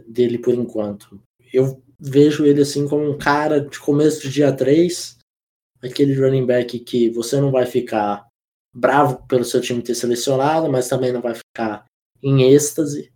dele 0.05 0.37
por 0.37 0.53
enquanto. 0.53 1.21
Eu 1.53 1.81
vejo 1.97 2.45
ele 2.45 2.61
assim 2.61 2.87
como 2.89 3.09
um 3.09 3.17
cara 3.17 3.61
de 3.61 3.79
começo 3.79 4.21
de 4.21 4.29
dia 4.29 4.51
3, 4.51 5.17
aquele 5.81 6.13
running 6.13 6.45
back 6.45 6.77
que 6.79 7.09
você 7.09 7.39
não 7.39 7.51
vai 7.51 7.65
ficar 7.65 8.27
bravo 8.73 9.25
pelo 9.27 9.43
seu 9.43 9.61
time 9.61 9.81
ter 9.81 9.95
selecionado, 9.95 10.71
mas 10.71 10.87
também 10.87 11.11
não 11.11 11.21
vai 11.21 11.35
ficar 11.35 11.85
em 12.23 12.43
êxtase. 12.43 13.11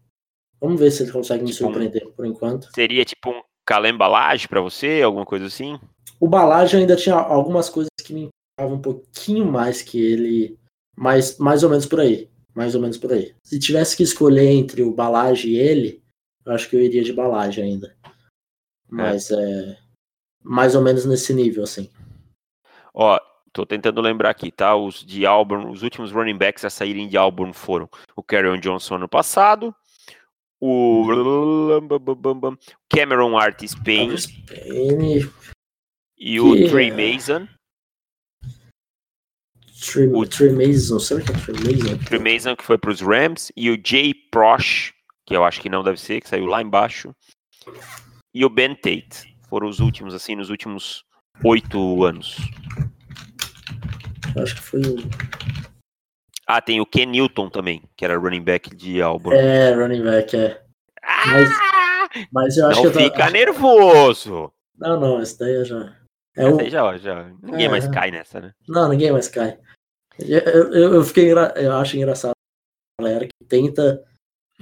Vamos 0.60 0.80
ver 0.80 0.92
se 0.92 1.04
ele 1.04 1.12
consegue 1.12 1.44
me 1.44 1.52
tipo 1.52 1.64
surpreender 1.64 2.12
por 2.14 2.26
enquanto. 2.26 2.70
Seria 2.74 3.06
tipo 3.06 3.30
um 3.30 3.42
calembalagem 3.66 4.48
para 4.48 4.62
você, 4.62 5.02
alguma 5.02 5.26
coisa 5.26 5.46
assim? 5.46 5.80
O 6.20 6.28
Balage 6.28 6.78
ainda 6.78 6.96
tinha 6.96 7.16
algumas 7.16 7.70
coisas 7.70 7.90
que 8.04 8.14
me 8.14 8.30
importavam 8.58 8.78
um 8.78 8.82
pouquinho 8.82 9.46
mais 9.46 9.82
que 9.82 10.00
ele, 10.00 10.58
mas 10.96 11.38
mais 11.38 11.64
ou 11.64 11.70
menos 11.70 11.86
por 11.86 12.00
aí, 12.00 12.30
mais 12.54 12.74
ou 12.74 12.82
menos 12.82 12.98
por 12.98 13.12
aí. 13.12 13.36
Se 13.44 13.60
tivesse 13.60 13.98
que 13.98 14.04
escolher 14.04 14.50
entre 14.50 14.82
o 14.82 14.94
Balage 14.94 15.50
e 15.50 15.58
ele, 15.58 16.02
eu 16.46 16.54
acho 16.54 16.70
que 16.70 16.76
eu 16.76 16.82
iria 16.82 17.04
de 17.04 17.14
Balage 17.14 17.62
ainda. 17.62 17.96
Mas 18.90 19.30
é. 19.32 19.36
é 19.36 19.78
mais 20.42 20.76
ou 20.76 20.82
menos 20.82 21.06
nesse 21.06 21.34
nível 21.34 21.64
assim. 21.64 21.90
Ó, 22.94 23.20
Tô 23.56 23.66
tentando 23.66 24.02
lembrar 24.02 24.32
aqui, 24.32 24.52
tá? 24.52 24.76
Os 24.76 24.96
de 24.96 25.26
Auburn, 25.26 25.72
os 25.72 25.82
últimos 25.82 26.12
running 26.12 26.38
backs 26.38 26.66
a 26.66 26.70
saírem 26.70 27.08
de 27.08 27.16
Auburn 27.16 27.54
foram 27.54 27.90
o 28.14 28.22
Carrion 28.22 28.60
Johnson 28.60 28.98
no 28.98 29.08
passado, 29.08 29.74
o 30.60 31.08
Cameron 32.90 33.38
Artis 33.38 33.74
Payne 33.74 34.18
e 36.18 36.38
o 36.42 36.54
que... 36.54 36.70
Trey 36.70 36.92
Mason. 36.92 37.48
Trey, 39.90 40.08
o 40.08 40.28
Trey 40.28 40.52
Mason, 40.52 41.00
será 41.00 41.22
que 41.22 41.32
é 41.32 41.36
Trey 41.36 41.56
Mason? 41.56 41.98
Trey 42.00 42.20
Mason 42.20 42.58
que 42.58 42.64
foi 42.66 42.78
para 42.78 42.92
os 42.92 43.00
Rams 43.00 43.54
e 43.56 43.72
o 43.72 43.82
Jay 43.82 44.14
Prosh, 44.14 44.94
que 45.26 45.34
eu 45.34 45.46
acho 45.46 45.62
que 45.62 45.70
não 45.70 45.82
deve 45.82 45.98
ser, 45.98 46.20
que 46.20 46.28
saiu 46.28 46.46
lá 46.46 46.62
embaixo, 46.62 47.16
e 48.34 48.44
o 48.44 48.50
Ben 48.50 48.76
Tate. 48.76 49.34
Foram 49.48 49.70
os 49.70 49.80
últimos, 49.80 50.14
assim, 50.14 50.36
nos 50.36 50.50
últimos 50.50 51.06
oito 51.42 52.04
anos. 52.04 52.36
Acho 54.42 54.56
que 54.56 54.62
foi 54.62 54.82
o. 54.82 54.96
Ah, 56.48 56.62
tem 56.62 56.80
o 56.80 56.86
Ken 56.86 57.06
Newton 57.06 57.50
também, 57.50 57.82
que 57.96 58.06
era 58.06 58.18
running 58.18 58.44
back 58.44 58.76
de 58.76 59.02
Auburn. 59.02 59.40
É, 59.40 59.74
running 59.74 60.04
back, 60.04 60.36
é. 60.36 60.62
Mas, 61.26 61.50
ah! 61.50 62.10
mas 62.32 62.58
eu 62.58 62.68
acho 62.68 62.84
não 62.84 62.92
que. 62.92 62.98
Não 62.98 63.04
fica 63.06 63.26
tô... 63.26 63.32
nervoso! 63.32 64.52
Não, 64.78 65.00
não, 65.00 65.22
esse 65.22 65.40
daí 65.40 65.56
eu 65.56 65.66
já. 65.66 65.96
É 66.38 66.44
essa 66.44 66.56
o... 66.56 66.60
aí 66.60 66.70
já, 66.70 66.98
já. 66.98 67.24
Ninguém 67.42 67.66
é, 67.66 67.70
mais 67.70 67.88
cai 67.88 68.12
nessa, 68.12 68.42
né? 68.42 68.54
Não, 68.68 68.90
ninguém 68.90 69.12
mais 69.12 69.28
cai. 69.28 69.58
Eu, 70.20 70.40
eu, 70.40 70.94
eu 70.96 71.04
fiquei 71.04 71.32
engra... 71.32 71.54
eu 71.56 71.74
acho 71.74 71.98
engraçado 71.98 72.34
a 73.00 73.04
galera 73.04 73.26
que 73.26 73.48
tenta 73.48 74.04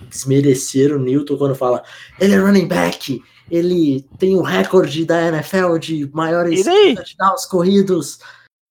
desmerecer 0.09 0.95
o 0.95 0.99
Newton 0.99 1.37
quando 1.37 1.55
fala 1.55 1.83
ele 2.19 2.33
é 2.33 2.37
running 2.37 2.67
back, 2.67 3.21
ele 3.49 4.03
tem 4.17 4.35
o 4.35 4.41
recorde 4.41 5.05
da 5.05 5.27
NFL 5.27 5.77
de 5.77 6.09
maiores 6.11 6.65
touchdowns 6.65 7.45
corridos 7.45 8.19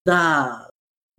da, 0.05 0.69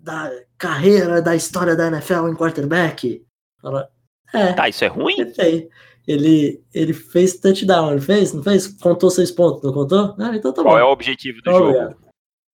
da 0.04 0.30
carreira, 0.58 1.22
da 1.22 1.34
história 1.34 1.76
da 1.76 1.88
NFL 1.88 2.28
em 2.28 2.36
quarterback. 2.36 3.26
Fala, 3.62 3.90
é. 4.34 4.52
Tá, 4.52 4.68
isso 4.68 4.84
é 4.84 4.88
ruim? 4.88 5.16
Ele, 5.38 5.70
ele, 6.06 6.64
ele 6.74 6.94
fez 6.94 7.40
touchdown, 7.40 7.92
ele 7.92 8.02
fez? 8.02 8.34
Não 8.34 8.44
fez? 8.44 8.68
Contou 8.68 9.10
seis 9.10 9.32
pontos, 9.32 9.64
não 9.64 9.72
contou? 9.72 10.14
Ah, 10.20 10.36
então 10.36 10.52
tá 10.52 10.62
Qual 10.62 10.76
bom. 10.76 10.80
é 10.80 10.84
o 10.84 10.92
objetivo 10.92 11.42
do 11.42 11.50
então, 11.50 11.58
jogo? 11.58 11.70
Obrigado. 11.70 11.98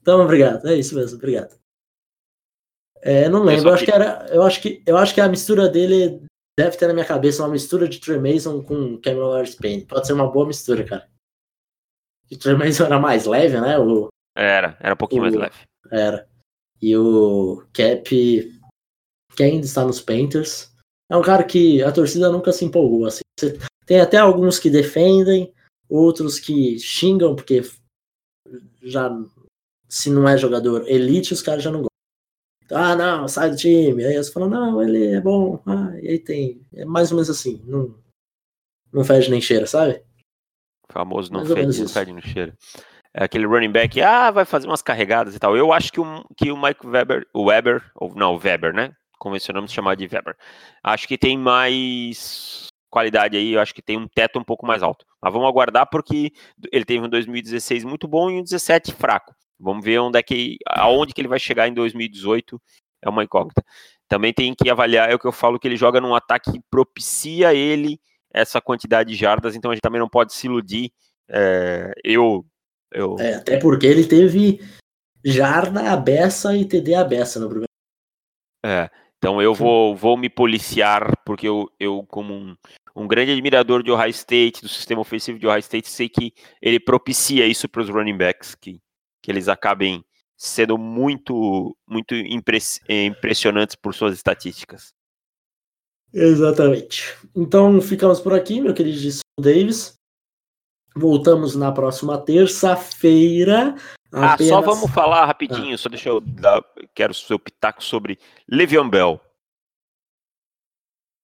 Então, 0.03 0.21
obrigado. 0.21 0.69
É 0.69 0.75
isso 0.75 0.95
mesmo, 0.95 1.17
obrigado. 1.17 1.59
É, 3.01 3.29
não 3.29 3.43
lembro, 3.43 3.63
eu, 3.63 3.69
eu 3.69 3.75
acho 3.75 3.85
que 3.85 3.93
era. 3.93 4.27
Eu 4.31 4.43
acho 4.43 4.61
que, 4.61 4.83
eu 4.85 4.97
acho 4.99 5.15
que 5.15 5.21
a 5.21 5.29
mistura 5.29 5.69
dele 5.69 6.23
deve 6.59 6.77
ter 6.77 6.87
na 6.87 6.93
minha 6.93 7.07
cabeça 7.07 7.43
uma 7.43 7.53
mistura 7.53 7.89
de 7.89 7.99
Trey 7.99 8.19
Mason 8.19 8.63
com 8.63 9.01
Cameron 9.01 9.33
Harris 9.33 9.55
Payne. 9.55 9.87
Pode 9.87 10.07
ser 10.07 10.13
uma 10.13 10.31
boa 10.31 10.47
mistura, 10.47 10.85
cara. 10.85 11.09
O 12.31 12.37
Trey 12.37 12.57
Mason 12.57 12.85
era 12.85 12.99
mais 12.99 13.25
leve, 13.25 13.59
né? 13.59 13.79
O, 13.79 14.09
era, 14.37 14.77
era 14.81 14.93
um 14.93 14.97
pouquinho 14.97 15.23
o, 15.23 15.25
mais 15.25 15.35
leve. 15.35 15.57
Era. 15.91 16.28
E 16.81 16.97
o 16.97 17.65
Cap, 17.73 18.09
que 19.35 19.43
ainda 19.43 19.67
está 19.67 19.85
nos 19.85 20.01
Panthers, 20.01 20.73
é 21.11 21.17
um 21.17 21.23
cara 21.23 21.45
que 21.45 21.83
a 21.83 21.91
torcida 21.91 22.31
nunca 22.31 22.53
se 22.53 22.65
empolgou. 22.65 23.07
Assim. 23.07 23.23
Tem 23.87 24.01
até 24.01 24.19
alguns 24.19 24.59
que 24.59 24.71
defendem, 24.71 25.53
outros 25.89 26.39
que 26.39 26.79
xingam, 26.79 27.35
porque 27.35 27.63
já 28.83 29.11
se 29.89 30.11
não 30.11 30.29
é 30.29 30.37
jogador 30.37 30.87
elite, 30.87 31.33
os 31.33 31.43
caras 31.43 31.65
já 31.65 31.71
não 31.71 31.81
gostam. 31.81 31.89
Ah, 32.71 32.95
não, 32.95 33.27
sai 33.27 33.51
do 33.51 33.57
time. 33.57 34.05
Aí 34.05 34.15
eles 34.15 34.29
falam, 34.29 34.51
não, 34.51 34.83
ele 34.83 35.15
é 35.15 35.21
bom. 35.21 35.63
Ah, 35.67 35.99
e 36.01 36.09
aí 36.09 36.19
tem. 36.19 36.61
É 36.75 36.85
mais 36.85 37.11
ou 37.11 37.17
menos 37.17 37.31
assim. 37.31 37.63
Não, 37.65 37.99
não 38.93 39.03
fede 39.03 39.31
nem 39.31 39.41
cheira, 39.41 39.67
sabe? 39.67 40.03
O 40.89 40.93
famoso 40.93 41.33
não 41.33 41.47
fede, 41.47 41.81
não 41.81 41.89
fede 41.89 42.13
nem 42.13 42.23
cheira. 42.23 42.55
É 43.21 43.25
aquele 43.25 43.47
running 43.47 43.73
back, 43.73 44.01
ah, 44.01 44.31
vai 44.31 44.45
fazer 44.45 44.69
umas 44.69 44.81
carregadas 44.81 45.35
e 45.35 45.41
tal. 45.41 45.57
Eu 45.57 45.73
acho 45.73 45.93
que 45.93 46.01
o, 46.01 46.25
que 46.37 46.53
o 46.53 46.57
Mike 46.57 46.87
Weber, 46.87 47.27
o 47.35 47.47
Weber, 47.47 47.91
ou 47.97 48.15
não, 48.15 48.37
o 48.37 48.39
Weber, 48.39 48.73
né? 48.73 48.93
Convencionamos 49.19 49.73
chamar 49.73 49.97
de 49.97 50.05
Weber. 50.05 50.37
Acho 50.85 51.09
que 51.09 51.19
tem 51.19 51.37
mais 51.37 52.69
qualidade 52.89 53.37
aí, 53.37 53.55
eu 53.55 53.61
acho 53.61 53.75
que 53.75 53.83
tem 53.83 53.97
um 53.97 54.07
teto 54.07 54.39
um 54.39 54.45
pouco 54.45 54.65
mais 54.65 54.85
alto. 54.85 55.05
Mas 55.21 55.33
vamos 55.33 55.49
aguardar 55.49 55.89
porque 55.91 56.31
ele 56.71 56.85
teve 56.85 57.05
um 57.05 57.09
2016 57.09 57.83
muito 57.83 58.07
bom 58.07 58.31
e 58.31 58.39
um 58.39 58.43
17 58.45 58.95
fraco. 58.95 59.35
Vamos 59.59 59.85
ver 59.85 59.99
onde 59.99 60.17
é 60.17 60.23
que, 60.23 60.57
aonde 60.69 61.13
que 61.13 61.21
ele 61.21 61.27
vai 61.27 61.41
chegar 61.41 61.67
em 61.67 61.75
2018. 61.75 62.63
É 63.03 63.09
uma 63.09 63.25
incógnita. 63.25 63.65
Também 64.07 64.33
tem 64.33 64.55
que 64.55 64.71
avaliar, 64.71 65.11
é 65.11 65.17
o 65.17 65.19
que 65.19 65.27
eu 65.27 65.33
falo, 65.33 65.59
que 65.59 65.67
ele 65.67 65.77
joga 65.77 66.01
num 66.01 66.15
ataque 66.15 66.53
que 66.53 66.61
propicia 66.71 67.53
ele 67.53 67.99
essa 68.33 68.61
quantidade 68.61 69.11
de 69.11 69.17
jardas, 69.17 69.57
então 69.57 69.73
a 69.73 69.75
gente 69.75 69.83
também 69.83 70.01
não 70.01 70.09
pode 70.09 70.33
se 70.33 70.47
iludir. 70.47 70.93
É, 71.29 71.93
eu 72.05 72.47
eu... 72.93 73.17
É, 73.19 73.35
até 73.35 73.59
porque 73.59 73.87
ele 73.87 74.07
teve 74.07 74.61
jarda 75.25 75.93
a 75.93 75.97
beça 75.97 76.57
e 76.57 76.65
TD 76.65 76.95
a 76.95 77.05
beça 77.05 77.39
no 77.39 77.49
primeiro. 77.49 77.69
É, 78.65 78.89
então 79.19 79.43
eu 79.43 79.55
vou, 79.55 79.95
vou 79.95 80.17
me 80.17 80.29
policiar, 80.31 81.13
porque 81.25 81.49
eu, 81.49 81.69
eu 81.79 82.05
como 82.09 82.35
um, 82.35 82.57
um 82.95 83.07
grande 83.07 83.33
admirador 83.33 83.83
de 83.83 83.91
Ohio 83.91 84.11
State, 84.11 84.63
do 84.63 84.69
sistema 84.69 85.01
ofensivo 85.01 85.39
de 85.39 85.47
Ohio 85.47 85.61
State, 85.61 85.89
sei 85.89 86.09
que 86.09 86.33
ele 86.63 86.81
propicia 86.81 87.47
isso 87.47 87.69
para 87.69 87.83
os 87.83 87.89
running 87.89 88.17
backs, 88.17 88.55
que, 88.55 88.81
que 89.23 89.31
eles 89.31 89.49
acabem 89.49 90.05
sendo 90.37 90.79
muito, 90.79 91.77
muito 91.87 92.15
impress, 92.15 92.81
impressionantes 92.89 93.75
por 93.75 93.93
suas 93.93 94.15
estatísticas. 94.15 94.93
Exatamente. 96.13 97.15
Então 97.37 97.81
ficamos 97.81 98.21
por 98.21 98.33
aqui, 98.33 98.61
meu 98.61 98.73
querido 98.73 98.99
Davis. 99.39 99.98
Voltamos 100.99 101.55
na 101.55 101.71
próxima 101.73 102.19
terça-feira. 102.19 103.75
Ah, 104.13 104.33
apenas... 104.33 104.53
só 104.53 104.61
vamos 104.61 104.91
falar 104.91 105.27
rapidinho, 105.27 105.75
ah. 105.75 105.79
só 105.79 105.89
deixa 105.89 106.09
eu 106.09 106.21
dar, 106.21 106.63
quero 106.95 107.13
o 107.13 107.15
seu 107.15 107.39
pitaco 107.39 107.85
sobre 107.85 108.19
Le'Veon 108.49 108.89
Bell. 108.89 109.21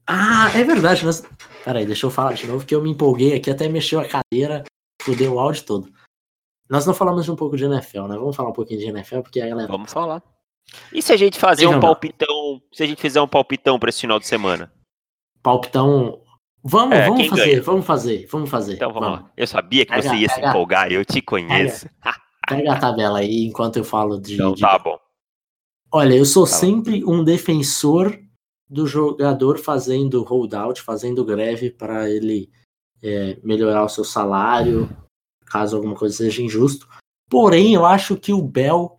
Ah, 0.06 0.50
é 0.54 0.62
verdade. 0.64 1.04
Mas... 1.04 1.26
Peraí, 1.64 1.86
deixa 1.86 2.06
eu 2.06 2.10
falar 2.10 2.34
de 2.34 2.46
novo, 2.46 2.66
que 2.66 2.74
eu 2.74 2.82
me 2.82 2.90
empolguei 2.90 3.34
aqui, 3.34 3.50
até 3.50 3.68
mexeu 3.68 4.00
a 4.00 4.06
cadeira, 4.06 4.64
fudeu 5.02 5.34
o 5.34 5.40
áudio 5.40 5.64
todo. 5.64 5.92
Nós 6.68 6.86
não 6.86 6.94
falamos 6.94 7.28
um 7.28 7.36
pouco 7.36 7.56
de 7.56 7.64
NFL, 7.64 8.02
né? 8.02 8.16
Vamos 8.16 8.36
falar 8.36 8.50
um 8.50 8.54
pouquinho 8.54 8.80
de 8.80 8.86
NFL, 8.86 9.20
porque 9.20 9.40
a 9.40 9.48
galera. 9.48 9.68
Vamos 9.68 9.92
falar. 9.92 10.22
E 10.92 11.02
se 11.02 11.12
a 11.12 11.16
gente 11.16 11.38
fazer 11.38 11.66
um 11.66 11.78
palpitão? 11.78 12.60
Se 12.72 12.82
a 12.82 12.86
gente 12.86 13.00
fizer 13.00 13.20
um 13.20 13.28
palpitão 13.28 13.78
para 13.78 13.90
esse 13.90 14.00
final 14.00 14.18
de 14.18 14.26
semana? 14.26 14.72
Palpitão. 15.42 16.23
Vamos, 16.66 16.96
é, 16.96 17.08
vamos 17.08 17.26
fazer, 17.26 17.44
ganha? 17.44 17.62
vamos 17.62 17.86
fazer, 17.86 18.26
vamos 18.30 18.50
fazer. 18.50 18.74
Então 18.74 18.92
vamos, 18.92 19.08
vamos. 19.08 19.24
lá. 19.24 19.32
Eu 19.36 19.46
sabia 19.46 19.84
que 19.84 19.92
pega, 19.92 20.02
você 20.08 20.16
ia 20.16 20.28
pega, 20.28 20.40
se 20.40 20.48
empolgar, 20.48 20.90
eu 20.90 21.04
te 21.04 21.20
conheço. 21.20 21.86
Pega, 22.02 22.16
pega, 22.48 22.72
a 22.72 22.78
tabela 22.78 23.18
aí 23.18 23.44
enquanto 23.44 23.76
eu 23.76 23.84
falo 23.84 24.18
de. 24.18 24.34
Então 24.34 24.54
de... 24.54 24.62
tá 24.62 24.78
bom. 24.78 24.98
Olha, 25.92 26.14
eu 26.14 26.24
sou 26.24 26.46
tá 26.46 26.52
sempre 26.52 27.04
bom. 27.04 27.16
um 27.16 27.24
defensor 27.24 28.18
do 28.68 28.86
jogador 28.86 29.58
fazendo 29.58 30.22
holdout, 30.22 30.80
fazendo 30.80 31.22
greve 31.22 31.70
para 31.70 32.08
ele 32.08 32.50
é, 33.02 33.38
melhorar 33.44 33.84
o 33.84 33.88
seu 33.88 34.02
salário, 34.02 34.88
caso 35.44 35.76
alguma 35.76 35.94
coisa 35.94 36.16
seja 36.16 36.42
injusto. 36.42 36.88
Porém, 37.28 37.74
eu 37.74 37.84
acho 37.84 38.16
que 38.16 38.32
o 38.32 38.40
Bell 38.40 38.98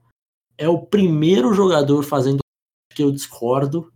é 0.55 0.69
o 0.69 0.85
primeiro 0.85 1.51
jogador 1.51 2.03
fazendo 2.03 2.39
que 2.93 3.03
eu 3.03 3.11
discordo, 3.11 3.91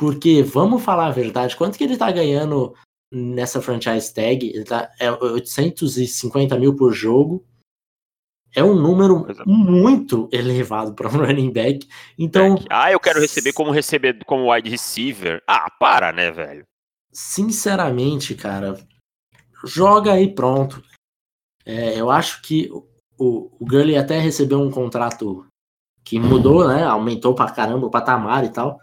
porque 0.00 0.42
vamos 0.42 0.82
falar 0.82 1.08
a 1.08 1.12
verdade, 1.12 1.54
quanto 1.54 1.76
que 1.76 1.84
ele 1.84 1.94
tá 1.94 2.10
ganhando 2.10 2.74
nessa 3.12 3.60
franchise 3.60 4.14
tag? 4.14 4.48
Ele 4.48 4.64
tá, 4.64 4.90
é 4.98 5.12
850 5.12 6.58
mil 6.58 6.74
por 6.74 6.94
jogo. 6.94 7.44
É 8.56 8.64
um 8.64 8.74
número 8.74 9.26
muito 9.46 10.26
elevado 10.32 10.94
para 10.94 11.06
um 11.06 11.18
running 11.20 11.52
back. 11.52 11.86
Então, 12.18 12.56
ah, 12.70 12.90
eu 12.90 12.98
quero 12.98 13.20
receber 13.20 13.52
como 13.52 13.70
receber 13.72 14.24
como 14.24 14.50
wide 14.50 14.70
receiver. 14.70 15.42
Ah, 15.46 15.70
para, 15.78 16.12
né, 16.12 16.30
velho? 16.30 16.64
Sinceramente, 17.12 18.34
cara, 18.34 18.80
joga 19.66 20.14
aí 20.14 20.34
pronto. 20.34 20.82
É, 21.66 22.00
eu 22.00 22.10
acho 22.10 22.40
que 22.40 22.70
o, 23.18 23.50
o 23.60 23.66
Gurley 23.66 23.98
até 23.98 24.18
recebeu 24.18 24.62
um 24.62 24.70
contrato 24.70 25.46
que 26.02 26.18
mudou, 26.18 26.66
né? 26.66 26.84
Aumentou 26.84 27.34
pra 27.34 27.50
caramba 27.50 27.86
o 27.86 27.90
patamar 27.90 28.44
e 28.46 28.48
tal. 28.48 28.80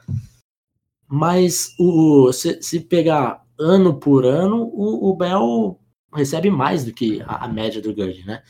Mas 1.08 1.74
o, 1.80 2.32
se, 2.34 2.62
se 2.62 2.82
pegar 2.82 3.46
ano 3.58 4.00
por 4.00 4.26
ano, 4.26 4.70
o, 4.74 5.10
o 5.10 5.16
Bell 5.16 5.80
recebe 6.14 6.50
mais 6.50 6.86
do 6.86 6.94
que 6.94 7.22
a, 7.22 7.46
a 7.46 7.48
média 7.48 7.82
do 7.82 7.94
Gurley, 7.94 8.26
né? 8.26 8.44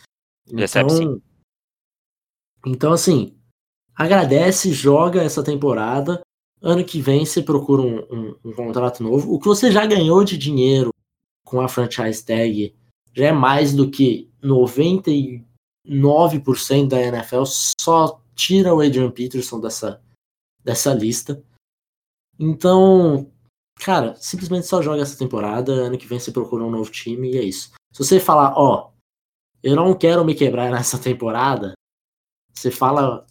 Então, 0.47 0.59
recebe 0.59 0.91
sim. 0.91 1.21
Então, 2.65 2.91
assim, 2.91 3.35
agradece, 3.95 4.73
joga 4.73 5.21
essa 5.21 5.43
temporada. 5.43 6.21
Ano 6.61 6.83
que 6.83 6.99
vem 6.99 7.25
você 7.25 7.41
procura 7.41 7.81
um, 7.81 7.99
um, 8.11 8.35
um 8.45 8.53
contrato 8.53 9.03
novo. 9.03 9.33
O 9.33 9.39
que 9.39 9.47
você 9.47 9.71
já 9.71 9.85
ganhou 9.85 10.23
de 10.23 10.37
dinheiro 10.37 10.89
com 11.45 11.61
a 11.61 11.67
franchise 11.67 12.25
tag 12.25 12.75
já 13.13 13.27
é 13.27 13.31
mais 13.31 13.73
do 13.73 13.89
que 13.89 14.29
99% 14.43 16.87
da 16.87 17.01
NFL 17.01 17.43
só 17.45 18.21
tira 18.35 18.73
o 18.73 18.81
Adrian 18.81 19.11
Peterson 19.11 19.59
dessa, 19.59 20.01
dessa 20.63 20.93
lista. 20.93 21.43
Então, 22.39 23.31
cara, 23.75 24.15
simplesmente 24.15 24.67
só 24.67 24.81
joga 24.81 25.01
essa 25.01 25.17
temporada. 25.17 25.71
Ano 25.73 25.97
que 25.97 26.07
vem 26.07 26.19
você 26.19 26.31
procura 26.31 26.63
um 26.63 26.71
novo 26.71 26.91
time 26.91 27.31
e 27.31 27.38
é 27.38 27.43
isso. 27.43 27.71
Se 27.91 28.03
você 28.03 28.19
falar, 28.19 28.53
ó, 28.55 28.91
eu 29.63 29.75
não 29.75 29.93
quero 29.93 30.23
me 30.23 30.35
quebrar 30.35 30.69
nessa 30.71 30.97
temporada, 30.97 31.73
você 32.53 32.71
fala, 32.71 33.25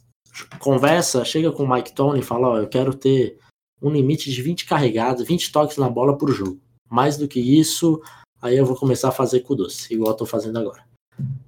conversa, 0.59 1.25
chega 1.25 1.53
com 1.53 1.65
o 1.65 1.69
Mike 1.73 1.95
Tony 1.95 2.21
e 2.21 2.25
fala, 2.25 2.49
ó, 2.49 2.59
eu 2.59 2.69
quero 2.69 2.95
ter 2.95 3.39
um 3.81 3.91
limite 3.91 4.31
de 4.31 4.43
20 4.43 4.67
carregados, 4.67 5.27
20 5.27 5.53
toques 5.53 5.77
na 5.77 5.89
bola 5.89 6.17
por 6.17 6.31
jogo. 6.33 6.61
Mais 6.89 7.17
do 7.17 7.29
que 7.29 7.41
isso, 7.41 8.01
aí 8.41 8.57
eu 8.57 8.65
vou 8.65 8.77
começar 8.77 9.09
a 9.09 9.13
fazer 9.13 9.41
com 9.41 9.55
doce, 9.55 9.93
igual 9.93 10.11
eu 10.11 10.17
tô 10.17 10.27
fazendo 10.27 10.59
agora. 10.59 10.85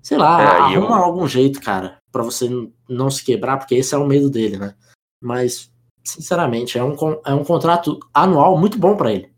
Sei 0.03 0.17
lá, 0.17 0.41
é, 0.41 0.47
arruma 0.47 0.97
eu... 0.97 1.05
algum 1.05 1.27
jeito, 1.27 1.61
cara, 1.61 1.99
para 2.11 2.23
você 2.23 2.49
não 2.89 3.11
se 3.11 3.25
quebrar, 3.25 3.59
porque 3.59 3.75
esse 3.75 3.95
é 3.95 3.99
o 3.99 4.07
medo 4.07 4.31
dele, 4.31 4.57
né? 4.57 4.75
Mas, 5.21 5.71
sinceramente, 6.09 6.79
é 6.79 6.85
um, 6.85 6.97
é 7.25 7.35
um 7.35 7.45
contrato 7.45 7.99
anual 8.13 8.59
muito 8.59 8.79
bom 8.79 8.97
para 8.97 9.13
ele. 9.13 9.33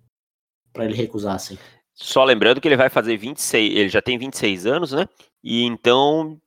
para 0.73 0.85
ele 0.85 0.95
recusar, 0.95 1.35
assim. 1.35 1.59
Só 1.95 2.25
lembrando 2.25 2.61
que 2.61 2.69
ele 2.69 2.77
vai 2.77 2.89
fazer 2.89 3.17
26, 3.17 3.77
ele 3.77 3.89
já 3.89 4.01
tem 4.01 4.17
26 4.17 4.67
anos, 4.67 4.93
né? 4.93 5.07
E 5.43 5.65
então, 5.65 6.41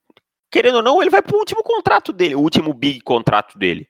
querendo 0.52 0.76
ou 0.76 0.82
não, 0.82 1.02
ele 1.02 1.12
vai 1.12 1.22
pro 1.22 1.38
último 1.38 1.62
contrato 1.62 2.12
dele, 2.12 2.36
o 2.36 2.40
último 2.40 2.74
big 2.74 3.02
contrato 3.02 3.58
dele, 3.58 3.88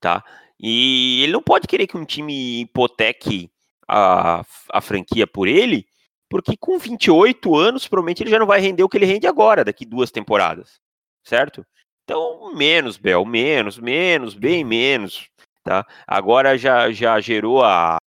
tá? 0.00 0.22
E 0.58 1.22
ele 1.22 1.32
não 1.32 1.42
pode 1.42 1.66
querer 1.66 1.86
que 1.86 1.96
um 1.96 2.04
time 2.04 2.60
hipoteque 2.60 3.50
a, 3.88 4.44
a 4.70 4.80
franquia 4.80 5.26
por 5.26 5.48
ele, 5.48 5.86
porque 6.28 6.56
com 6.56 6.78
28 6.78 7.56
anos, 7.56 7.88
provavelmente 7.88 8.22
ele 8.22 8.30
já 8.30 8.38
não 8.38 8.46
vai 8.46 8.60
render 8.60 8.82
o 8.82 8.88
que 8.88 8.98
ele 8.98 9.06
rende 9.06 9.26
agora, 9.26 9.64
daqui 9.64 9.86
duas 9.86 10.10
temporadas, 10.10 10.80
certo? 11.24 11.64
Então, 12.04 12.52
menos, 12.54 12.96
Bel, 12.96 13.24
menos, 13.24 13.78
menos, 13.78 14.34
bem 14.34 14.64
menos, 14.64 15.30
tá? 15.62 15.86
Agora 16.06 16.56
já, 16.56 16.90
já 16.90 17.20
gerou 17.20 17.62
a, 17.62 17.98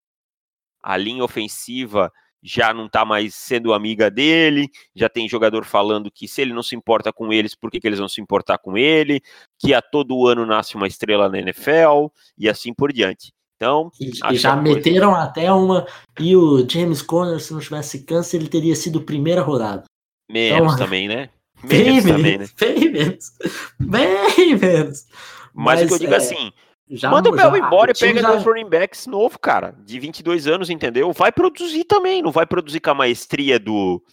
a 0.81 0.97
linha 0.97 1.23
ofensiva 1.23 2.11
já 2.43 2.73
não 2.73 2.87
está 2.87 3.05
mais 3.05 3.33
sendo 3.33 3.73
amiga 3.73 4.11
dele, 4.11 4.69
já 4.93 5.07
tem 5.07 5.29
jogador 5.29 5.63
falando 5.63 6.11
que 6.11 6.27
se 6.27 6.41
ele 6.41 6.53
não 6.53 6.61
se 6.61 6.75
importa 6.75 7.13
com 7.13 7.31
eles, 7.31 7.55
por 7.55 7.71
que, 7.71 7.79
que 7.79 7.87
eles 7.87 7.99
vão 7.99 8.09
se 8.09 8.19
importar 8.19 8.57
com 8.57 8.77
ele, 8.77 9.21
que 9.57 9.73
a 9.73 9.81
todo 9.81 10.27
ano 10.27 10.45
nasce 10.45 10.75
uma 10.75 10.85
estrela 10.85 11.29
na 11.29 11.39
NFL, 11.39 12.07
e 12.37 12.49
assim 12.49 12.73
por 12.73 12.91
diante. 12.91 13.31
Então, 13.55 13.89
e, 13.97 14.35
já 14.35 14.57
meteram 14.57 15.11
coisa... 15.11 15.23
até 15.23 15.53
uma. 15.53 15.87
E 16.19 16.35
o 16.35 16.67
James 16.69 17.01
Conner, 17.01 17.39
se 17.39 17.53
não 17.53 17.61
tivesse 17.61 18.03
câncer, 18.03 18.37
ele 18.37 18.49
teria 18.49 18.75
sido 18.75 19.01
primeira 19.01 19.41
rodada. 19.41 19.85
Menos 20.29 20.73
então, 20.73 20.75
também, 20.75 21.07
né? 21.07 21.29
Menos 21.63 22.03
bem 22.03 22.13
também, 22.13 22.37
né? 22.39 22.47
Bem 22.59 22.91
menos. 22.91 23.31
Bem 23.79 24.55
menos. 24.57 25.05
Mas, 25.53 25.79
Mas 25.79 25.83
o 25.83 25.87
que 25.87 25.93
eu 25.93 25.99
digo 25.99 26.13
é... 26.13 26.17
assim, 26.17 26.51
já, 26.95 27.09
Manda 27.09 27.29
o 27.29 27.31
Bell 27.31 27.57
embora 27.57 27.91
e 27.91 27.93
pega 27.93 28.21
já... 28.21 28.31
dois 28.31 28.43
running 28.43 28.69
backs 28.69 29.07
novo, 29.07 29.39
cara, 29.39 29.75
de 29.79 29.99
22 29.99 30.47
anos, 30.47 30.69
entendeu? 30.69 31.11
Vai 31.11 31.31
produzir 31.31 31.83
também, 31.85 32.21
não 32.21 32.31
vai 32.31 32.45
produzir 32.45 32.79
com 32.79 32.91
a 32.91 32.95
maestria 32.95 33.59
do, 33.59 34.03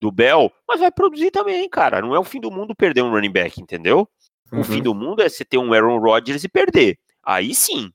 do 0.00 0.12
Bell, 0.12 0.52
mas 0.66 0.80
vai 0.80 0.90
produzir 0.90 1.30
também, 1.30 1.68
cara. 1.68 2.00
Não 2.00 2.14
é 2.14 2.18
o 2.18 2.24
fim 2.24 2.40
do 2.40 2.50
mundo 2.50 2.74
perder 2.74 3.02
um 3.02 3.10
running 3.10 3.32
back, 3.32 3.60
entendeu? 3.60 4.08
Uhum. 4.52 4.60
O 4.60 4.64
fim 4.64 4.82
do 4.82 4.94
mundo 4.94 5.22
é 5.22 5.28
você 5.28 5.44
ter 5.44 5.58
um 5.58 5.72
Aaron 5.72 5.98
Rodgers 5.98 6.44
e 6.44 6.48
perder. 6.48 6.98
Aí 7.24 7.54
sim, 7.54 7.90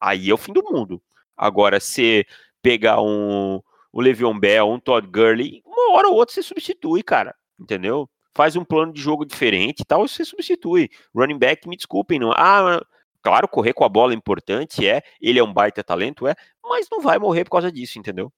aí 0.00 0.28
é 0.28 0.34
o 0.34 0.38
fim 0.38 0.52
do 0.52 0.62
mundo. 0.62 1.00
Agora, 1.36 1.80
se 1.80 2.26
pegar 2.62 3.00
um 3.00 3.60
o 3.92 4.00
Le'Veon 4.00 4.36
Bell, 4.36 4.68
um 4.68 4.80
Todd 4.80 5.06
Gurley, 5.06 5.62
uma 5.64 5.96
hora 5.96 6.08
ou 6.08 6.14
outra 6.14 6.34
você 6.34 6.42
substitui, 6.42 7.00
cara, 7.00 7.32
entendeu? 7.58 8.10
Faz 8.34 8.56
um 8.56 8.64
plano 8.64 8.92
de 8.92 9.00
jogo 9.00 9.24
diferente 9.24 9.80
e 9.80 9.84
tal, 9.84 10.08
você 10.08 10.24
substitui. 10.24 10.90
Running 11.14 11.38
back, 11.38 11.68
me 11.68 11.76
desculpem, 11.76 12.18
não. 12.18 12.32
Ah, 12.32 12.84
Claro, 13.24 13.48
correr 13.48 13.72
com 13.72 13.84
a 13.84 13.88
bola 13.88 14.12
é 14.12 14.16
importante, 14.16 14.86
é. 14.86 15.02
Ele 15.18 15.38
é 15.38 15.42
um 15.42 15.52
baita 15.52 15.82
talento, 15.82 16.26
é. 16.28 16.34
Mas 16.62 16.86
não 16.92 17.00
vai 17.00 17.18
morrer 17.18 17.44
por 17.44 17.52
causa 17.52 17.72
disso, 17.72 17.98
entendeu? 17.98 18.30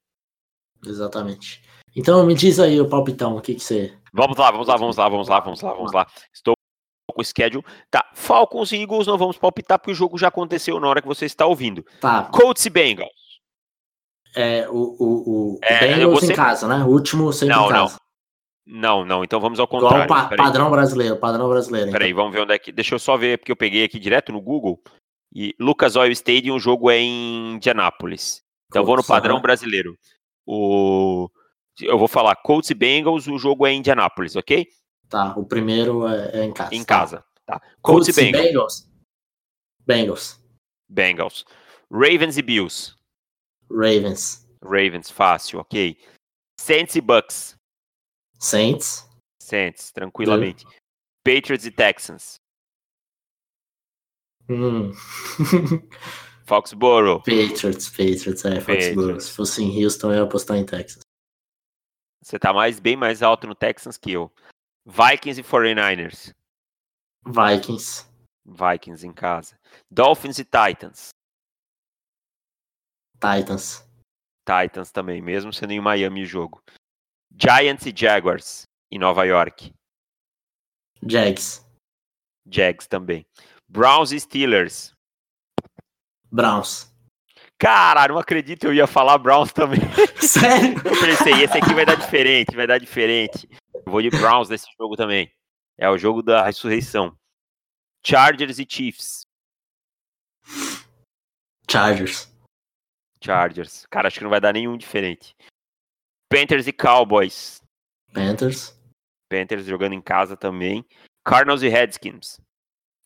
Exatamente. 0.87 1.61
Então 1.95 2.25
me 2.25 2.35
diz 2.35 2.61
aí 2.61 2.81
o 2.81 2.89
palpitão, 2.89 3.37
o 3.37 3.41
que, 3.41 3.55
que 3.55 3.61
você. 3.63 3.93
Vamos 4.13 4.39
lá, 4.39 4.51
vamos 4.53 4.69
lá, 4.69 4.77
vamos 4.77 4.97
lá, 4.97 5.09
vamos 5.09 5.29
lá, 5.29 5.41
vamos 5.41 5.61
lá, 5.61 5.73
vamos 5.73 5.93
lá. 5.93 6.07
Estou 6.33 6.55
com 7.13 7.21
o 7.21 7.25
schedule. 7.25 7.65
Tá, 7.91 8.09
Falcons 8.15 8.71
e 8.71 8.77
Eagles 8.77 9.09
não 9.09 9.19
vamos 9.19 9.37
palpitar 9.37 9.79
porque 9.79 9.91
o 9.91 9.95
jogo 9.95 10.17
já 10.17 10.29
aconteceu 10.29 10.79
na 10.79 10.87
hora 10.87 11.03
que 11.03 11.09
você 11.09 11.27
está 11.27 11.47
ouvindo. 11.47 11.85
Tá. 12.01 12.25
Colts 12.25 12.65
e 12.67 12.71
Bengals. 12.71 13.11
É, 14.37 14.69
o, 14.69 14.75
o, 14.77 15.55
o 15.55 15.59
é, 15.63 15.97
Bengals 15.97 16.23
em 16.23 16.35
casa, 16.35 16.69
né? 16.69 16.85
O 16.85 16.89
último 16.89 17.33
sempre 17.33 17.57
não, 17.57 17.67
em 17.67 17.71
casa. 17.71 17.97
Não, 18.67 19.05
não, 19.05 19.23
então 19.23 19.39
vamos 19.39 19.61
ao 19.61 19.69
contrário. 19.69 20.05
Igual 20.05 20.29
pa 20.29 20.37
padrão 20.37 20.71
brasileiro, 20.71 21.17
padrão 21.17 21.49
brasileiro. 21.49 21.93
Peraí, 21.93 22.11
então. 22.11 22.23
vamos 22.23 22.35
ver 22.37 22.43
onde 22.43 22.53
é 22.53 22.59
que. 22.59 22.73
Deixa 22.73 22.97
eu 22.97 22.99
só 22.99 23.17
ver, 23.17 23.39
porque 23.39 23.53
eu 23.53 23.57
peguei 23.57 23.85
aqui 23.85 23.99
direto 23.99 24.33
no 24.33 24.41
Google. 24.41 24.83
E 25.33 25.55
Lucas 25.61 25.95
Oil 25.95 26.11
Stadium, 26.13 26.57
o 26.57 26.61
jogo 26.61 26.91
é 26.91 26.99
em 26.99 27.55
Indianápolis. 27.55 28.43
Então 28.69 28.85
Colts, 28.85 28.87
vou 28.87 28.97
no 28.97 29.05
padrão 29.05 29.41
brasileiro. 29.41 29.97
O... 30.45 31.29
Eu 31.81 31.99
vou 31.99 32.09
falar 32.09 32.35
Colts 32.37 32.71
e 32.71 32.75
Bengals, 32.75 33.29
o 33.29 33.39
jogo 33.39 33.67
é 33.67 33.73
em 33.73 33.79
Indianápolis, 33.79 34.35
ok? 34.35 34.67
Tá, 35.09 35.35
o 35.37 35.45
primeiro 35.45 36.09
é, 36.09 36.41
é 36.41 36.45
em 36.45 36.53
casa. 36.53 36.75
Em 36.75 36.85
tá. 36.85 36.99
casa. 36.99 37.25
tá. 37.45 37.61
Colts, 37.83 38.07
Colts 38.07 38.19
e 38.19 38.23
e 38.23 38.33
Bengals. 38.33 38.89
Bengals. 39.87 40.41
Bengals. 40.89 41.45
Bengals. 41.45 41.45
Ravens 41.93 42.37
e 42.37 42.43
Bills. 42.43 42.95
Ravens. 43.71 44.47
Ravens, 44.63 45.11
fácil, 45.11 45.61
ok. 45.61 45.97
Saints 46.61 46.97
e 46.97 47.01
Bucks. 47.01 47.56
Saints. 48.39 49.09
Saints, 49.41 49.91
tranquilamente. 49.93 50.65
Patriots 51.25 51.67
e 51.67 51.71
Texans. 51.71 52.35
Hum. 54.49 54.93
Foxborough. 56.47 57.19
Patriots, 57.19 57.89
Patriots, 57.91 58.45
é, 58.45 58.61
Foxborough. 58.61 59.21
Se 59.21 59.33
fosse 59.33 59.63
em 59.63 59.85
Houston, 59.85 60.13
eu 60.13 60.19
ia 60.19 60.23
apostar 60.23 60.57
em 60.57 60.65
Texas. 60.65 61.01
Você 62.23 62.39
tá 62.39 62.53
mais, 62.53 62.79
bem 62.79 62.97
mais 62.97 63.23
alto 63.23 63.47
no 63.47 63.55
Texans 63.55 63.97
que 63.97 64.13
eu. 64.13 64.33
Vikings 64.85 65.41
e 65.41 65.45
49ers. 65.45 66.33
Vikings. 67.25 68.07
Vikings 68.45 69.05
em 69.07 69.13
casa. 69.13 69.59
Dolphins 69.91 70.39
e 70.39 70.45
Titans. 70.45 71.09
Titans. 73.15 73.85
Titans 74.45 74.93
também, 74.93 75.21
mesmo 75.21 75.53
sendo 75.53 75.73
em 75.73 75.81
Miami 75.81 76.23
o 76.23 76.27
jogo. 76.27 76.63
Giants 77.39 77.85
e 77.87 77.93
Jaguars 77.95 78.63
em 78.91 78.99
Nova 78.99 79.25
York. 79.25 79.73
Jags. 81.07 81.65
Jags 82.47 82.87
também. 82.87 83.27
Browns 83.69 84.11
e 84.13 84.19
Steelers. 84.19 84.95
Browns. 86.31 86.93
Caralho, 87.59 88.15
não 88.15 88.21
acredito 88.21 88.65
eu 88.65 88.75
ia 88.75 88.87
falar 88.87 89.19
Browns 89.19 89.53
também. 89.53 89.81
Sério? 90.21 90.77
Eu 90.85 90.99
pensei, 91.01 91.43
esse 91.43 91.57
aqui 91.57 91.75
vai 91.75 91.87
dar 91.87 91.97
diferente, 91.97 92.57
vai 92.57 92.67
dar 92.67 92.79
diferente. 92.79 93.49
Eu 93.75 93.93
vou 93.93 94.03
de 94.03 94.11
Browns 94.11 94.49
nesse 94.49 94.67
jogo 94.79 94.97
também. 94.97 95.31
É 95.79 95.89
o 95.89 95.99
jogo 95.99 96.23
da 96.23 96.45
ressurreição. 96.45 97.17
Chargers 98.05 98.59
e 98.59 98.67
Chiefs. 98.69 99.27
Chargers. 101.71 102.33
Chargers. 103.23 103.87
Cara, 103.91 104.09
acho 104.09 104.19
que 104.19 104.25
não 104.25 104.31
vai 104.31 104.41
dar 104.41 104.53
nenhum 104.53 104.77
diferente. 104.77 105.35
Panthers 106.29 106.67
e 106.67 106.73
Cowboys. 106.73 107.63
Panthers. 108.13 108.77
Panthers 109.29 109.67
jogando 109.67 109.95
em 109.95 110.01
casa 110.01 110.37
também. 110.37 110.85
Cardinals 111.25 111.63
e 111.63 111.69
Redskins. 111.69 112.41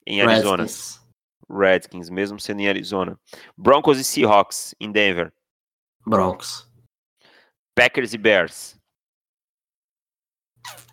Em 0.06 0.20
Arizona. 0.22 0.64
Redskins. 0.64 1.00
Redskins, 1.50 2.10
mesmo 2.10 2.38
sendo 2.38 2.60
em 2.60 2.68
Arizona. 2.68 3.18
Broncos 3.56 3.98
e 3.98 4.04
Seahawks 4.04 4.74
em 4.80 4.92
Denver. 4.92 5.32
Broncos. 6.06 6.70
Packers 7.74 8.14
e 8.14 8.18
Bears. 8.18 8.76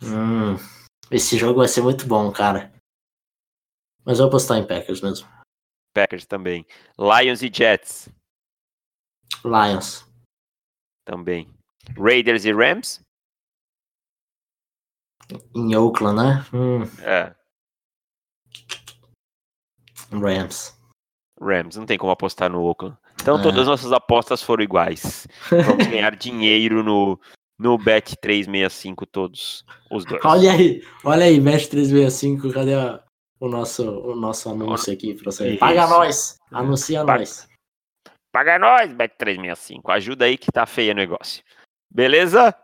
Hum, 0.02 0.56
esse 1.12 1.38
jogo 1.38 1.60
vai 1.60 1.68
ser 1.68 1.82
muito 1.82 2.08
bom, 2.08 2.32
cara. 2.32 2.72
Mas 4.06 4.20
eu 4.20 4.26
vou 4.26 4.28
apostar 4.30 4.58
em 4.58 4.66
Packers 4.66 5.02
mesmo. 5.02 5.28
Packers 5.94 6.26
também. 6.26 6.66
Lions 6.98 7.42
e 7.42 7.52
Jets 7.54 8.10
Lions. 9.44 10.06
também. 11.06 11.57
Raiders 11.96 12.46
e 12.46 12.52
Rams. 12.52 13.02
Em 15.56 15.76
Oakland, 15.76 16.16
né? 16.16 16.46
Hum, 16.54 16.84
É, 17.04 17.36
Rams. 20.12 20.74
Rams. 21.40 21.76
Não 21.76 21.86
tem 21.86 21.98
como 21.98 22.12
apostar 22.12 22.50
no 22.50 22.62
Oakland. 22.64 22.98
Então 23.22 23.38
É. 23.40 23.44
todas 23.44 23.62
as 23.62 23.68
nossas 23.68 23.92
apostas 23.92 24.42
foram 24.42 24.64
iguais. 24.64 25.28
Vamos 25.50 25.88
ganhar 26.02 26.16
dinheiro 26.16 26.84
no, 26.84 27.20
no 27.60 27.78
Bet 27.78 28.16
365 28.22 29.06
todos 29.06 29.66
os 29.92 30.06
dois. 30.06 30.24
Olha 30.24 30.54
aí, 30.54 30.82
olha 31.04 31.26
aí, 31.26 31.40
Mesh 31.42 31.68
365, 31.68 32.54
cadê 32.54 32.74
a- 32.76 33.04
o, 33.40 33.48
nosso, 33.50 33.84
o 33.84 34.16
nosso 34.16 34.50
anúncio 34.50 34.92
aqui 34.94 35.14
pra 35.14 35.32
você? 35.32 35.50
Isso. 35.52 35.60
Paga 35.60 35.88
nós! 35.88 36.38
Anuncia 36.52 37.04
Paga. 37.06 37.20
nós. 37.20 37.48
Paga 38.32 38.58
nós, 38.60 38.94
Bet 38.94 39.16
365. 39.18 39.92
Ajuda 39.92 40.26
aí 40.26 40.38
que 40.38 40.52
tá 40.52 40.66
feio 40.66 40.94
o 40.94 40.96
negócio. 40.96 41.44
Beleza? 41.90 42.56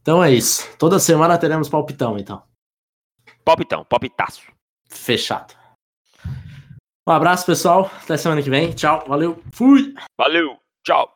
Então 0.00 0.22
é 0.22 0.32
isso. 0.32 0.68
Toda 0.78 0.98
semana 0.98 1.38
teremos 1.38 1.68
palpitão, 1.68 2.18
então. 2.18 2.42
Palpitão, 3.44 3.84
palpitaço. 3.84 4.42
Fechado. 4.88 5.54
Um 7.06 7.12
abraço, 7.12 7.46
pessoal. 7.46 7.90
Até 8.02 8.16
semana 8.16 8.42
que 8.42 8.50
vem. 8.50 8.72
Tchau. 8.72 9.04
Valeu. 9.06 9.42
Fui. 9.52 9.94
Valeu, 10.18 10.58
tchau. 10.84 11.06